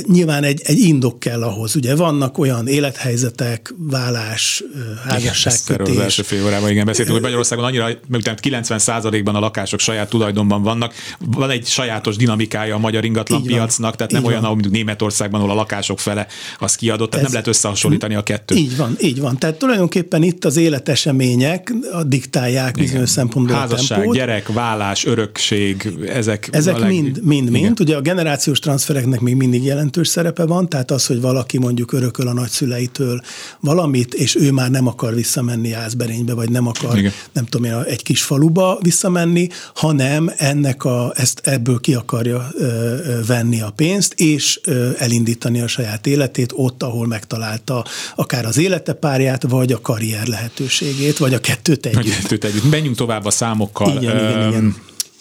Nyilván 0.02 0.44
egy, 0.44 0.62
egy 0.64 0.78
indok 0.78 1.20
kell 1.20 1.42
ahhoz, 1.42 1.76
ugye 1.76 1.94
vannak 1.94 2.38
olyan 2.38 2.66
élethelyzetek, 2.66 3.74
vállás, 3.78 4.64
házasságkötés. 5.08 5.88
Igen, 5.88 6.02
első 6.02 6.22
fél 6.22 6.44
órában 6.44 6.70
igen 6.70 6.84
beszéltünk, 6.84 7.14
hogy 7.16 7.24
Magyarországon 7.24 7.64
annyira, 7.64 7.88
mert 8.08 8.40
90 8.40 8.78
százalékban 8.78 9.34
a 9.34 9.40
lakások 9.40 9.80
saját 9.80 10.08
tulajdonban 10.08 10.62
vannak, 10.62 10.94
van 11.18 11.50
egy 11.50 11.66
sajátos 11.66 12.16
dinamikája 12.16 12.74
a 12.74 12.78
magyar 12.78 13.04
ingatlan 13.04 13.42
piacnak, 13.58 13.96
tehát 13.96 14.12
nem 14.12 14.22
így 14.22 14.28
olyan, 14.28 14.40
van. 14.40 14.50
ahogy 14.50 14.70
Németországban, 14.70 15.40
ahol 15.40 15.52
a 15.52 15.54
lakások 15.54 15.98
fele 15.98 16.26
az 16.58 16.74
kiadott, 16.74 17.10
tehát 17.10 17.26
Ez- 17.26 17.32
nem 17.32 17.40
lehet 17.42 17.56
összehasonlítani 17.56 18.14
a 18.14 18.22
kettőt. 18.22 18.58
Így 18.58 18.76
van, 18.76 18.96
így 19.00 19.20
van. 19.20 19.38
Tehát 19.38 19.56
tulajdonképpen 19.58 20.22
itt 20.22 20.44
az 20.44 20.56
életesemények 20.56 21.72
a 21.92 22.02
diktálják 22.02 22.74
bizonyos 22.74 23.10
szempontból 23.10 23.56
a 23.56 23.58
Házasság, 23.58 23.98
tempót. 23.98 24.16
gyerek, 24.16 24.52
vállás, 24.52 25.04
örökség, 25.06 25.92
ezek, 26.08 26.48
Ezek 26.52 26.74
a 26.76 26.78
leg- 26.78 26.88
mind, 26.90 27.20
mind, 27.22 27.48
Igen. 27.48 27.60
mind. 27.62 27.80
Ugye 27.80 27.96
a 27.96 28.00
generációs 28.00 28.58
transfereknek 28.58 29.20
még 29.20 29.34
mindig 29.34 29.64
jelentős 29.64 30.08
szerepe 30.08 30.44
van, 30.46 30.68
tehát 30.68 30.90
az, 30.90 31.06
hogy 31.06 31.20
valaki 31.20 31.58
mondjuk 31.58 31.92
örököl 31.92 32.28
a 32.28 32.32
nagyszüleitől 32.32 33.20
valamit, 33.60 34.14
és 34.14 34.36
ő 34.36 34.52
már 34.52 34.70
nem 34.70 34.86
akar 34.86 35.14
visszamenni 35.14 35.72
Ászberénybe, 35.72 36.34
vagy 36.34 36.50
nem 36.50 36.66
akar, 36.66 36.98
Igen. 36.98 37.12
nem 37.32 37.44
tudom 37.44 37.70
én, 37.72 37.82
egy 37.86 38.02
kis 38.02 38.22
faluba 38.22 38.78
visszamenni, 38.82 39.48
hanem 39.74 40.30
ennek 40.36 40.84
a, 40.84 41.12
ezt 41.16 41.40
ebből 41.44 41.80
ki 41.80 41.94
akarja 41.94 42.48
ö, 42.58 42.64
ö, 42.64 43.20
venni 43.26 43.47
a 43.56 43.70
pénzt, 43.70 44.12
és 44.16 44.60
elindítani 44.98 45.60
a 45.60 45.66
saját 45.66 46.06
életét 46.06 46.52
ott, 46.54 46.82
ahol 46.82 47.06
megtalálta 47.06 47.84
akár 48.16 48.44
az 48.44 48.58
élete 48.58 48.92
párját, 48.92 49.42
vagy 49.42 49.72
a 49.72 49.80
karrier 49.80 50.26
lehetőségét, 50.26 51.18
vagy 51.18 51.34
a 51.34 51.40
kettőt 51.40 51.86
együtt. 51.86 52.14
kettőt 52.14 52.44
együtt. 52.44 52.70
Menjünk 52.70 52.96
tovább 52.96 53.24
a 53.24 53.30
számokkal. 53.30 53.96
Igen, 53.96 54.16
igen, 54.16 54.48
igen. 54.48 54.76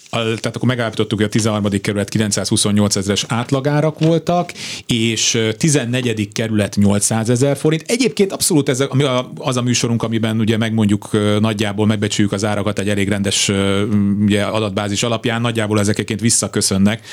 Tehát 0.10 0.55
akkor 0.55 0.68
megállapítottuk, 0.68 1.18
hogy 1.18 1.28
a 1.28 1.32
13. 1.32 1.82
kerület 1.82 2.10
928 2.10 2.95
ezeres 2.95 3.26
átlagárak 3.28 3.99
voltak, 3.99 4.51
és 4.88 5.34
ö, 5.34 5.53
14. 5.53 6.28
kerület 6.32 6.76
800 6.76 7.30
ezer 7.30 7.58
forint. 7.58 7.84
Egyébként 7.88 8.32
abszolút 8.32 8.70
ez 8.70 8.80
a- 8.80 9.32
az 9.38 9.58
a 9.58 9.62
műsorunk, 9.62 10.03
amiben 10.03 10.39
ugye 10.39 10.58
megmondjuk 10.58 11.10
nagyjából, 11.39 11.86
megbecsüljük 11.86 12.34
az 12.34 12.45
árakat 12.45 12.80
egy 12.80 12.89
elég 12.89 13.08
rendes 13.10 13.51
ugye, 14.22 14.43
adatbázis 14.43 15.03
alapján, 15.03 15.41
nagyjából 15.41 15.80
ezek 15.80 15.93
egyébként 15.95 16.20
visszaköszönnek. 16.20 17.05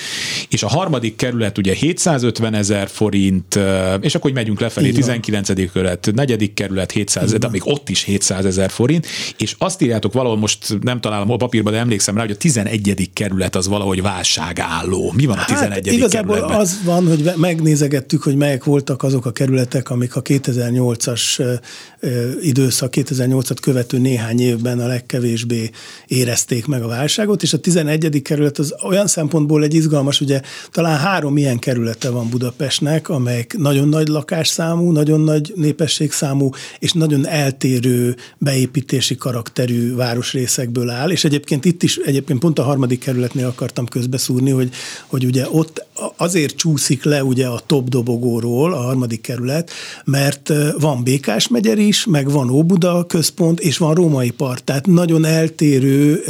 És 0.48 0.62
a 0.62 0.68
harmadik 0.68 1.16
kerület 1.16 1.58
ugye 1.58 1.72
750 1.74 2.54
ezer 2.54 2.88
forint, 2.88 3.58
és 4.00 4.14
akkor 4.14 4.30
így 4.30 4.36
megyünk 4.36 4.60
lefelé, 4.60 4.86
Így 4.86 4.92
van. 4.92 5.20
19. 5.20 5.70
kerület, 5.72 6.10
negyedik 6.14 6.54
kerület 6.54 6.92
700 6.92 7.24
ezer, 7.24 7.38
de 7.38 7.48
még 7.48 7.62
ott 7.64 7.88
is 7.88 8.02
700 8.02 8.44
ezer 8.44 8.70
forint, 8.70 9.06
és 9.38 9.54
azt 9.58 9.82
írjátok 9.82 10.12
valahol, 10.12 10.38
most 10.38 10.78
nem 10.80 11.00
találom 11.00 11.30
a 11.30 11.36
papírban, 11.36 11.72
de 11.72 11.78
emlékszem 11.78 12.14
rá, 12.14 12.20
hogy 12.20 12.30
a 12.30 12.36
11. 12.36 12.83
kerület 13.12 13.56
az 13.56 13.68
valahogy 13.68 14.02
válságálló. 14.02 15.12
Mi 15.16 15.26
van 15.26 15.38
a 15.38 15.44
11. 15.44 15.70
Hát 15.70 15.96
igazából 15.96 16.34
kerületben? 16.34 16.60
az 16.60 16.80
van, 16.84 17.08
hogy 17.08 17.30
megnézegettük, 17.36 18.22
hogy 18.22 18.36
melyek 18.36 18.64
voltak 18.64 19.02
azok 19.02 19.26
a 19.26 19.32
kerületek, 19.32 19.90
amik 19.90 20.16
a 20.16 20.22
2008-as 20.22 21.38
ö, 21.38 21.52
ö, 22.00 22.30
időszak, 22.40 22.92
2008-at 22.96 23.56
követő 23.60 23.98
néhány 23.98 24.40
évben 24.40 24.80
a 24.80 24.86
legkevésbé 24.86 25.70
érezték 26.06 26.66
meg 26.66 26.82
a 26.82 26.86
válságot, 26.86 27.42
és 27.42 27.52
a 27.52 27.58
11. 27.58 28.22
kerület 28.22 28.58
az 28.58 28.74
olyan 28.82 29.06
szempontból 29.06 29.62
egy 29.62 29.74
izgalmas, 29.74 30.20
ugye 30.20 30.40
talán 30.70 30.98
három 30.98 31.36
ilyen 31.36 31.58
kerülete 31.58 32.10
van 32.10 32.28
Budapestnek, 32.30 33.08
amelyek 33.08 33.56
nagyon 33.56 33.88
nagy 33.88 34.08
lakásszámú, 34.08 34.90
nagyon 34.90 35.20
nagy 35.20 35.52
népességszámú, 35.56 36.50
és 36.78 36.92
nagyon 36.92 37.26
eltérő 37.26 38.16
beépítési 38.38 39.16
karakterű 39.16 39.94
városrészekből 39.94 40.90
áll, 40.90 41.10
és 41.10 41.24
egyébként 41.24 41.64
itt 41.64 41.82
is, 41.82 41.96
egyébként 41.96 42.38
pont 42.38 42.58
a 42.58 42.62
harmadik 42.74 42.98
kerületnél 42.98 43.46
akartam 43.46 43.86
közbeszúrni, 43.86 44.50
hogy, 44.50 44.70
hogy 45.06 45.24
ugye 45.24 45.46
ott 45.50 45.86
azért 46.16 46.56
csúszik 46.56 47.04
le 47.04 47.24
ugye 47.24 47.46
a 47.46 47.60
top 47.66 47.88
dobogóról 47.88 48.72
a 48.72 48.76
harmadik 48.76 49.20
kerület, 49.20 49.70
mert 50.04 50.52
van 50.78 51.02
Békás 51.02 51.48
megyer 51.48 51.78
is, 51.78 52.04
meg 52.04 52.30
van 52.30 52.50
Óbuda 52.50 53.04
központ, 53.06 53.60
és 53.60 53.78
van 53.78 53.94
Római 53.94 54.30
part, 54.30 54.64
tehát 54.64 54.86
nagyon 54.86 55.24
eltérő 55.24 56.22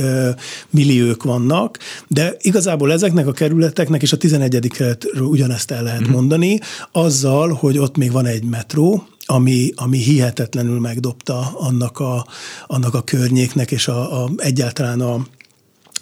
milliók 0.70 1.22
vannak, 1.22 1.78
de 2.08 2.36
igazából 2.40 2.92
ezeknek 2.92 3.26
a 3.26 3.32
kerületeknek 3.32 4.02
és 4.02 4.12
a 4.12 4.16
11. 4.16 4.68
kerületről 4.68 5.26
ugyanezt 5.26 5.70
el 5.70 5.82
lehet 5.82 6.08
mondani, 6.08 6.60
azzal, 6.92 7.52
hogy 7.52 7.78
ott 7.78 7.96
még 7.96 8.12
van 8.12 8.26
egy 8.26 8.44
metró, 8.44 9.06
ami, 9.26 9.72
ami 9.74 9.98
hihetetlenül 9.98 10.80
megdobta 10.80 11.52
annak 11.54 11.98
a, 11.98 12.26
annak 12.66 12.94
a 12.94 13.02
környéknek 13.02 13.70
és 13.70 13.88
a, 13.88 14.24
a, 14.24 14.30
egyáltalán 14.36 15.00
a, 15.00 15.26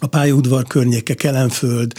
a 0.03 0.07
pályaudvar 0.07 0.63
környéke, 0.67 1.13
Kelenföld, 1.13 1.93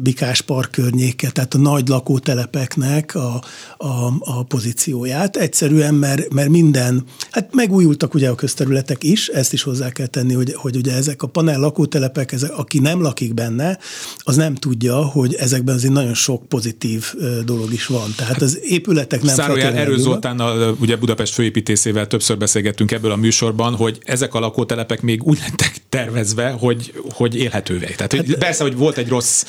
Bikás 0.00 0.40
Park 0.40 0.70
környéke, 0.70 1.30
tehát 1.30 1.54
a 1.54 1.58
nagy 1.58 1.88
lakótelepeknek 1.88 3.14
a, 3.14 3.42
a, 3.76 4.12
a 4.18 4.42
pozícióját. 4.42 5.36
Egyszerűen, 5.36 5.94
mert, 5.94 6.32
mert 6.32 6.48
minden, 6.48 7.04
hát 7.30 7.54
megújultak 7.54 8.14
ugye 8.14 8.28
a 8.28 8.34
közterületek 8.34 9.04
is, 9.04 9.28
ezt 9.28 9.52
is 9.52 9.62
hozzá 9.62 9.90
kell 9.90 10.06
tenni, 10.06 10.34
hogy, 10.34 10.54
hogy 10.54 10.76
ugye 10.76 10.92
ezek 10.92 11.22
a 11.22 11.26
panel 11.26 11.60
lakótelepek, 11.60 12.32
ezek, 12.32 12.58
aki 12.58 12.78
nem 12.78 13.02
lakik 13.02 13.34
benne, 13.34 13.78
az 14.18 14.36
nem 14.36 14.54
tudja, 14.54 15.04
hogy 15.04 15.34
ezekben 15.34 15.74
azért 15.74 15.92
nagyon 15.92 16.14
sok 16.14 16.48
pozitív 16.48 17.14
dolog 17.44 17.72
is 17.72 17.86
van. 17.86 18.12
Tehát 18.16 18.42
az 18.42 18.58
épületek 18.62 19.22
nem 19.22 19.34
Zárójel 19.34 19.74
Erő 19.74 19.96
Zoltánnal, 19.96 20.76
ugye 20.80 20.96
Budapest 20.96 21.34
főépítészével 21.34 22.06
többször 22.06 22.38
beszélgettünk 22.38 22.92
ebből 22.92 23.10
a 23.10 23.16
műsorban, 23.16 23.74
hogy 23.74 23.98
ezek 24.04 24.34
a 24.34 24.40
lakótelepek 24.40 25.02
még 25.02 25.22
úgy 25.22 25.38
lettek 25.38 25.84
tervezve, 25.88 26.50
hogy, 26.50 26.92
hogy 27.16 27.36
élhetővé. 27.36 27.94
Tehát 27.96 28.12
hogy 28.12 28.36
persze, 28.38 28.62
hogy 28.62 28.76
volt 28.76 28.96
egy 28.98 29.08
rossz 29.08 29.44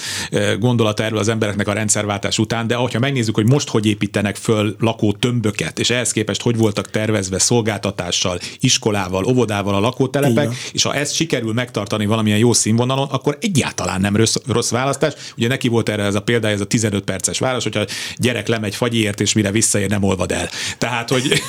gondolat 0.59 0.99
erről 0.99 1.18
az 1.18 1.28
embereknek 1.28 1.68
a 1.68 1.74
rendszerváltás 1.74 2.39
után, 2.39 2.68
de 2.68 2.76
ha 2.76 2.99
megnézzük, 2.99 3.36
hogy 3.36 3.45
most 3.45 3.70
hogy 3.70 3.86
építenek 3.86 4.36
föl 4.36 4.76
lakó 4.80 5.11
tömböket, 5.11 5.80
és 5.80 5.89
ehhez 5.89 6.11
képest 6.11 6.41
hogy 6.41 6.57
voltak 6.57 6.89
tervezve 6.89 7.39
szolgáltatással, 7.39 8.39
iskolával, 8.59 9.26
óvodával 9.26 9.76
a 9.76 9.80
lakótelepek, 9.80 10.43
Igen. 10.43 10.55
és 10.72 10.84
ha 10.84 10.93
ezt 10.93 11.13
sikerül 11.13 11.53
megtartani 11.53 12.05
valamilyen 12.05 12.39
jó 12.39 12.53
színvonalon, 12.53 13.07
akkor 13.11 13.38
egyáltalán 13.41 14.01
nem 14.01 14.15
rossz, 14.15 14.36
rossz 14.47 14.70
választás. 14.70 15.13
Ugye 15.38 15.47
neki 15.47 15.68
volt 15.68 15.89
erre 15.89 16.03
ez 16.03 16.15
a 16.15 16.22
példa, 16.22 16.47
ez 16.47 16.61
a 16.61 16.65
15 16.65 17.03
perces 17.03 17.39
város, 17.39 17.63
hogyha 17.63 17.86
gyerek 18.18 18.47
lemegy 18.47 18.76
fagyiért, 18.76 19.22
és 19.22 19.34
mire 19.34 19.51
visszaér, 19.51 19.89
nem 19.89 20.03
olvad 20.03 20.32
el. 20.32 20.49
Tehát, 20.78 21.09
hogy 21.09 21.24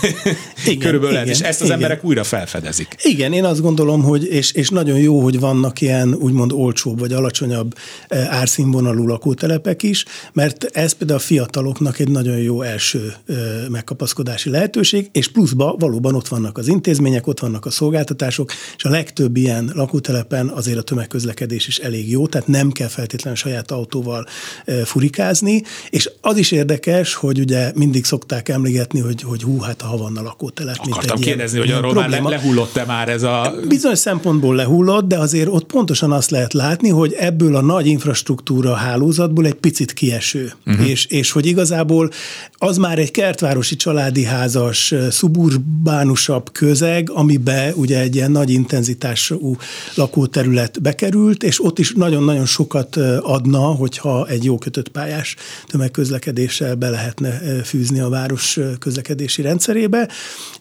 igen, 0.67 0.79
körülbelül 0.79 1.15
igen, 1.15 1.29
és 1.29 1.41
ezt 1.41 1.61
az 1.61 1.67
igen. 1.67 1.77
emberek 1.77 2.05
újra 2.05 2.25
felfedezik. 2.25 2.95
Igen, 3.03 3.33
én 3.33 3.45
azt 3.45 3.61
gondolom, 3.61 4.03
hogy, 4.03 4.25
és, 4.25 4.53
és 4.53 4.69
nagyon 4.69 4.99
jó, 4.99 5.21
hogy 5.21 5.41
vannak 5.41 5.81
ilyen 5.81 6.08
úgymond 6.15 6.53
olcsóbb 6.53 6.99
vagy 6.99 7.13
alacsonyabb 7.13 7.75
eh, 8.09 8.35
árszínvonalú 8.35 9.07
lakótelepek 9.07 9.83
is, 9.83 10.05
mert 10.33 10.65
ez 10.65 10.93
például 10.93 11.19
a 11.19 11.23
fiataloknak 11.23 11.99
egy 11.99 12.11
nagyon 12.11 12.39
jó 12.39 12.63
első 12.63 13.13
eh, 13.27 13.37
megkapaszkodási 13.69 14.51
lehetőség, 14.51 15.09
és 15.13 15.29
pluszba 15.29 15.77
valóban 15.79 16.15
ott 16.15 16.29
vannak 16.29 16.59
az 16.59 16.69
intézmények, 16.69 17.27
ott 17.27 17.41
vannak 17.41 17.67
a 17.67 17.71
szolgáltatások, 17.71 18.53
és 18.77 18.85
a 18.85 18.91
legtöbb 18.91 19.37
ilyen 19.37 19.73
lakótelepen 19.75 20.49
azért 20.49 20.79
a 20.79 20.83
tömegközlekedés 20.83 21.67
is 21.67 21.79
elég 21.79 22.11
jó, 22.11 22.27
tehát 22.27 22.49
nem 22.49 22.71
kell 22.71 22.89
feltétlenül 22.89 23.39
saját 23.39 23.71
autóval 23.71 24.27
eh, 24.65 24.85
furikázni, 24.85 25.63
és 25.91 26.11
az 26.21 26.37
is 26.37 26.51
érdekes, 26.51 27.15
hogy 27.15 27.39
ugye 27.39 27.73
mindig 27.75 28.05
szokták 28.05 28.49
emlegetni, 28.49 29.01
hogy, 29.01 29.23
hogy 29.23 29.43
hú, 29.43 29.61
hát 29.61 29.83
a 29.83 29.87
Havanna 29.87 30.23
lakótelep. 30.23 30.77
Akartam 30.79 31.19
kérdezni, 31.19 31.59
hogy 31.59 31.71
arról 31.71 31.95
már 31.95 32.23
lehullott-e 32.23 32.85
már 32.85 33.09
ez 33.09 33.23
a... 33.23 33.55
Bizonyos 33.69 33.99
szempontból 33.99 34.55
lehullott, 34.55 35.07
de 35.09 35.19
azért 35.19 35.49
ott 35.51 35.67
pontosan 35.99 36.19
azt 36.19 36.31
lehet 36.31 36.53
látni, 36.53 36.89
hogy 36.89 37.13
ebből 37.13 37.57
a 37.57 37.61
nagy 37.61 37.87
infrastruktúra 37.87 38.75
hálózatból 38.75 39.47
egy 39.47 39.55
picit 39.55 39.93
kieső. 39.93 40.53
Uh-huh. 40.67 40.89
És, 40.89 41.07
és 41.07 41.31
hogy 41.31 41.47
igazából 41.47 42.11
az 42.53 42.77
már 42.77 42.99
egy 42.99 43.11
kertvárosi 43.11 43.77
családi 43.77 44.25
házas, 44.25 44.95
szuburbánusabb 45.11 46.53
közeg, 46.53 47.11
amibe 47.11 47.73
ugye 47.75 48.01
egy 48.01 48.15
ilyen 48.15 48.31
nagy 48.31 48.51
intenzitású 48.51 49.57
lakóterület 49.95 50.83
bekerült, 50.83 51.43
és 51.43 51.65
ott 51.65 51.79
is 51.79 51.93
nagyon-nagyon 51.93 52.47
sokat 52.47 52.97
adna, 53.21 53.61
hogyha 53.61 54.27
egy 54.29 54.45
jó 54.45 54.59
kötött 54.59 54.89
pályás 54.89 55.37
tömegközlekedéssel 55.67 56.75
be 56.75 56.89
lehetne 56.89 57.31
fűzni 57.65 58.01
a 58.01 58.09
város 58.09 58.59
közlekedési 58.79 59.43
rendszerébe. 59.43 60.09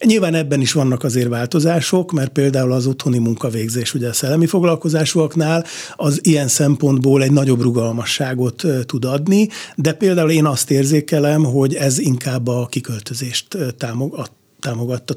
Nyilván 0.05 0.33
ebben 0.33 0.61
is 0.61 0.71
vannak 0.71 1.03
azért 1.03 1.27
változások, 1.27 2.11
mert 2.11 2.29
például 2.29 2.71
az 2.71 2.88
otthoni 2.88 3.17
munkavégzés, 3.17 3.93
ugye 3.93 4.07
a 4.07 4.13
szellemi 4.13 4.45
foglalkozásúaknál 5.28 5.65
az 5.95 6.19
ilyen 6.23 6.47
szempontból 6.47 7.23
egy 7.23 7.32
nagyobb 7.32 7.61
rugalmasságot 7.61 8.63
tud 8.86 9.05
adni, 9.05 9.49
de 9.75 9.93
például 9.93 10.32
én 10.32 10.45
azt 10.45 10.71
érzékelem, 10.71 11.43
hogy 11.43 11.75
ez 11.75 11.99
inkább 11.99 12.47
a 12.47 12.67
kiköltözést 12.69 13.57
támogat, 13.78 14.32
támogatta 14.59 15.13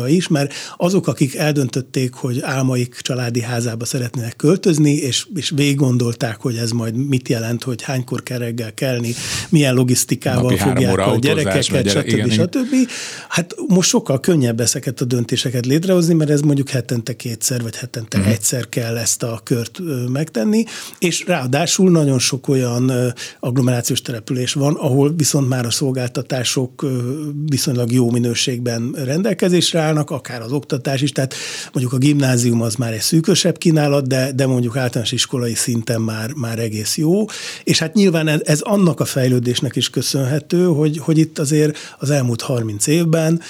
továbbra 0.00 0.08
is, 0.08 0.28
mert 0.28 0.52
azok, 0.76 1.06
akik 1.06 1.34
eldöntötték, 1.34 2.12
hogy 2.12 2.40
álmaik 2.40 2.94
családi 3.00 3.40
házába 3.40 3.84
szeretnének 3.84 4.36
költözni, 4.36 4.92
és, 4.92 5.26
és 5.34 5.52
végig 5.56 5.76
gondolták, 5.76 6.40
hogy 6.40 6.56
ez 6.56 6.70
majd 6.70 6.94
mit 6.94 7.28
jelent, 7.28 7.62
hogy 7.62 7.82
hánykor 7.82 8.22
kell 8.22 8.38
reggel 8.38 8.74
kelni, 8.74 9.14
milyen 9.48 9.74
logisztikával 9.74 10.56
fogják 10.56 10.98
a 10.98 11.16
gyerekeket, 11.18 11.82
gyerek, 11.82 11.88
stb. 11.88 12.08
Igen, 12.08 12.30
stb. 12.30 12.90
Hát 13.28 13.54
most 13.68 13.88
sokkal 13.88 14.20
könnyebb 14.20 14.60
ezeket 14.60 15.00
a 15.00 15.04
döntéseket 15.04 15.66
létrehozni, 15.66 16.14
mert 16.14 16.30
ez 16.30 16.40
mondjuk 16.40 16.68
hetente 16.68 17.16
kétszer, 17.16 17.62
vagy 17.62 17.76
hetente 17.76 18.18
uh-huh. 18.18 18.32
egyszer 18.32 18.68
kell 18.68 18.96
ezt 18.96 19.22
a 19.22 19.40
kört 19.44 19.78
megtenni, 20.08 20.64
és 20.98 21.24
ráadásul 21.26 21.90
nagyon 21.90 22.18
sok 22.18 22.48
olyan 22.48 22.92
agglomerációs 23.40 24.02
település 24.02 24.52
van, 24.52 24.74
ahol 24.74 25.14
viszont 25.16 25.48
már 25.48 25.66
a 25.66 25.70
szolgáltatások 25.70 26.86
viszonylag 27.48 27.92
jó 27.92 28.10
minőségben 28.10 28.94
rendelkezésre 29.60 29.80
állnak, 29.80 30.10
akár 30.10 30.42
az 30.42 30.52
oktatás 30.52 31.02
is, 31.02 31.12
tehát 31.12 31.34
mondjuk 31.72 31.92
a 31.92 31.98
gimnázium 31.98 32.62
az 32.62 32.74
már 32.74 32.92
egy 32.92 33.00
szűkösebb 33.00 33.58
kínálat, 33.58 34.06
de, 34.06 34.32
de 34.32 34.46
mondjuk 34.46 34.76
általános 34.76 35.12
iskolai 35.12 35.54
szinten 35.54 36.00
már, 36.00 36.32
már 36.32 36.58
egész 36.58 36.96
jó, 36.96 37.24
és 37.64 37.78
hát 37.78 37.94
nyilván 37.94 38.28
ez, 38.28 38.40
ez 38.44 38.60
annak 38.60 39.00
a 39.00 39.04
fejlődésnek 39.04 39.76
is 39.76 39.90
köszönhető, 39.90 40.64
hogy, 40.64 40.98
hogy 40.98 41.18
itt 41.18 41.38
azért 41.38 41.78
az 41.98 42.10
elmúlt 42.10 42.40
30 42.40 42.86
évben 42.86 43.40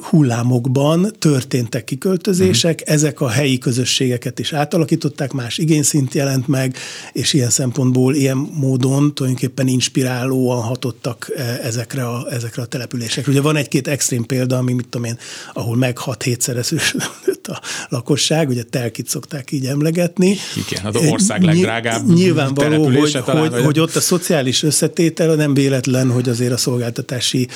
hullámokban 0.00 1.12
történtek 1.18 1.84
kiköltözések, 1.84 2.80
uh-huh. 2.80 2.94
ezek 2.94 3.20
a 3.20 3.28
helyi 3.28 3.58
közösségeket 3.58 4.38
is 4.38 4.52
átalakították, 4.52 5.32
más 5.32 5.58
igényszint 5.58 6.14
jelent 6.14 6.48
meg, 6.48 6.76
és 7.12 7.32
ilyen 7.32 7.50
szempontból, 7.50 8.14
ilyen 8.14 8.36
módon 8.36 9.14
tulajdonképpen 9.14 9.66
inspirálóan 9.66 10.62
hatottak 10.62 11.32
ezekre 11.62 12.06
a, 12.08 12.26
ezekre 12.30 12.62
a 12.62 12.66
településekre. 12.66 13.32
Ugye 13.32 13.40
van 13.40 13.56
egy-két 13.56 13.88
extrém 13.88 14.26
példa, 14.26 14.56
ami 14.56 14.72
mit 14.72 14.88
tudom 14.88 15.06
én, 15.06 15.18
ahol 15.52 15.76
meg 15.76 15.98
6-7 16.04 16.38
a 17.48 17.60
lakosság, 17.88 18.48
ugye 18.48 18.62
telkit 18.62 19.08
szokták 19.08 19.52
így 19.52 19.66
emlegetni. 19.66 20.36
Igen, 20.68 20.84
az 20.84 20.96
ország 20.96 21.42
legdrágább 21.42 22.06
Nyilvánvaló, 22.06 22.84
hogy, 22.84 23.18
talán, 23.24 23.48
hogy, 23.48 23.62
hogy 23.64 23.80
ott 23.80 23.96
a 23.96 24.00
szociális 24.00 24.62
összetétel 24.62 25.34
nem 25.34 25.54
véletlen, 25.54 26.10
hogy 26.10 26.28
azért 26.28 26.52
a 26.52 26.56
szolgáltatási 26.56 27.48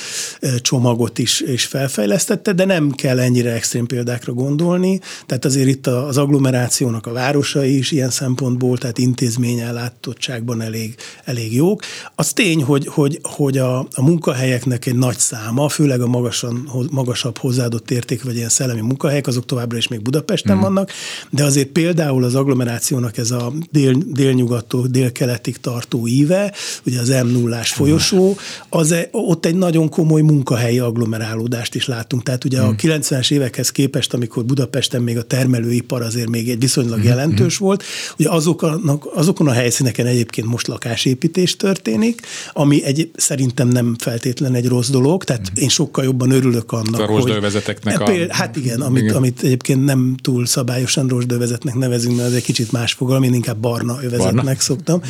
csomagot 0.61 1.19
is, 1.19 1.39
is 1.39 1.65
felfejlesztette, 1.73 2.53
de 2.53 2.65
nem 2.65 2.91
kell 2.91 3.19
ennyire 3.19 3.51
extrém 3.51 3.85
példákra 3.85 4.33
gondolni. 4.33 4.99
Tehát 5.25 5.45
azért 5.45 5.67
itt 5.67 5.87
az 5.87 6.17
agglomerációnak 6.17 7.07
a 7.07 7.11
városai 7.11 7.77
is 7.77 7.91
ilyen 7.91 8.09
szempontból, 8.09 8.77
tehát 8.77 8.97
intézményellátottságban 8.97 10.61
elég, 10.61 10.95
elég 11.23 11.53
jók. 11.53 11.81
Az 12.15 12.33
tény, 12.33 12.63
hogy, 12.63 12.87
hogy, 12.87 13.19
hogy 13.23 13.57
a, 13.57 13.79
a 13.79 14.01
munkahelyeknek 14.01 14.85
egy 14.85 14.95
nagy 14.95 15.17
száma, 15.17 15.69
főleg 15.69 16.01
a 16.01 16.07
magasan, 16.07 16.69
magasabb 16.91 17.37
hozzáadott 17.37 17.91
érték, 17.91 18.23
vagy 18.23 18.35
ilyen 18.35 18.49
szellemi 18.49 18.81
munkahelyek, 18.81 19.27
azok 19.27 19.45
továbbra 19.45 19.77
is 19.77 19.87
még 19.87 20.01
Budapesten 20.01 20.57
mm. 20.57 20.59
vannak, 20.59 20.91
de 21.29 21.43
azért 21.43 21.67
például 21.67 22.23
az 22.23 22.35
agglomerációnak 22.35 23.17
ez 23.17 23.31
a 23.31 23.53
dél, 23.71 23.95
délnyugattól 24.07 24.87
délkeletig 24.87 25.57
tartó 25.57 26.07
íve, 26.07 26.53
ugye 26.85 26.99
az 26.99 27.09
m 27.09 27.27
0 27.27 27.61
folyosó, 27.63 28.37
az, 28.69 28.91
e, 28.91 29.07
ott 29.11 29.45
egy 29.45 29.55
nagyon 29.55 29.89
komoly 29.89 30.21
munkahelyi 30.21 30.79
agglomerálódást 31.63 31.75
is 31.75 31.87
látunk. 31.87 32.23
Tehát 32.23 32.43
ugye 32.43 32.61
mm. 32.61 32.67
a 32.67 32.75
90-es 32.75 33.31
évekhez 33.31 33.71
képest, 33.71 34.13
amikor 34.13 34.45
Budapesten 34.45 35.01
még 35.01 35.17
a 35.17 35.23
termelőipar 35.23 36.01
azért 36.01 36.29
még 36.29 36.49
egy 36.49 36.59
viszonylag 36.59 36.99
mm. 36.99 37.03
jelentős 37.03 37.61
mm. 37.61 37.65
volt, 37.65 37.83
ugye 38.19 38.29
azokon, 38.29 39.01
azokon 39.13 39.47
a 39.47 39.51
helyszíneken 39.51 40.05
egyébként 40.05 40.47
most 40.47 40.67
lakásépítés 40.67 41.55
történik, 41.55 42.21
ami 42.53 42.83
egy, 42.83 43.11
szerintem 43.15 43.67
nem 43.67 43.95
feltétlen 43.99 44.55
egy 44.55 44.67
rossz 44.67 44.89
dolog, 44.89 45.23
tehát 45.23 45.51
mm. 45.51 45.61
én 45.61 45.69
sokkal 45.69 46.03
jobban 46.03 46.31
örülök 46.31 46.71
annak, 46.71 46.99
a 46.99 47.05
hogy... 47.05 48.27
A... 48.29 48.33
Hát 48.33 48.55
igen, 48.55 48.81
amit, 48.81 49.03
igen. 49.03 49.15
amit 49.15 49.43
egyébként 49.43 49.85
nem 49.85 50.15
túl 50.21 50.45
szabályosan 50.45 51.07
rozsdövezetnek 51.07 51.75
nevezünk, 51.75 52.15
mert 52.15 52.27
ez 52.27 52.33
egy 52.33 52.43
kicsit 52.43 52.71
más 52.71 52.93
fogalom, 52.93 53.23
én 53.23 53.33
inkább 53.33 53.57
barna 53.57 53.97
övezetnek 54.03 54.43
barna. 54.43 54.59
szoktam 54.59 55.01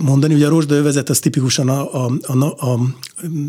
mondani. 0.00 0.34
Ugye 0.34 0.46
a 0.46 0.48
rozsdövezet 0.48 1.08
az 1.08 1.18
tipikusan 1.18 1.68
a, 1.68 2.04
a, 2.04 2.12
a, 2.22 2.44
a, 2.44 2.80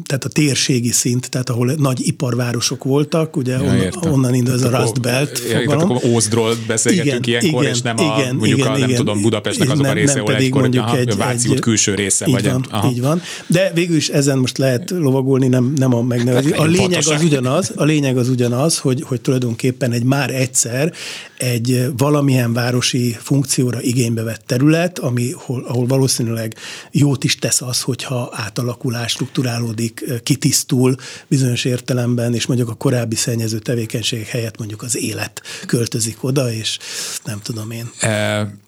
tehát 0.05 0.25
a 0.25 0.29
térségi 0.29 0.91
szint, 0.91 1.29
tehát 1.29 1.49
ahol 1.49 1.73
nagy 1.77 2.07
iparvárosok 2.07 2.83
voltak, 2.83 3.35
ugye 3.35 3.57
ja, 3.57 3.63
onnan, 3.63 4.13
onnan 4.13 4.33
indul 4.33 4.53
ez 4.53 4.61
a 4.61 4.79
Rust 4.79 5.01
Belt 5.01 5.41
ja, 5.49 5.59
fogalom. 5.59 5.91
akkor 5.91 6.09
Ózdról 6.09 6.55
beszélgetünk 6.67 7.27
igen, 7.27 7.41
ilyenkor, 7.41 7.63
igen, 7.63 7.75
és 7.75 7.81
nem 7.81 7.97
a, 7.97 8.01
igen, 8.01 8.35
mondjuk 8.35 8.59
igen, 8.59 8.71
a, 8.71 8.77
nem 8.77 8.83
igen, 8.83 8.95
tudom, 8.95 9.21
Budapestnek 9.21 9.69
azok 9.69 9.81
nem, 9.81 9.91
a 9.91 9.93
része, 9.93 10.19
ahol 10.19 10.35
egykor 10.35 10.61
mondjuk 10.61 10.83
aha, 10.83 10.97
egy, 10.97 11.15
Váci 11.17 11.51
egy, 11.51 11.59
külső 11.59 11.95
része. 11.95 12.25
Így 12.27 12.33
vagy 12.33 12.45
van, 12.45 12.65
aha. 12.69 12.89
így 12.89 13.01
van. 13.01 13.21
De 13.47 13.71
végül 13.73 13.95
is 13.95 14.09
ezen 14.09 14.37
most 14.37 14.57
lehet 14.57 14.89
lovagolni, 14.89 15.47
nem, 15.47 15.73
nem 15.75 15.93
a 15.93 16.01
megnevezés. 16.01 16.51
A 16.51 16.65
lényeg 16.65 17.03
az 17.07 17.23
ugyanaz, 17.23 17.71
a 17.75 17.83
lényeg 17.83 18.17
az 18.17 18.29
ugyanaz, 18.29 18.77
hogy, 18.77 19.03
hogy 19.05 19.21
tulajdonképpen 19.21 19.91
egy 19.91 20.03
már 20.03 20.29
egyszer 20.29 20.93
egy 21.37 21.85
valamilyen 21.97 22.53
városi 22.53 23.15
funkcióra 23.19 23.81
igénybe 23.81 24.23
vett 24.23 24.41
terület, 24.45 24.99
ami, 24.99 25.31
ahol, 25.33 25.63
ahol 25.67 25.85
valószínűleg 25.85 26.16
valószínűleg 26.17 26.55
jót 26.91 27.23
is 27.23 27.35
tesz 27.35 27.61
az, 27.61 27.81
hogyha 27.81 28.29
átalakulás, 28.33 29.11
strukturálódik, 29.11 30.03
kitisztul 30.23 30.95
bizonyos 31.27 31.65
értelemben, 31.65 32.33
és 32.33 32.45
mondjuk 32.45 32.69
a 32.69 32.73
korábbi 32.73 33.15
szennyező 33.15 33.59
tevékenységek 33.59 34.27
helyett 34.27 34.57
mondjuk 34.57 34.81
az 34.81 34.97
élet 34.97 35.41
költözik 35.65 36.23
oda, 36.23 36.51
és 36.51 36.77
nem 37.23 37.39
tudom 37.41 37.71
én. 37.71 37.91
E- 37.99 38.65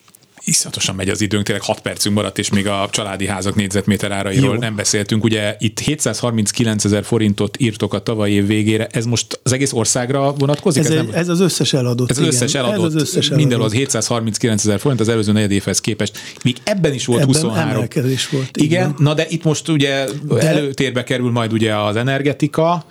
iszonyatosan 0.49 0.95
megy 0.95 1.09
az 1.09 1.21
időnk, 1.21 1.45
tényleg 1.45 1.63
6 1.63 1.79
percünk 1.79 2.15
maradt, 2.15 2.37
és 2.37 2.49
még 2.49 2.67
a 2.67 2.87
családi 2.91 3.27
házak 3.27 3.55
négyzetméter 3.55 4.11
árairól 4.11 4.53
Jó. 4.53 4.59
nem 4.59 4.75
beszéltünk. 4.75 5.23
Ugye 5.23 5.55
itt 5.59 5.79
739 5.79 6.85
ezer 6.85 7.03
forintot 7.03 7.57
írtok 7.59 7.93
a 7.93 7.99
tavalyi 7.99 8.33
év 8.33 8.47
végére, 8.47 8.87
ez 8.91 9.05
most 9.05 9.39
az 9.43 9.51
egész 9.51 9.73
országra 9.73 10.33
vonatkozik? 10.33 10.83
Ez, 10.83 10.89
ez, 10.89 10.95
nem... 10.95 11.09
ez 11.13 11.27
az 11.27 11.39
összes 11.39 11.73
eladott. 11.73 12.09
Ez 12.09 12.17
az 12.17 12.25
összes 12.25 12.53
eladott. 12.53 12.75
Ez 12.75 12.83
az 12.83 12.95
összes 12.95 13.25
eladott. 13.25 13.37
Mindenhol 13.37 13.65
az 13.65 13.73
739 13.73 14.65
ezer 14.65 14.79
forint 14.79 14.99
az 14.99 15.09
előző 15.09 15.31
negyed 15.31 15.51
évhez 15.51 15.81
képest. 15.81 16.17
Még 16.43 16.57
ebben 16.63 16.93
is 16.93 17.05
volt 17.05 17.21
ebben 17.21 17.33
23. 17.33 17.69
Emelkedés 17.69 18.29
volt. 18.29 18.57
Igen, 18.57 18.83
van. 18.83 18.95
na 18.97 19.13
de 19.13 19.25
itt 19.29 19.43
most 19.43 19.67
ugye 19.67 20.05
de... 20.27 20.39
előtérbe 20.39 21.03
kerül 21.03 21.31
majd 21.31 21.53
ugye 21.53 21.75
az 21.75 21.95
energetika. 21.95 22.85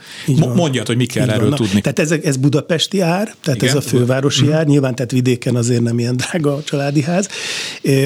Mondjad, 0.54 0.86
hogy 0.86 0.96
mi 0.96 1.06
kell 1.06 1.30
erről 1.30 1.54
tudni. 1.54 1.80
Tehát 1.80 1.98
ez, 1.98 2.10
ez 2.10 2.36
budapesti 2.36 3.00
ár, 3.00 3.34
tehát 3.42 3.62
Igen? 3.62 3.68
ez 3.68 3.74
a 3.74 3.80
fővárosi 3.80 4.42
uh-huh. 4.42 4.58
ár, 4.58 4.66
nyilván 4.66 4.94
tehát 4.94 5.10
vidéken 5.10 5.56
azért 5.56 5.82
nem 5.82 5.98
ilyen 5.98 6.16
drága 6.16 6.54
a 6.54 6.62
családi 6.62 7.02
ház. 7.02 7.28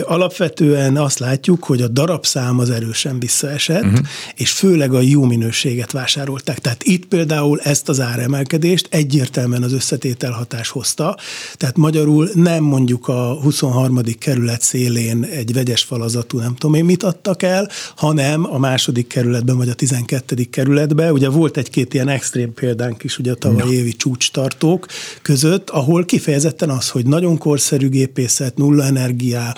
Alapvetően 0.02 0.96
azt 0.96 1.18
látjuk, 1.18 1.64
hogy 1.64 1.82
a 1.82 1.88
darabszám 1.88 2.58
az 2.58 2.70
erősen 2.70 3.18
visszaesett, 3.18 3.84
uh-huh. 3.84 4.06
és 4.34 4.50
főleg 4.50 4.94
a 4.94 5.00
jó 5.00 5.24
minőséget 5.24 5.92
vásárolták. 5.92 6.58
Tehát 6.58 6.82
itt 6.82 7.06
például 7.06 7.60
ezt 7.60 7.88
az 7.88 8.00
áremelkedést 8.00 8.86
egyértelműen 8.90 9.62
az 9.62 9.72
összetételhatás 9.72 10.68
hozta. 10.68 11.16
Tehát 11.54 11.76
magyarul 11.76 12.30
nem 12.34 12.62
mondjuk 12.62 13.08
a 13.08 13.38
23. 13.42 14.00
kerület 14.18 14.62
szélén 14.62 15.24
egy 15.24 15.52
vegyes 15.52 15.82
falazatú, 15.82 16.38
nem 16.38 16.54
tudom 16.54 16.76
én 16.76 16.84
mit 16.84 17.02
adtak 17.02 17.42
el, 17.42 17.68
hanem 17.96 18.46
a 18.52 18.58
második 18.58 19.06
kerületben 19.06 19.56
vagy 19.56 19.68
a 19.68 19.74
12. 19.74 20.44
kerületben. 20.50 21.12
Ugye 21.12 21.28
volt 21.28 21.56
egy-két 21.56 21.94
ilyen 21.94 22.08
extrém 22.08 22.54
példánk 22.54 23.04
is 23.04 23.18
ugye 23.18 23.32
a 23.32 23.34
tavaly 23.34 23.70
évi 23.70 23.92
csúcstartók 23.92 24.86
között, 25.22 25.70
ahol 25.70 26.04
kifejezetten 26.04 26.70
az, 26.70 26.88
hogy 26.88 27.06
nagyon 27.06 27.38
korszerű 27.38 27.88
gépészet, 27.88 28.56
nulla 28.56 28.84
energiá, 29.32 29.54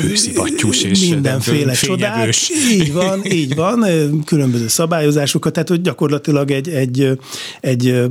hőszivattyús 0.00 0.82
és 0.82 1.08
mindenféle 1.08 1.72
csodák. 1.72 2.34
Így 2.70 2.92
van, 2.92 3.24
így 3.40 3.54
van, 3.54 3.84
különböző 4.24 4.68
szabályozásokat, 4.68 5.52
tehát 5.52 5.68
hogy 5.68 5.80
gyakorlatilag 5.80 6.50
egy, 6.50 6.68
egy, 6.68 7.18
egy 7.60 8.06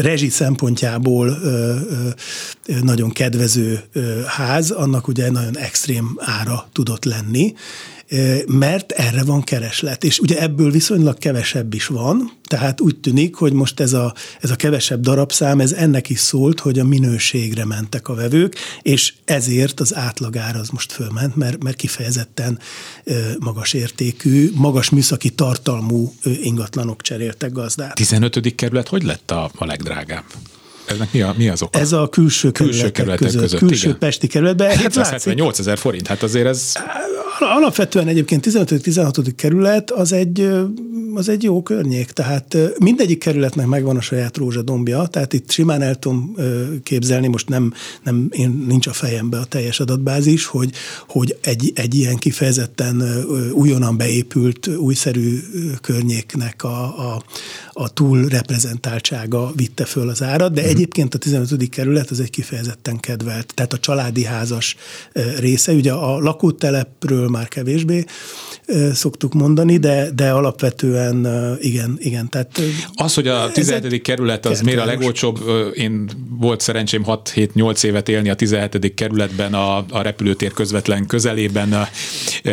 rezsi 0.00 0.28
szempontjából 0.28 1.38
nagyon 2.82 3.10
kedvező 3.10 3.80
ház, 4.26 4.70
annak 4.70 5.08
ugye 5.08 5.30
nagyon 5.30 5.58
extrém 5.58 6.18
ára 6.18 6.68
tudott 6.72 7.04
lenni, 7.04 7.54
mert 8.46 8.92
erre 8.92 9.24
van 9.24 9.42
kereslet. 9.42 10.04
És 10.04 10.18
ugye 10.18 10.40
ebből 10.40 10.70
viszonylag 10.70 11.18
kevesebb 11.18 11.74
is 11.74 11.86
van, 11.86 12.32
tehát 12.48 12.80
úgy 12.80 12.96
tűnik, 12.96 13.34
hogy 13.34 13.52
most 13.52 13.80
ez 13.80 13.92
a, 13.92 14.14
ez 14.40 14.50
a 14.50 14.56
kevesebb 14.56 15.00
darabszám, 15.00 15.60
ez 15.60 15.72
ennek 15.72 16.08
is 16.08 16.18
szólt, 16.18 16.60
hogy 16.60 16.78
a 16.78 16.84
minőségre 16.84 17.64
mentek 17.64 18.08
a 18.08 18.14
vevők, 18.14 18.56
és 18.82 19.12
ezért 19.24 19.80
az 19.80 19.94
átlagár 19.94 20.56
az 20.56 20.68
most 20.68 20.92
fölment, 20.92 21.36
mert, 21.36 21.62
mert 21.62 21.76
kifejezetten 21.76 22.58
magas 23.38 23.72
értékű, 23.72 24.50
magas 24.54 24.90
műszaki 24.90 25.30
tartalmú 25.30 26.14
ingatlanok 26.42 27.02
cseréltek 27.02 27.52
gazdát. 27.52 27.94
15. 27.94 28.54
kerület 28.54 28.88
hogy 28.88 29.02
lett 29.02 29.30
a, 29.30 29.50
a 29.54 29.64
legdrágább? 29.64 30.24
Ennek 30.86 31.12
mi, 31.12 31.20
a, 31.20 31.34
mi 31.36 31.48
az 31.48 31.62
oka? 31.62 31.78
Ez 31.78 31.92
a 31.92 32.08
külső, 32.08 32.50
külső 32.50 32.90
kerületek 32.90 33.26
között. 33.26 33.40
között 33.40 33.58
külső 33.58 33.86
igen. 33.86 33.98
pesti 33.98 34.26
kerületben. 34.26 34.78
778 34.78 35.58
ezer 35.58 35.78
forint, 35.78 36.06
hát 36.06 36.22
azért 36.22 36.46
ez... 36.46 36.72
Alapvetően 37.38 38.08
egyébként 38.08 38.46
15-16. 38.46 39.32
kerület 39.36 39.90
az 39.90 40.12
egy, 40.12 40.50
az 41.14 41.28
egy 41.28 41.42
jó 41.42 41.62
környék, 41.62 42.10
tehát 42.10 42.56
mindegyik 42.78 43.18
kerületnek 43.18 43.66
megvan 43.66 43.96
a 43.96 44.00
saját 44.00 44.36
rózsadombja, 44.36 45.06
tehát 45.06 45.32
itt 45.32 45.50
simán 45.50 45.82
el 45.82 45.94
tudom 45.94 46.34
képzelni, 46.82 47.26
most 47.26 47.48
nem, 47.48 47.72
nem 48.02 48.28
én 48.30 48.64
nincs 48.68 48.86
a 48.86 48.92
fejembe 48.92 49.38
a 49.38 49.44
teljes 49.44 49.80
adatbázis, 49.80 50.46
hogy, 50.46 50.70
hogy 51.08 51.36
egy, 51.40 51.72
egy 51.74 51.94
ilyen 51.94 52.16
kifejezetten 52.16 53.24
újonnan 53.52 53.96
beépült, 53.96 54.66
újszerű 54.66 55.38
környéknek 55.80 56.64
a, 56.64 57.12
a, 57.14 57.22
a 57.72 57.92
túl 57.92 58.24
reprezentáltsága 58.24 59.52
vitte 59.56 59.84
föl 59.84 60.08
az 60.08 60.22
árat, 60.22 60.52
de 60.52 60.60
uh-huh. 60.60 60.74
egyébként 60.76 61.14
a 61.14 61.18
15. 61.18 61.68
kerület 61.68 62.10
az 62.10 62.20
egy 62.20 62.30
kifejezetten 62.30 63.00
kedvelt, 63.00 63.54
tehát 63.54 63.72
a 63.72 63.78
családi 63.78 64.24
házas 64.24 64.76
része, 65.38 65.72
ugye 65.72 65.92
a 65.92 66.18
lakótelepről 66.18 67.23
már 67.28 67.48
kevésbé 67.48 68.04
szoktuk 68.92 69.32
mondani, 69.34 69.76
de, 69.76 70.10
de 70.14 70.30
alapvetően 70.30 71.26
igen, 71.60 71.96
igen. 71.98 72.28
Tehát 72.28 72.60
az, 72.94 73.14
hogy 73.14 73.28
a 73.28 73.50
17. 73.52 74.02
kerület 74.02 74.46
az 74.46 74.60
miért 74.60 74.80
a 74.80 74.84
legolcsóbb, 74.84 75.40
én 75.74 76.10
volt 76.38 76.60
szerencsém 76.60 77.04
6-7-8 77.06 77.84
évet 77.84 78.08
élni 78.08 78.28
a 78.28 78.34
17. 78.34 78.94
kerületben 78.94 79.54
a, 79.54 79.76
a 79.76 80.02
repülőtér 80.02 80.52
közvetlen 80.52 81.06
közelében, 81.06 81.72
a, 81.72 81.88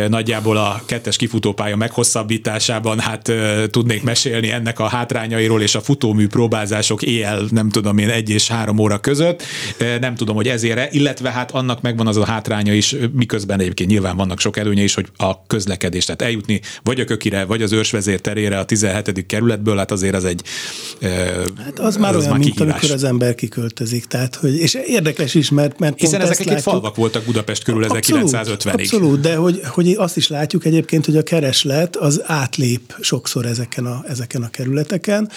nagyjából 0.07 0.57
a 0.57 0.81
kettes 0.85 1.15
kifutópálya 1.15 1.75
meghosszabbításában, 1.75 2.99
hát 2.99 3.31
tudnék 3.69 4.03
mesélni 4.03 4.51
ennek 4.51 4.79
a 4.79 4.87
hátrányairól 4.87 5.61
és 5.61 5.75
a 5.75 5.81
futómű 5.81 6.27
próbázások 6.27 7.01
éjjel, 7.01 7.43
nem 7.49 7.69
tudom 7.69 7.97
én, 7.97 8.09
egy 8.09 8.29
és 8.29 8.47
három 8.47 8.77
óra 8.77 8.99
között, 8.99 9.43
nem 9.99 10.15
tudom, 10.15 10.35
hogy 10.35 10.47
ezért, 10.47 10.93
illetve 10.93 11.31
hát 11.31 11.51
annak 11.51 11.81
megvan 11.81 12.07
az 12.07 12.17
a 12.17 12.25
hátránya 12.25 12.73
is, 12.73 12.95
miközben 13.13 13.59
egyébként 13.59 13.89
nyilván 13.89 14.17
vannak 14.17 14.39
sok 14.39 14.57
előnye 14.57 14.83
is, 14.83 14.93
hogy 14.93 15.07
a 15.17 15.45
közlekedés, 15.47 16.00
tehát 16.05 16.21
eljutni 16.21 16.61
vagy 16.83 16.99
a 16.99 17.05
Kökire, 17.05 17.45
vagy 17.45 17.61
az 17.61 17.71
őrsvezér 17.71 18.21
terére 18.21 18.59
a 18.59 18.65
17. 18.65 19.25
kerületből, 19.25 19.77
hát 19.77 19.91
azért 19.91 20.15
az 20.15 20.25
egy 20.25 20.41
Hát 21.65 21.79
az, 21.79 21.85
az 21.85 21.97
már 21.97 22.15
olyan, 22.15 22.29
már 22.29 22.39
mint 22.39 22.59
amikor 22.59 22.91
az 22.91 23.03
ember 23.03 23.35
kiköltözik, 23.35 24.05
tehát, 24.05 24.35
hogy, 24.35 24.55
és 24.55 24.73
érdekes 24.85 25.33
is, 25.33 25.49
mert, 25.49 25.79
mert 25.79 25.99
Hiszen 25.99 26.21
ezek 26.21 26.47
egy 26.47 26.61
falvak 26.61 26.95
voltak 26.95 27.23
Budapest 27.23 27.63
körül 27.63 27.83
abszolút, 27.83 28.29
1950-ig. 28.31 28.73
Abszolút, 28.73 29.19
de 29.19 29.35
hogy, 29.35 29.61
hogy 29.63 29.93
azt 29.97 30.17
is 30.17 30.27
látjuk 30.27 30.65
egyébként, 30.65 31.05
hogy 31.05 31.17
a 31.17 31.23
kereslet 31.23 31.95
az 31.95 32.21
átlép 32.25 32.95
sokszor 33.01 33.45
ezeken 33.45 33.85
a, 33.85 34.03
ezeken 34.07 34.43
a 34.43 34.49
kerületeken, 34.49 35.29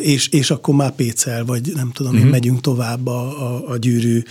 és, 0.00 0.28
és 0.28 0.50
akkor 0.50 0.74
már 0.74 0.90
pécel, 0.90 1.44
vagy 1.44 1.72
nem 1.74 1.90
tudom, 1.92 2.14
mhm. 2.14 2.28
megyünk 2.28 2.60
tovább 2.60 3.06
a, 3.06 3.20
a, 3.20 3.68
a 3.68 3.76
gyűrű 3.76 4.22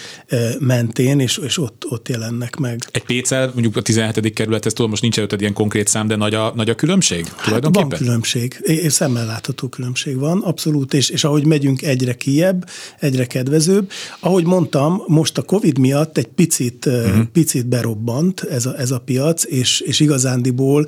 mentén, 0.59 1.19
és, 1.19 1.37
és 1.37 1.57
ott, 1.57 1.85
ott 1.89 2.09
jelennek 2.09 2.55
meg. 2.55 2.79
Egy 2.91 3.05
pécel, 3.05 3.51
mondjuk 3.53 3.75
a 3.75 3.81
17. 3.81 4.33
kerület, 4.33 4.65
ez 4.65 4.73
tudom, 4.73 4.89
most 4.89 5.01
nincs 5.01 5.17
előtted 5.17 5.41
ilyen 5.45 5.57
konkrét 5.57 5.87
szám, 5.87 6.07
de 6.07 6.15
nagy 6.15 6.33
a, 6.33 6.51
nagy 6.55 6.69
a 6.69 6.75
különbség? 6.75 7.27
Hát 7.35 7.67
van 7.71 7.89
különbség, 7.89 8.57
és 8.61 8.93
szemmel 8.93 9.25
látható 9.25 9.67
különbség 9.67 10.17
van, 10.17 10.41
abszolút, 10.41 10.93
és, 10.93 11.09
és 11.09 11.23
ahogy 11.23 11.45
megyünk 11.45 11.81
egyre 11.81 12.13
kiebb, 12.13 12.69
egyre 12.99 13.25
kedvezőbb. 13.25 13.91
Ahogy 14.19 14.45
mondtam, 14.45 15.03
most 15.07 15.37
a 15.37 15.41
Covid 15.41 15.77
miatt 15.77 16.17
egy 16.17 16.27
picit, 16.27 16.85
uh-huh. 16.85 17.23
picit 17.23 17.67
berobbant 17.67 18.41
ez 18.41 18.65
a, 18.65 18.77
ez 18.77 18.91
a 18.91 18.99
piac, 18.99 19.45
és, 19.45 19.79
és 19.79 19.99
igazándiból 19.99 20.87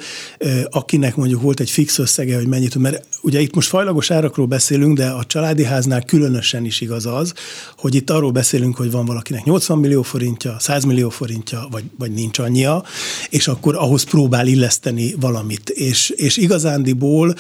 akinek 0.70 1.16
mondjuk 1.16 1.42
volt 1.42 1.60
egy 1.60 1.70
fix 1.70 1.98
összege, 1.98 2.36
hogy 2.36 2.48
mennyit, 2.48 2.76
mert 2.76 3.06
ugye 3.22 3.40
itt 3.40 3.56
most 3.56 3.68
fajlagos 3.68 4.12
árakról 4.12 4.46
beszélünk, 4.46 4.98
de 4.98 5.08
a 5.08 5.24
családi 5.24 5.64
háznál 5.64 6.04
különösen 6.04 6.66
is 6.66 6.82
igaz 6.82 7.06
az, 7.06 7.34
hogy 7.78 7.96
itt 7.96 8.10
arról 8.10 8.32
beszélünk, 8.32 8.76
hogy 8.76 8.92
van 8.92 9.06
valakinek 9.06 9.44
80 9.44 9.78
millió 9.78 10.02
forintja, 10.02 10.56
100 10.60 10.84
millió 10.84 11.10
forintja, 11.10 11.68
vagy, 11.72 11.84
vagy 11.98 12.12
nincs 12.12 12.40
annyia, 12.40 12.84
és 13.30 13.48
akkor 13.48 13.76
ahhoz 13.76 14.04
próbál 14.04 14.47
illeszteni 14.48 15.14
valamit. 15.20 15.70
És, 15.70 16.10
és 16.10 16.38
igazándiból 16.38 17.36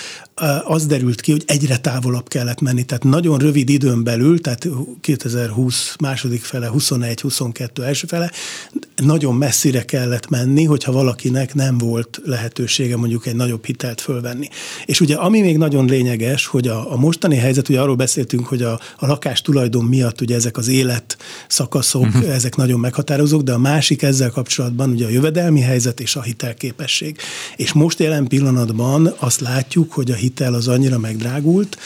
az 0.63 0.85
derült 0.85 1.21
ki, 1.21 1.31
hogy 1.31 1.43
egyre 1.45 1.77
távolabb 1.77 2.27
kellett 2.27 2.61
menni, 2.61 2.83
tehát 2.83 3.03
nagyon 3.03 3.38
rövid 3.38 3.69
időn 3.69 4.03
belül, 4.03 4.41
tehát 4.41 4.67
2020 5.01 5.95
második 5.99 6.43
fele, 6.43 6.69
21-22 6.73 7.83
első 7.83 8.07
fele, 8.07 8.31
nagyon 8.95 9.35
messzire 9.35 9.85
kellett 9.85 10.29
menni, 10.29 10.63
hogyha 10.63 10.91
valakinek 10.91 11.53
nem 11.53 11.77
volt 11.77 12.21
lehetősége 12.25 12.97
mondjuk 12.97 13.25
egy 13.25 13.35
nagyobb 13.35 13.65
hitelt 13.65 14.01
fölvenni. 14.01 14.49
És 14.85 15.01
ugye 15.01 15.15
ami 15.15 15.41
még 15.41 15.57
nagyon 15.57 15.85
lényeges, 15.85 16.45
hogy 16.45 16.67
a, 16.67 16.91
a 16.93 16.97
mostani 16.97 17.35
helyzet, 17.35 17.69
ugye 17.69 17.79
arról 17.79 17.95
beszéltünk, 17.95 18.45
hogy 18.45 18.61
a, 18.61 18.79
a 18.97 19.05
lakás 19.05 19.41
tulajdon 19.41 19.85
miatt 19.85 20.21
ugye 20.21 20.35
ezek 20.35 20.57
az 20.57 20.67
élet 20.67 21.17
szakaszok, 21.47 22.03
uh-huh. 22.03 22.35
ezek 22.35 22.55
nagyon 22.55 22.79
meghatározók, 22.79 23.41
de 23.41 23.53
a 23.53 23.57
másik 23.57 24.01
ezzel 24.01 24.29
kapcsolatban 24.29 24.89
ugye 24.89 25.05
a 25.05 25.09
jövedelmi 25.09 25.61
helyzet 25.61 25.99
és 25.99 26.15
a 26.15 26.21
hitelképesség. 26.21 27.17
És 27.55 27.73
most 27.73 27.99
jelen 27.99 28.27
pillanatban 28.27 29.13
azt 29.19 29.39
látjuk, 29.39 29.91
hogy 29.91 30.11
a 30.11 30.15
hitel 30.28 30.53
az 30.53 30.67
annyira 30.67 30.97
megdrágult, 30.97 31.78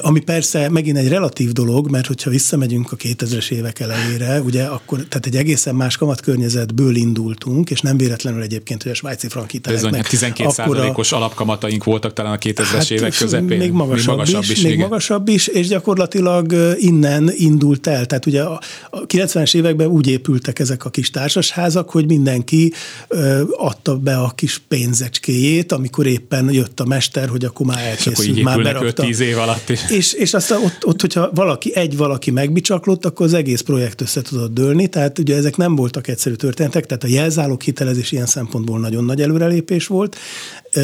ami 0.00 0.20
persze 0.20 0.68
megint 0.68 0.96
egy 0.96 1.08
relatív 1.08 1.52
dolog, 1.52 1.90
mert 1.90 2.06
hogyha 2.06 2.30
visszamegyünk 2.30 2.92
a 2.92 2.96
2000-es 2.96 3.50
évek 3.50 3.80
elejére, 3.80 4.40
ugye 4.40 4.64
akkor 4.64 4.98
tehát 4.98 5.26
egy 5.26 5.36
egészen 5.36 5.74
más 5.74 5.96
kamatkörnyezetből 5.96 6.96
indultunk, 6.96 7.70
és 7.70 7.80
nem 7.80 7.96
véletlenül 7.96 8.42
egyébként, 8.42 8.82
hogy 8.82 8.92
a 8.92 8.94
svájci 8.94 9.28
frank 9.28 9.50
hiteleknek 9.50 10.08
12 10.08 10.92
os 10.94 11.12
alapkamataink 11.12 11.84
voltak 11.84 12.12
talán 12.12 12.32
a 12.32 12.36
2000-es 12.36 12.64
hát, 12.64 12.90
évek 12.90 13.16
közepén. 13.16 13.58
Még 13.58 13.70
magasabb, 13.70 14.06
még 14.06 14.16
magasabb 14.16 14.42
is, 14.42 14.50
is 14.50 14.62
még 14.62 14.78
magasabb 14.78 15.28
is, 15.28 15.46
és 15.46 15.66
gyakorlatilag 15.66 16.54
innen 16.78 17.30
indult 17.36 17.86
el. 17.86 18.06
Tehát 18.06 18.26
ugye 18.26 18.42
a, 18.42 18.60
a 18.90 19.06
90-es 19.06 19.54
években 19.54 19.86
úgy 19.86 20.06
épültek 20.08 20.58
ezek 20.58 20.84
a 20.84 20.90
kis 20.90 21.10
társasházak, 21.10 21.90
hogy 21.90 22.06
mindenki 22.06 22.72
ö, 23.08 23.42
adta 23.56 23.96
be 23.96 24.16
a 24.16 24.32
kis 24.34 24.62
pénzecskéjét, 24.68 25.72
amikor 25.72 26.06
éppen 26.06 26.52
jött 26.52 26.80
a 26.80 26.84
mester, 26.84 27.28
hogy 27.28 27.44
akkor 27.44 27.66
már 27.66 27.84
elkészült, 27.84 28.42
már 28.42 28.62
berakta. 28.62 29.02
10 29.02 29.20
év 29.20 29.38
alatt 29.38 29.61
is. 29.70 29.90
És, 29.90 30.12
és 30.12 30.34
aztán 30.34 30.62
ott, 30.62 30.86
ott, 30.86 31.00
hogyha 31.00 31.30
valaki, 31.34 31.74
egy 31.76 31.96
valaki 31.96 32.30
megbicsaklott, 32.30 33.04
akkor 33.04 33.26
az 33.26 33.34
egész 33.34 33.60
projekt 33.60 34.00
össze 34.00 34.22
tudott 34.22 34.54
dőlni, 34.54 34.86
tehát 34.86 35.18
ugye 35.18 35.36
ezek 35.36 35.56
nem 35.56 35.76
voltak 35.76 36.08
egyszerű 36.08 36.34
történetek, 36.34 36.86
tehát 36.86 37.04
a 37.04 37.06
jelzálók 37.06 37.62
hitelezés 37.62 38.12
ilyen 38.12 38.26
szempontból 38.26 38.78
nagyon 38.78 39.04
nagy 39.04 39.22
előrelépés 39.22 39.86
volt. 39.86 40.16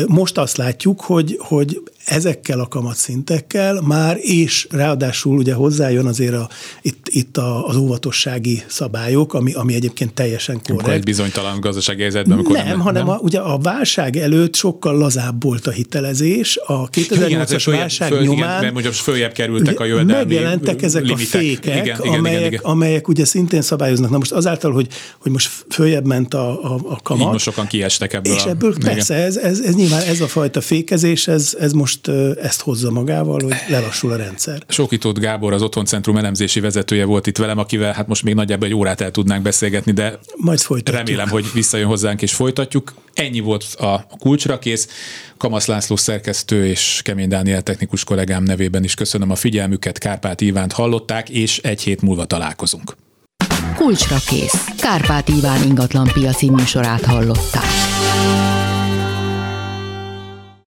Most 0.07 0.39
azt 0.39 0.57
látjuk, 0.57 1.01
hogy, 1.01 1.39
hogy 1.41 1.82
ezekkel 2.09 2.61
a 2.61 2.66
kamatszintekkel 2.68 3.80
már, 3.80 4.16
és 4.20 4.66
ráadásul 4.70 5.39
ugye 5.39 5.55
hozzájön 5.55 6.07
azért 6.07 6.34
a, 6.34 6.49
itt, 6.82 7.07
itt 7.11 7.36
a, 7.36 7.66
az 7.66 7.76
óvatossági 7.76 8.62
szabályok, 8.66 9.34
ami, 9.34 9.53
ami 9.53 9.74
egyébként 9.74 10.14
teljesen 10.14 10.55
korrekt. 10.55 10.70
Amikor 10.70 10.93
egy 10.93 11.05
bizonytalan 11.05 11.61
gazdasági 11.61 12.01
helyzetben, 12.01 12.32
amikor 12.32 12.57
nem, 12.57 12.66
nem, 12.66 12.80
hanem 12.80 13.07
nem? 13.07 13.14
A, 13.14 13.18
ugye 13.20 13.39
a 13.39 13.59
válság 13.59 14.16
előtt 14.16 14.55
sokkal 14.55 14.99
lazább 14.99 15.43
volt 15.43 15.66
a 15.66 15.70
hitelezés, 15.70 16.59
a 16.66 16.91
2008-as 16.91 17.62
hát 17.66 17.76
válság 17.76 18.09
föl, 18.09 18.20
nyomán. 18.20 18.36
Igen, 18.39 18.61
mert 18.61 18.72
mondjuk 18.72 18.95
följebb 18.95 19.32
kerültek 19.32 19.80
a 19.80 19.84
jövedelmi 19.84 20.22
Megjelentek 20.22 20.82
ezek 20.82 21.03
limitek. 21.03 21.34
a 21.34 21.39
fékek, 21.39 21.84
igen, 21.84 21.84
igen, 21.84 22.18
amelyek, 22.18 22.39
igen, 22.39 22.53
igen. 22.53 22.62
amelyek 22.62 23.09
ugye 23.09 23.24
szintén 23.24 23.62
szabályoznak. 23.62 24.11
Na 24.11 24.18
most 24.18 24.32
azáltal, 24.32 24.72
hogy, 24.72 24.89
hogy 25.18 25.32
most 25.32 25.51
följebb 25.68 26.07
ment 26.07 26.34
a, 26.34 26.74
a, 26.74 26.78
a 26.84 27.01
kamat. 27.03 27.26
Így 27.26 27.32
most 27.32 27.45
sokan 27.45 27.66
kiestek 27.66 28.12
ebből. 28.12 28.34
És 28.34 28.43
ebből 28.43 28.72
a, 28.72 28.84
persze, 28.84 29.14
ez, 29.14 29.36
ez, 29.36 29.61
ez 29.61 29.74
nyilván 29.79 30.03
ez 30.03 30.20
a 30.20 30.26
fajta 30.29 30.61
fékezés, 30.61 31.26
ez, 31.29 31.57
ez 31.61 31.72
most 31.72 32.09
ezt 32.43 32.61
hozza 32.61 32.91
magával, 32.91 33.43
hogy 33.43 33.55
lelassul 33.68 34.12
a 34.12 34.16
rendszer. 34.16 34.62
Sókitót 34.68 35.18
Gábor, 35.18 35.53
az 35.53 35.62
Otthoncentrum 35.62 36.16
elemzési 36.16 36.61
vezetője 36.61 37.05
volt 37.05 37.26
itt 37.26 37.37
velem, 37.37 37.59
akivel 37.59 37.93
hát 37.93 38.07
most 38.07 38.22
még 38.22 38.35
nagyjából 38.35 38.66
egy 38.66 38.74
órát 38.74 39.01
el 39.01 39.11
tudnánk 39.11 39.43
beszélgetni, 39.43 39.93
de 39.93 40.18
Majd 40.37 40.59
folytatjuk. 40.61 41.07
remélem, 41.07 41.29
hogy 41.29 41.45
visszajön 41.55 41.87
hozzánk 41.87 42.22
és 42.22 42.33
folytatjuk. 42.33 42.95
Ennyi 43.14 43.41
volt 43.41 43.64
a 43.79 44.07
kulcsra 44.18 44.59
kész. 44.59 44.89
Kamasz 45.37 45.66
László 45.66 45.97
szerkesztő 45.97 46.66
és 46.66 47.01
Kemény 47.05 47.29
Dániel 47.29 47.62
technikus 47.62 48.05
kollégám 48.05 48.43
nevében 48.43 48.85
is 48.85 48.95
köszönöm 48.95 49.31
a 49.31 49.35
figyelmüket, 49.35 49.99
Kárpát 49.99 50.41
Ivánt 50.41 50.72
hallották, 50.72 51.29
és 51.29 51.59
egy 51.59 51.83
hét 51.83 52.03
múlva 52.03 52.24
találkozunk. 52.24 52.97
Kulcsra 53.76 54.16
kész. 54.26 54.64
Kárpát 54.81 55.29
Iván 55.29 55.62
ingatlan 55.62 56.11
piaci 56.12 56.51
műsorát 56.51 57.05
hallották. 57.05 57.64